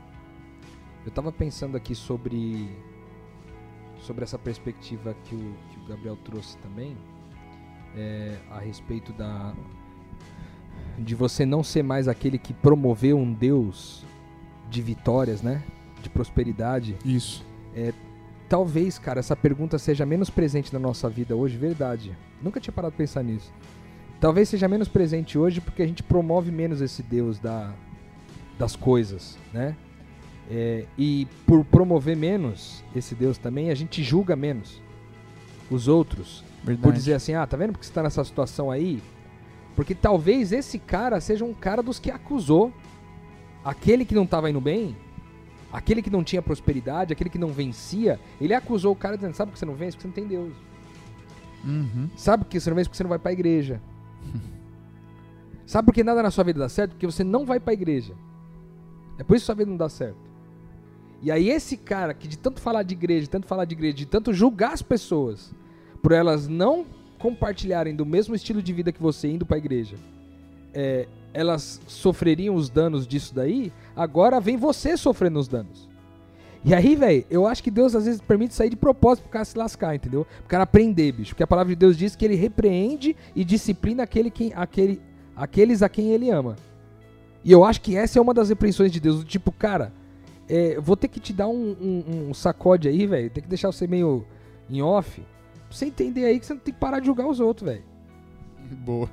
Eu 1.05 1.11
tava 1.11 1.31
pensando 1.31 1.77
aqui 1.77 1.95
sobre 1.95 2.69
sobre 4.01 4.23
essa 4.25 4.37
perspectiva 4.37 5.15
que 5.23 5.33
o, 5.33 5.55
que 5.69 5.79
o 5.79 5.87
Gabriel 5.87 6.17
trouxe 6.17 6.57
também 6.57 6.97
é, 7.95 8.37
a 8.51 8.59
respeito 8.59 9.13
da 9.13 9.53
de 11.01 11.15
você 11.15 11.45
não 11.45 11.63
ser 11.63 11.83
mais 11.83 12.07
aquele 12.07 12.37
que 12.37 12.53
promoveu 12.53 13.17
um 13.17 13.33
Deus 13.33 14.05
de 14.69 14.81
vitórias, 14.81 15.41
né? 15.41 15.63
De 16.01 16.09
prosperidade. 16.09 16.95
Isso. 17.03 17.45
Talvez, 18.51 18.99
cara, 18.99 19.21
essa 19.21 19.33
pergunta 19.33 19.79
seja 19.79 20.05
menos 20.05 20.29
presente 20.29 20.73
na 20.73 20.79
nossa 20.79 21.09
vida 21.09 21.33
hoje, 21.33 21.55
verdade. 21.55 22.11
Nunca 22.41 22.59
tinha 22.59 22.73
parado 22.73 22.91
pra 22.91 22.97
pensar 22.97 23.23
nisso. 23.23 23.49
Talvez 24.19 24.49
seja 24.49 24.67
menos 24.67 24.89
presente 24.89 25.37
hoje 25.37 25.61
porque 25.61 25.81
a 25.81 25.87
gente 25.87 26.03
promove 26.03 26.51
menos 26.51 26.81
esse 26.81 27.01
Deus 27.01 27.39
da, 27.39 27.73
das 28.59 28.75
coisas, 28.75 29.37
né? 29.53 29.73
É, 30.49 30.85
e 30.97 31.29
por 31.47 31.63
promover 31.63 32.17
menos 32.17 32.83
esse 32.93 33.15
Deus 33.15 33.37
também, 33.37 33.69
a 33.69 33.75
gente 33.75 34.03
julga 34.03 34.35
menos 34.35 34.81
os 35.69 35.87
outros. 35.87 36.43
Verdade. 36.61 36.83
Por 36.83 36.91
dizer 36.93 37.13
assim, 37.13 37.33
ah, 37.33 37.47
tá 37.47 37.55
vendo 37.55 37.71
porque 37.71 37.85
você 37.85 37.93
tá 37.93 38.03
nessa 38.03 38.21
situação 38.23 38.69
aí? 38.69 39.01
Porque 39.81 39.95
talvez 39.95 40.51
esse 40.51 40.77
cara 40.77 41.19
seja 41.19 41.43
um 41.43 41.55
cara 41.55 41.81
dos 41.81 41.97
que 41.97 42.11
acusou 42.11 42.71
aquele 43.65 44.05
que 44.05 44.13
não 44.13 44.27
tava 44.27 44.47
indo 44.47 44.61
bem, 44.61 44.95
aquele 45.73 46.03
que 46.03 46.09
não 46.11 46.23
tinha 46.23 46.39
prosperidade, 46.39 47.11
aquele 47.11 47.31
que 47.31 47.39
não 47.39 47.47
vencia. 47.47 48.19
Ele 48.39 48.53
acusou 48.53 48.93
o 48.93 48.95
cara 48.95 49.15
dizendo: 49.15 49.33
Sabe 49.33 49.49
por 49.49 49.53
que 49.53 49.59
você 49.59 49.65
não 49.65 49.73
vence? 49.73 49.97
Porque 49.97 50.03
você 50.03 50.07
não 50.07 50.13
tem 50.13 50.37
Deus. 50.37 50.53
Uhum. 51.65 52.07
Sabe 52.15 52.43
por 52.43 52.51
que 52.51 52.59
você 52.59 52.69
não 52.69 52.75
vence? 52.75 52.89
Porque 52.89 52.97
você 52.97 53.03
não 53.03 53.09
vai 53.09 53.17
pra 53.17 53.33
igreja. 53.33 53.81
Sabe 55.65 55.87
por 55.87 55.95
que 55.95 56.03
nada 56.03 56.21
na 56.21 56.29
sua 56.29 56.43
vida 56.43 56.59
dá 56.59 56.69
certo? 56.69 56.91
Porque 56.91 57.07
você 57.07 57.23
não 57.23 57.43
vai 57.43 57.59
pra 57.59 57.73
igreja. 57.73 58.13
É 59.17 59.23
por 59.23 59.35
isso 59.35 59.45
que 59.45 59.47
sua 59.47 59.55
vida 59.55 59.71
não 59.71 59.77
dá 59.77 59.89
certo. 59.89 60.29
E 61.23 61.31
aí 61.31 61.49
esse 61.49 61.75
cara 61.75 62.13
que 62.13 62.27
de 62.27 62.37
tanto 62.37 62.61
falar 62.61 62.83
de 62.83 62.93
igreja, 62.93 63.21
de 63.21 63.29
tanto 63.31 63.47
falar 63.47 63.65
de 63.65 63.73
igreja, 63.73 63.97
de 63.97 64.05
tanto 64.05 64.31
julgar 64.31 64.73
as 64.73 64.83
pessoas 64.83 65.55
por 66.03 66.11
elas 66.11 66.47
não 66.47 66.85
compartilharem 67.21 67.95
do 67.95 68.05
mesmo 68.05 68.33
estilo 68.33 68.61
de 68.61 68.73
vida 68.73 68.91
que 68.91 69.01
você 69.01 69.27
indo 69.29 69.45
pra 69.45 69.57
igreja, 69.57 69.95
é, 70.73 71.07
elas 71.33 71.79
sofreriam 71.87 72.55
os 72.55 72.69
danos 72.69 73.05
disso 73.07 73.33
daí, 73.35 73.71
agora 73.95 74.39
vem 74.39 74.57
você 74.57 74.97
sofrendo 74.97 75.39
os 75.39 75.47
danos. 75.47 75.89
E 76.63 76.73
aí, 76.75 76.95
velho, 76.95 77.25
eu 77.29 77.47
acho 77.47 77.63
que 77.63 77.71
Deus 77.71 77.95
às 77.95 78.05
vezes 78.05 78.21
permite 78.21 78.53
sair 78.53 78.69
de 78.69 78.75
propósito 78.75 79.23
pro 79.23 79.31
cara 79.31 79.45
se 79.45 79.57
lascar, 79.57 79.95
entendeu? 79.95 80.25
Pro 80.25 80.47
cara 80.47 80.63
aprender, 80.63 81.11
bicho. 81.11 81.31
Porque 81.31 81.41
a 81.43 81.47
palavra 81.47 81.73
de 81.73 81.75
Deus 81.79 81.97
diz 81.97 82.15
que 82.15 82.23
ele 82.23 82.35
repreende 82.35 83.15
e 83.35 83.43
disciplina 83.43 84.03
aquele 84.03 84.29
quem, 84.29 84.51
aquele, 84.55 85.01
aqueles 85.35 85.81
a 85.81 85.89
quem 85.89 86.11
ele 86.11 86.29
ama. 86.29 86.55
E 87.43 87.51
eu 87.51 87.65
acho 87.65 87.81
que 87.81 87.95
essa 87.97 88.19
é 88.19 88.21
uma 88.21 88.33
das 88.33 88.49
repreensões 88.49 88.91
de 88.91 88.99
Deus. 88.99 89.17
Do 89.17 89.23
tipo, 89.25 89.51
cara, 89.51 89.91
é, 90.47 90.79
vou 90.79 90.95
ter 90.95 91.07
que 91.07 91.19
te 91.19 91.33
dar 91.33 91.47
um, 91.47 91.75
um- 91.81 92.29
um 92.29 92.33
sacode 92.35 92.87
aí, 92.87 93.07
velho. 93.07 93.31
Tem 93.31 93.41
que 93.41 93.49
deixar 93.49 93.71
você 93.71 93.87
meio 93.87 94.23
em 94.69 94.83
off. 94.83 95.19
Pra 95.71 95.77
você 95.77 95.85
entender 95.85 96.25
aí 96.25 96.37
que 96.37 96.45
você 96.45 96.53
não 96.53 96.59
tem 96.59 96.73
que 96.73 96.79
parar 96.81 96.99
de 96.99 97.05
julgar 97.05 97.25
os 97.25 97.39
outros, 97.39 97.71
velho 97.71 97.83
Boa. 98.83 99.09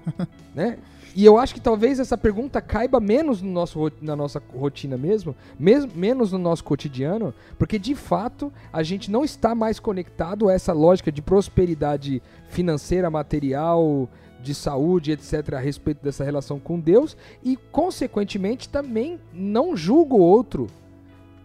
né? 0.52 0.76
E 1.14 1.24
eu 1.24 1.38
acho 1.38 1.54
que 1.54 1.60
talvez 1.60 2.00
essa 2.00 2.18
pergunta 2.18 2.60
caiba 2.60 2.98
menos 2.98 3.40
no 3.40 3.48
nosso, 3.48 3.92
na 4.02 4.16
nossa 4.16 4.42
rotina 4.52 4.96
mesmo, 4.96 5.36
mesmo, 5.56 5.92
menos 5.94 6.32
no 6.32 6.38
nosso 6.38 6.64
cotidiano, 6.64 7.32
porque 7.56 7.78
de 7.78 7.94
fato 7.94 8.52
a 8.72 8.82
gente 8.82 9.08
não 9.08 9.24
está 9.24 9.54
mais 9.54 9.78
conectado 9.78 10.48
a 10.48 10.52
essa 10.52 10.72
lógica 10.72 11.12
de 11.12 11.22
prosperidade 11.22 12.20
financeira, 12.48 13.08
material, 13.08 14.08
de 14.42 14.52
saúde, 14.52 15.12
etc., 15.12 15.54
a 15.54 15.60
respeito 15.60 16.02
dessa 16.02 16.24
relação 16.24 16.58
com 16.58 16.78
Deus, 16.80 17.16
e 17.44 17.56
consequentemente 17.70 18.68
também 18.68 19.20
não 19.32 19.76
julga 19.76 20.14
o 20.14 20.20
outro 20.20 20.66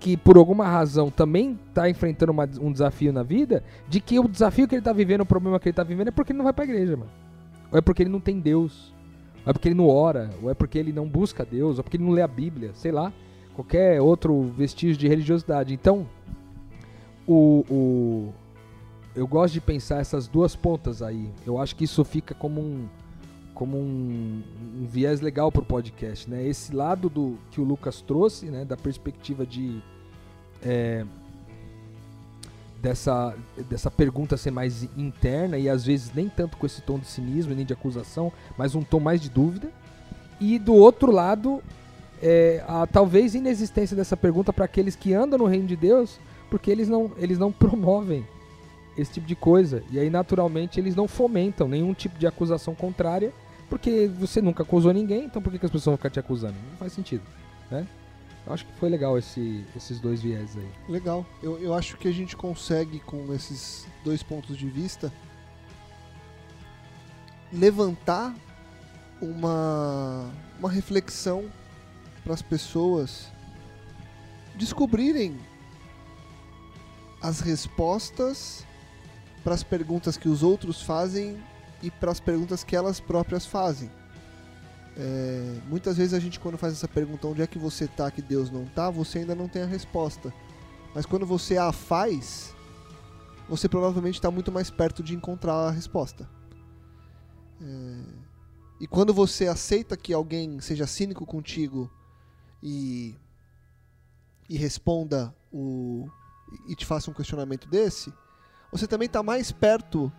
que 0.03 0.17
por 0.17 0.35
alguma 0.35 0.67
razão 0.67 1.09
também 1.09 1.57
está 1.69 1.89
enfrentando 1.89 2.33
uma- 2.33 2.49
um 2.59 2.73
desafio 2.73 3.13
na 3.13 3.23
vida, 3.23 3.63
de 3.87 4.01
que 4.01 4.19
o 4.19 4.27
desafio 4.27 4.67
que 4.67 4.75
ele 4.75 4.81
está 4.81 4.91
vivendo, 4.91 5.21
o 5.21 5.25
problema 5.25 5.57
que 5.61 5.69
ele 5.69 5.71
está 5.71 5.81
vivendo 5.83 6.09
é 6.09 6.11
porque 6.11 6.33
ele 6.33 6.37
não 6.39 6.43
vai 6.43 6.51
para 6.51 6.65
a 6.65 6.67
igreja, 6.67 6.97
mano. 6.97 7.09
Ou 7.71 7.77
é 7.77 7.81
porque 7.81 8.03
ele 8.03 8.09
não 8.09 8.19
tem 8.19 8.37
Deus. 8.37 8.93
Ou 9.45 9.51
é 9.51 9.53
porque 9.53 9.69
ele 9.69 9.75
não 9.75 9.87
ora. 9.87 10.29
Ou 10.41 10.51
é 10.51 10.53
porque 10.53 10.77
ele 10.77 10.91
não 10.91 11.07
busca 11.07 11.45
Deus. 11.45 11.77
Ou 11.77 11.83
porque 11.85 11.95
ele 11.95 12.03
não 12.03 12.11
lê 12.11 12.21
a 12.21 12.27
Bíblia. 12.27 12.71
Sei 12.73 12.91
lá. 12.91 13.13
qualquer 13.55 14.01
outro 14.01 14.41
vestígio 14.57 14.97
de 14.97 15.07
religiosidade. 15.07 15.73
Então, 15.73 16.05
o, 17.25 17.63
o, 17.69 18.33
eu 19.15 19.25
gosto 19.27 19.53
de 19.53 19.61
pensar 19.61 19.99
essas 20.01 20.27
duas 20.27 20.55
pontas 20.55 21.01
aí. 21.01 21.29
Eu 21.45 21.57
acho 21.57 21.75
que 21.75 21.85
isso 21.85 22.03
fica 22.03 22.33
como 22.35 22.59
um, 22.59 22.87
como 23.53 23.77
um, 23.77 24.41
um 24.81 24.85
viés 24.85 25.21
legal 25.21 25.51
para 25.51 25.61
o 25.61 25.65
podcast, 25.65 26.29
né? 26.29 26.45
Esse 26.45 26.75
lado 26.75 27.09
do 27.09 27.37
que 27.51 27.61
o 27.61 27.63
Lucas 27.63 28.01
trouxe, 28.01 28.47
né? 28.47 28.65
Da 28.65 28.75
perspectiva 28.75 29.45
de 29.45 29.81
é, 30.63 31.05
dessa 32.81 33.35
dessa 33.69 33.89
pergunta 33.89 34.35
ser 34.35 34.51
mais 34.51 34.83
interna 34.97 35.57
e 35.57 35.69
às 35.69 35.85
vezes 35.85 36.13
nem 36.13 36.27
tanto 36.27 36.57
com 36.57 36.65
esse 36.65 36.81
tom 36.81 36.99
de 36.99 37.07
cinismo 37.07 37.53
nem 37.53 37.65
de 37.65 37.73
acusação, 37.73 38.31
mas 38.57 38.75
um 38.75 38.83
tom 38.83 38.99
mais 38.99 39.21
de 39.21 39.29
dúvida. 39.29 39.69
E 40.39 40.59
do 40.59 40.73
outro 40.73 41.11
lado, 41.11 41.63
é, 42.21 42.63
a 42.67 42.85
talvez 42.85 43.35
inexistência 43.35 43.95
dessa 43.95 44.17
pergunta 44.17 44.51
para 44.51 44.65
aqueles 44.65 44.95
que 44.95 45.13
andam 45.13 45.39
no 45.39 45.45
reino 45.45 45.67
de 45.67 45.75
Deus, 45.75 46.19
porque 46.49 46.69
eles 46.69 46.89
não 46.89 47.11
eles 47.17 47.37
não 47.39 47.51
promovem 47.53 48.25
esse 48.97 49.13
tipo 49.13 49.27
de 49.27 49.35
coisa. 49.35 49.83
E 49.91 49.99
aí, 49.99 50.09
naturalmente, 50.09 50.79
eles 50.79 50.95
não 50.95 51.07
fomentam 51.07 51.67
nenhum 51.67 51.93
tipo 51.93 52.17
de 52.19 52.27
acusação 52.27 52.75
contrária, 52.75 53.33
porque 53.69 54.09
você 54.19 54.41
nunca 54.41 54.63
acusou 54.63 54.93
ninguém, 54.93 55.25
então 55.25 55.41
por 55.41 55.51
que, 55.51 55.59
que 55.59 55.65
as 55.65 55.71
pessoas 55.71 55.85
vão 55.93 55.97
ficar 55.97 56.09
te 56.09 56.19
acusando? 56.19 56.55
Não 56.69 56.77
faz 56.77 56.93
sentido, 56.93 57.23
né? 57.71 57.87
Eu 58.45 58.53
acho 58.53 58.65
que 58.65 58.73
foi 58.73 58.89
legal 58.89 59.17
esse, 59.17 59.65
esses 59.75 59.99
dois 59.99 60.21
viés 60.21 60.57
aí. 60.57 60.69
Legal. 60.89 61.25
Eu, 61.41 61.57
eu 61.59 61.73
acho 61.73 61.97
que 61.97 62.07
a 62.07 62.11
gente 62.11 62.35
consegue, 62.35 62.99
com 62.99 63.33
esses 63.33 63.87
dois 64.03 64.21
pontos 64.21 64.57
de 64.57 64.69
vista, 64.69 65.11
levantar 67.51 68.35
uma, 69.21 70.29
uma 70.59 70.69
reflexão 70.69 71.49
para 72.23 72.33
as 72.33 72.41
pessoas 72.41 73.31
descobrirem 74.55 75.39
as 77.21 77.39
respostas 77.39 78.65
para 79.43 79.53
as 79.53 79.63
perguntas 79.63 80.17
que 80.17 80.29
os 80.29 80.43
outros 80.43 80.81
fazem 80.81 81.41
e 81.81 81.91
para 81.91 82.11
as 82.11 82.19
perguntas 82.19 82.63
que 82.63 82.75
elas 82.75 82.99
próprias 82.99 83.45
fazem. 83.45 83.91
É, 84.95 85.59
muitas 85.67 85.97
vezes 85.97 86.13
a 86.13 86.19
gente 86.19 86.39
quando 86.39 86.57
faz 86.57 86.73
essa 86.73 86.87
pergunta 86.87 87.27
onde 87.27 87.41
é 87.41 87.47
que 87.47 87.57
você 87.57 87.85
está 87.85 88.11
que 88.11 88.21
Deus 88.21 88.51
não 88.51 88.63
está, 88.63 88.89
você 88.91 89.19
ainda 89.19 89.33
não 89.33 89.47
tem 89.47 89.63
a 89.63 89.67
resposta. 89.67 90.33
Mas 90.93 91.05
quando 91.05 91.25
você 91.25 91.57
a 91.57 91.71
faz, 91.71 92.55
você 93.49 93.67
provavelmente 93.67 94.15
está 94.15 94.29
muito 94.29 94.51
mais 94.51 94.69
perto 94.69 95.01
de 95.01 95.15
encontrar 95.15 95.55
a 95.55 95.71
resposta. 95.71 96.29
É, 97.61 98.03
e 98.79 98.87
quando 98.87 99.13
você 99.13 99.47
aceita 99.47 99.97
que 99.97 100.13
alguém 100.13 100.59
seja 100.59 100.85
cínico 100.85 101.25
contigo 101.25 101.89
e, 102.61 103.15
e 104.47 104.57
responda 104.57 105.33
o, 105.51 106.07
e 106.67 106.75
te 106.75 106.85
faça 106.85 107.09
um 107.09 107.13
questionamento 107.13 107.67
desse, 107.67 108.13
você 108.71 108.85
também 108.85 109.07
está 109.07 109.23
mais 109.23 109.51
perto 109.51 110.11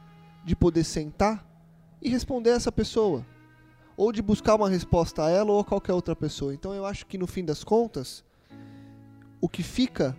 de 0.45 0.57
poder 0.57 0.83
sentar 0.83 1.47
e 2.03 2.09
responder 2.09 2.51
essa 2.51 2.73
pessoa 2.73 3.25
ou 3.97 4.13
de 4.13 4.23
buscar 4.23 4.55
uma 4.57 4.69
resposta 4.69 5.25
a 5.25 5.31
ela 5.31 5.53
ou 5.53 5.61
a 5.61 5.65
qualquer 5.65 5.93
outra 5.93 6.17
pessoa. 6.17 6.55
Então 6.55 6.75
eu 6.75 6.85
acho 6.85 7.07
que 7.07 7.19
no 7.19 7.27
fim 7.27 7.45
das 7.45 7.63
contas, 7.63 8.25
o 9.41 9.49
que 9.49 9.63
fica 9.63 10.17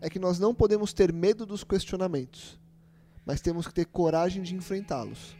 é 0.00 0.10
que 0.10 0.18
nós 0.18 0.38
não 0.38 0.54
podemos 0.54 0.92
ter 0.92 1.12
medo 1.12 1.46
dos 1.46 1.64
questionamentos, 1.64 2.58
mas 3.24 3.40
temos 3.40 3.66
que 3.66 3.74
ter 3.74 3.86
coragem 3.86 4.42
de 4.42 4.54
enfrentá-los. 4.54 5.36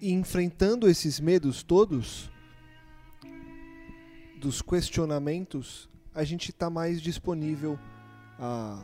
E 0.00 0.12
enfrentando 0.12 0.88
esses 0.88 1.18
medos 1.18 1.62
todos, 1.62 2.30
dos 4.38 4.60
questionamentos, 4.60 5.88
a 6.14 6.22
gente 6.24 6.50
está 6.50 6.68
mais 6.68 7.00
disponível 7.00 7.78
a 8.38 8.82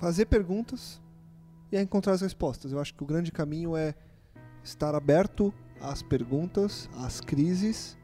fazer 0.00 0.26
perguntas 0.26 1.00
e 1.70 1.76
a 1.76 1.82
encontrar 1.82 2.14
as 2.14 2.20
respostas. 2.20 2.72
Eu 2.72 2.80
acho 2.80 2.92
que 2.92 3.02
o 3.02 3.06
grande 3.06 3.30
caminho 3.30 3.76
é 3.76 3.94
estar 4.64 4.94
aberto 4.94 5.54
às 5.80 6.02
perguntas, 6.02 6.88
às 6.96 7.20
crises, 7.20 7.98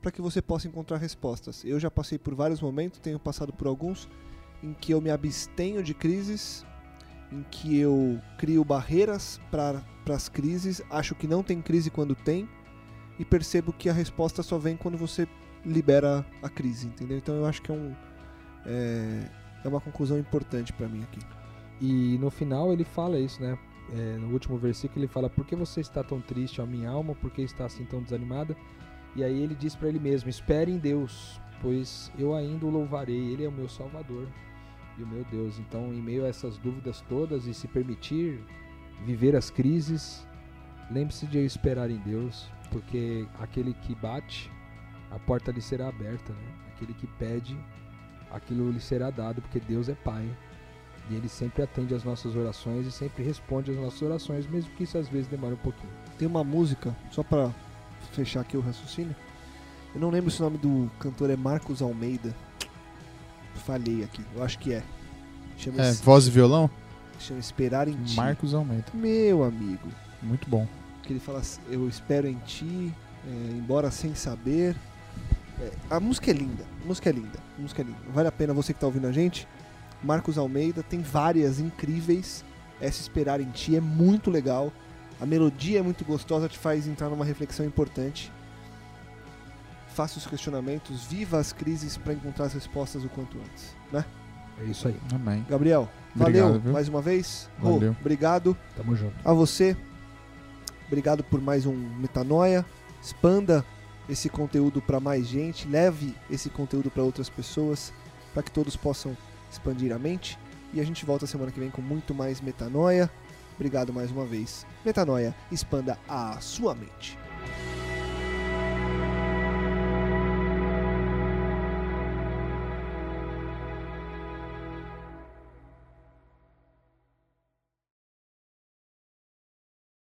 para 0.00 0.10
que 0.10 0.22
você 0.22 0.40
possa 0.40 0.68
encontrar 0.68 0.98
respostas. 0.98 1.64
Eu 1.64 1.80
já 1.80 1.90
passei 1.90 2.18
por 2.18 2.34
vários 2.34 2.60
momentos, 2.60 3.00
tenho 3.00 3.18
passado 3.18 3.52
por 3.52 3.66
alguns, 3.66 4.08
em 4.62 4.72
que 4.72 4.92
eu 4.92 5.00
me 5.00 5.10
abstenho 5.10 5.82
de 5.82 5.94
crises, 5.94 6.64
em 7.32 7.42
que 7.50 7.78
eu 7.78 8.20
crio 8.38 8.64
barreiras 8.64 9.40
para 9.50 9.82
as 10.08 10.28
crises, 10.28 10.80
acho 10.90 11.14
que 11.14 11.26
não 11.26 11.42
tem 11.42 11.60
crise 11.60 11.90
quando 11.90 12.14
tem, 12.14 12.48
e 13.18 13.24
percebo 13.24 13.72
que 13.72 13.88
a 13.88 13.92
resposta 13.92 14.42
só 14.42 14.58
vem 14.58 14.76
quando 14.76 14.96
você 14.96 15.26
libera 15.64 16.24
a 16.42 16.48
crise, 16.48 16.86
entendeu? 16.86 17.18
Então 17.18 17.34
eu 17.34 17.46
acho 17.46 17.60
que 17.62 17.72
é, 17.72 17.74
um, 17.74 17.94
é, 18.64 19.30
é 19.64 19.68
uma 19.68 19.80
conclusão 19.80 20.18
importante 20.18 20.72
para 20.72 20.88
mim 20.88 21.02
aqui. 21.02 21.20
E 21.80 22.16
no 22.18 22.30
final 22.30 22.72
ele 22.72 22.84
fala 22.84 23.18
isso, 23.18 23.42
né? 23.42 23.58
É, 23.92 24.16
no 24.18 24.32
último 24.32 24.58
versículo 24.58 25.00
ele 25.00 25.08
fala: 25.08 25.30
Por 25.30 25.46
que 25.46 25.54
você 25.54 25.80
está 25.80 26.02
tão 26.02 26.20
triste, 26.20 26.60
ó 26.60 26.66
minha 26.66 26.90
alma? 26.90 27.14
Por 27.14 27.30
que 27.30 27.42
está 27.42 27.66
assim 27.66 27.84
tão 27.84 28.02
desanimada? 28.02 28.56
E 29.14 29.22
aí 29.22 29.40
ele 29.40 29.54
diz 29.54 29.74
para 29.74 29.88
ele 29.88 30.00
mesmo: 30.00 30.28
Espere 30.28 30.70
em 30.70 30.78
Deus, 30.78 31.40
pois 31.62 32.10
eu 32.18 32.34
ainda 32.34 32.66
o 32.66 32.70
louvarei. 32.70 33.32
Ele 33.32 33.44
é 33.44 33.48
o 33.48 33.52
meu 33.52 33.68
Salvador 33.68 34.26
e 34.98 35.02
o 35.02 35.06
meu 35.06 35.24
Deus. 35.24 35.58
Então, 35.58 35.92
em 35.92 36.02
meio 36.02 36.24
a 36.24 36.28
essas 36.28 36.58
dúvidas 36.58 37.00
todas 37.02 37.46
e 37.46 37.54
se 37.54 37.68
permitir 37.68 38.40
viver 39.04 39.36
as 39.36 39.50
crises, 39.50 40.26
lembre-se 40.90 41.26
de 41.26 41.38
esperar 41.38 41.90
em 41.90 41.98
Deus, 41.98 42.50
porque 42.70 43.26
aquele 43.38 43.72
que 43.74 43.94
bate, 43.94 44.50
a 45.10 45.18
porta 45.18 45.52
lhe 45.52 45.60
será 45.60 45.88
aberta. 45.88 46.32
Né? 46.32 46.54
Aquele 46.74 46.92
que 46.94 47.06
pede, 47.06 47.56
aquilo 48.30 48.70
lhe 48.70 48.80
será 48.80 49.10
dado, 49.10 49.40
porque 49.40 49.60
Deus 49.60 49.88
é 49.88 49.94
Pai. 49.94 50.28
E 51.08 51.14
ele 51.14 51.28
sempre 51.28 51.62
atende 51.62 51.94
às 51.94 52.02
nossas 52.02 52.34
orações 52.34 52.86
e 52.86 52.90
sempre 52.90 53.22
responde 53.22 53.70
às 53.70 53.76
nossas 53.76 54.02
orações, 54.02 54.46
mesmo 54.46 54.70
que 54.72 54.82
isso 54.82 54.98
às 54.98 55.08
vezes 55.08 55.28
demore 55.28 55.54
um 55.54 55.58
pouquinho. 55.58 55.92
Tem 56.18 56.26
uma 56.26 56.42
música, 56.42 56.94
só 57.10 57.22
para 57.22 57.50
fechar 58.12 58.40
aqui 58.40 58.56
o 58.56 58.60
raciocínio. 58.60 59.14
Eu 59.94 60.00
não 60.00 60.10
lembro 60.10 60.30
se 60.30 60.40
o 60.40 60.44
nome 60.44 60.58
do 60.58 60.90
cantor 60.98 61.30
é 61.30 61.36
Marcos 61.36 61.80
Almeida. 61.80 62.34
Falhei 63.64 64.02
aqui, 64.02 64.22
eu 64.34 64.42
acho 64.42 64.58
que 64.58 64.72
é. 64.72 64.82
Chama 65.56 65.80
é, 65.80 65.92
voz 65.92 66.26
e 66.26 66.30
violão? 66.30 66.68
Chama 67.18 67.40
Esperar 67.40 67.88
em 67.88 67.96
Ti. 68.02 68.16
Marcos 68.16 68.52
Almeida. 68.52 68.86
Meu 68.92 69.44
amigo. 69.44 69.88
Muito 70.22 70.50
bom. 70.50 70.66
Que 71.04 71.12
ele 71.12 71.20
fala, 71.20 71.40
eu 71.70 71.88
espero 71.88 72.26
em 72.26 72.36
Ti, 72.44 72.92
é, 73.26 73.56
embora 73.56 73.92
sem 73.92 74.14
saber. 74.14 74.76
É, 75.60 75.70
a 75.88 76.00
música 76.00 76.30
é 76.32 76.34
linda, 76.34 76.64
a 76.82 76.86
música 76.86 77.08
é 77.08 77.12
linda, 77.12 77.38
a 77.56 77.62
música 77.62 77.80
é 77.80 77.84
linda. 77.84 77.98
Vale 78.12 78.28
a 78.28 78.32
pena 78.32 78.52
você 78.52 78.72
que 78.72 78.76
está 78.76 78.86
ouvindo 78.86 79.06
a 79.06 79.12
gente 79.12 79.46
Marcos 80.06 80.38
Almeida, 80.38 80.82
tem 80.84 81.00
várias 81.02 81.58
incríveis. 81.58 82.44
Essa 82.80 83.00
Esperar 83.00 83.40
em 83.40 83.50
Ti 83.50 83.76
é 83.76 83.80
muito 83.80 84.30
legal. 84.30 84.72
A 85.20 85.26
melodia 85.26 85.80
é 85.80 85.82
muito 85.82 86.04
gostosa, 86.04 86.48
te 86.48 86.56
faz 86.56 86.86
entrar 86.86 87.08
numa 87.08 87.24
reflexão 87.24 87.66
importante. 87.66 88.32
Faça 89.88 90.18
os 90.18 90.26
questionamentos, 90.26 91.04
viva 91.04 91.38
as 91.38 91.52
crises 91.52 91.96
para 91.96 92.12
encontrar 92.12 92.44
as 92.44 92.52
respostas 92.52 93.02
o 93.02 93.08
quanto 93.08 93.36
antes, 93.38 93.74
né? 93.90 94.04
É 94.60 94.64
isso 94.64 94.86
aí. 94.86 94.96
Amém. 95.12 95.44
Gabriel, 95.48 95.88
obrigado, 96.14 96.42
valeu 96.42 96.60
viu? 96.60 96.72
mais 96.72 96.88
uma 96.88 97.02
vez. 97.02 97.50
Valeu. 97.58 97.92
Rô, 97.92 97.96
obrigado. 98.00 98.56
Tamo 98.76 98.94
junto. 98.94 99.16
A 99.24 99.32
você, 99.32 99.76
obrigado 100.86 101.24
por 101.24 101.40
mais 101.40 101.66
um 101.66 101.74
Metanoia. 101.74 102.64
Expanda 103.02 103.64
esse 104.08 104.28
conteúdo 104.28 104.80
para 104.80 105.00
mais 105.00 105.26
gente, 105.26 105.66
leve 105.66 106.14
esse 106.30 106.48
conteúdo 106.48 106.90
para 106.90 107.02
outras 107.02 107.28
pessoas, 107.28 107.92
para 108.32 108.42
que 108.42 108.52
todos 108.52 108.76
possam 108.76 109.16
expandir 109.56 109.92
a 109.92 109.98
mente. 109.98 110.38
E 110.72 110.80
a 110.80 110.84
gente 110.84 111.04
volta 111.04 111.26
semana 111.26 111.50
que 111.50 111.60
vem 111.60 111.70
com 111.70 111.82
muito 111.82 112.14
mais 112.14 112.40
metanoia. 112.40 113.10
Obrigado 113.54 113.92
mais 113.92 114.10
uma 114.10 114.26
vez. 114.26 114.66
Metanoia, 114.84 115.34
expanda 115.50 115.98
a 116.08 116.38
sua 116.40 116.74
mente. 116.74 117.18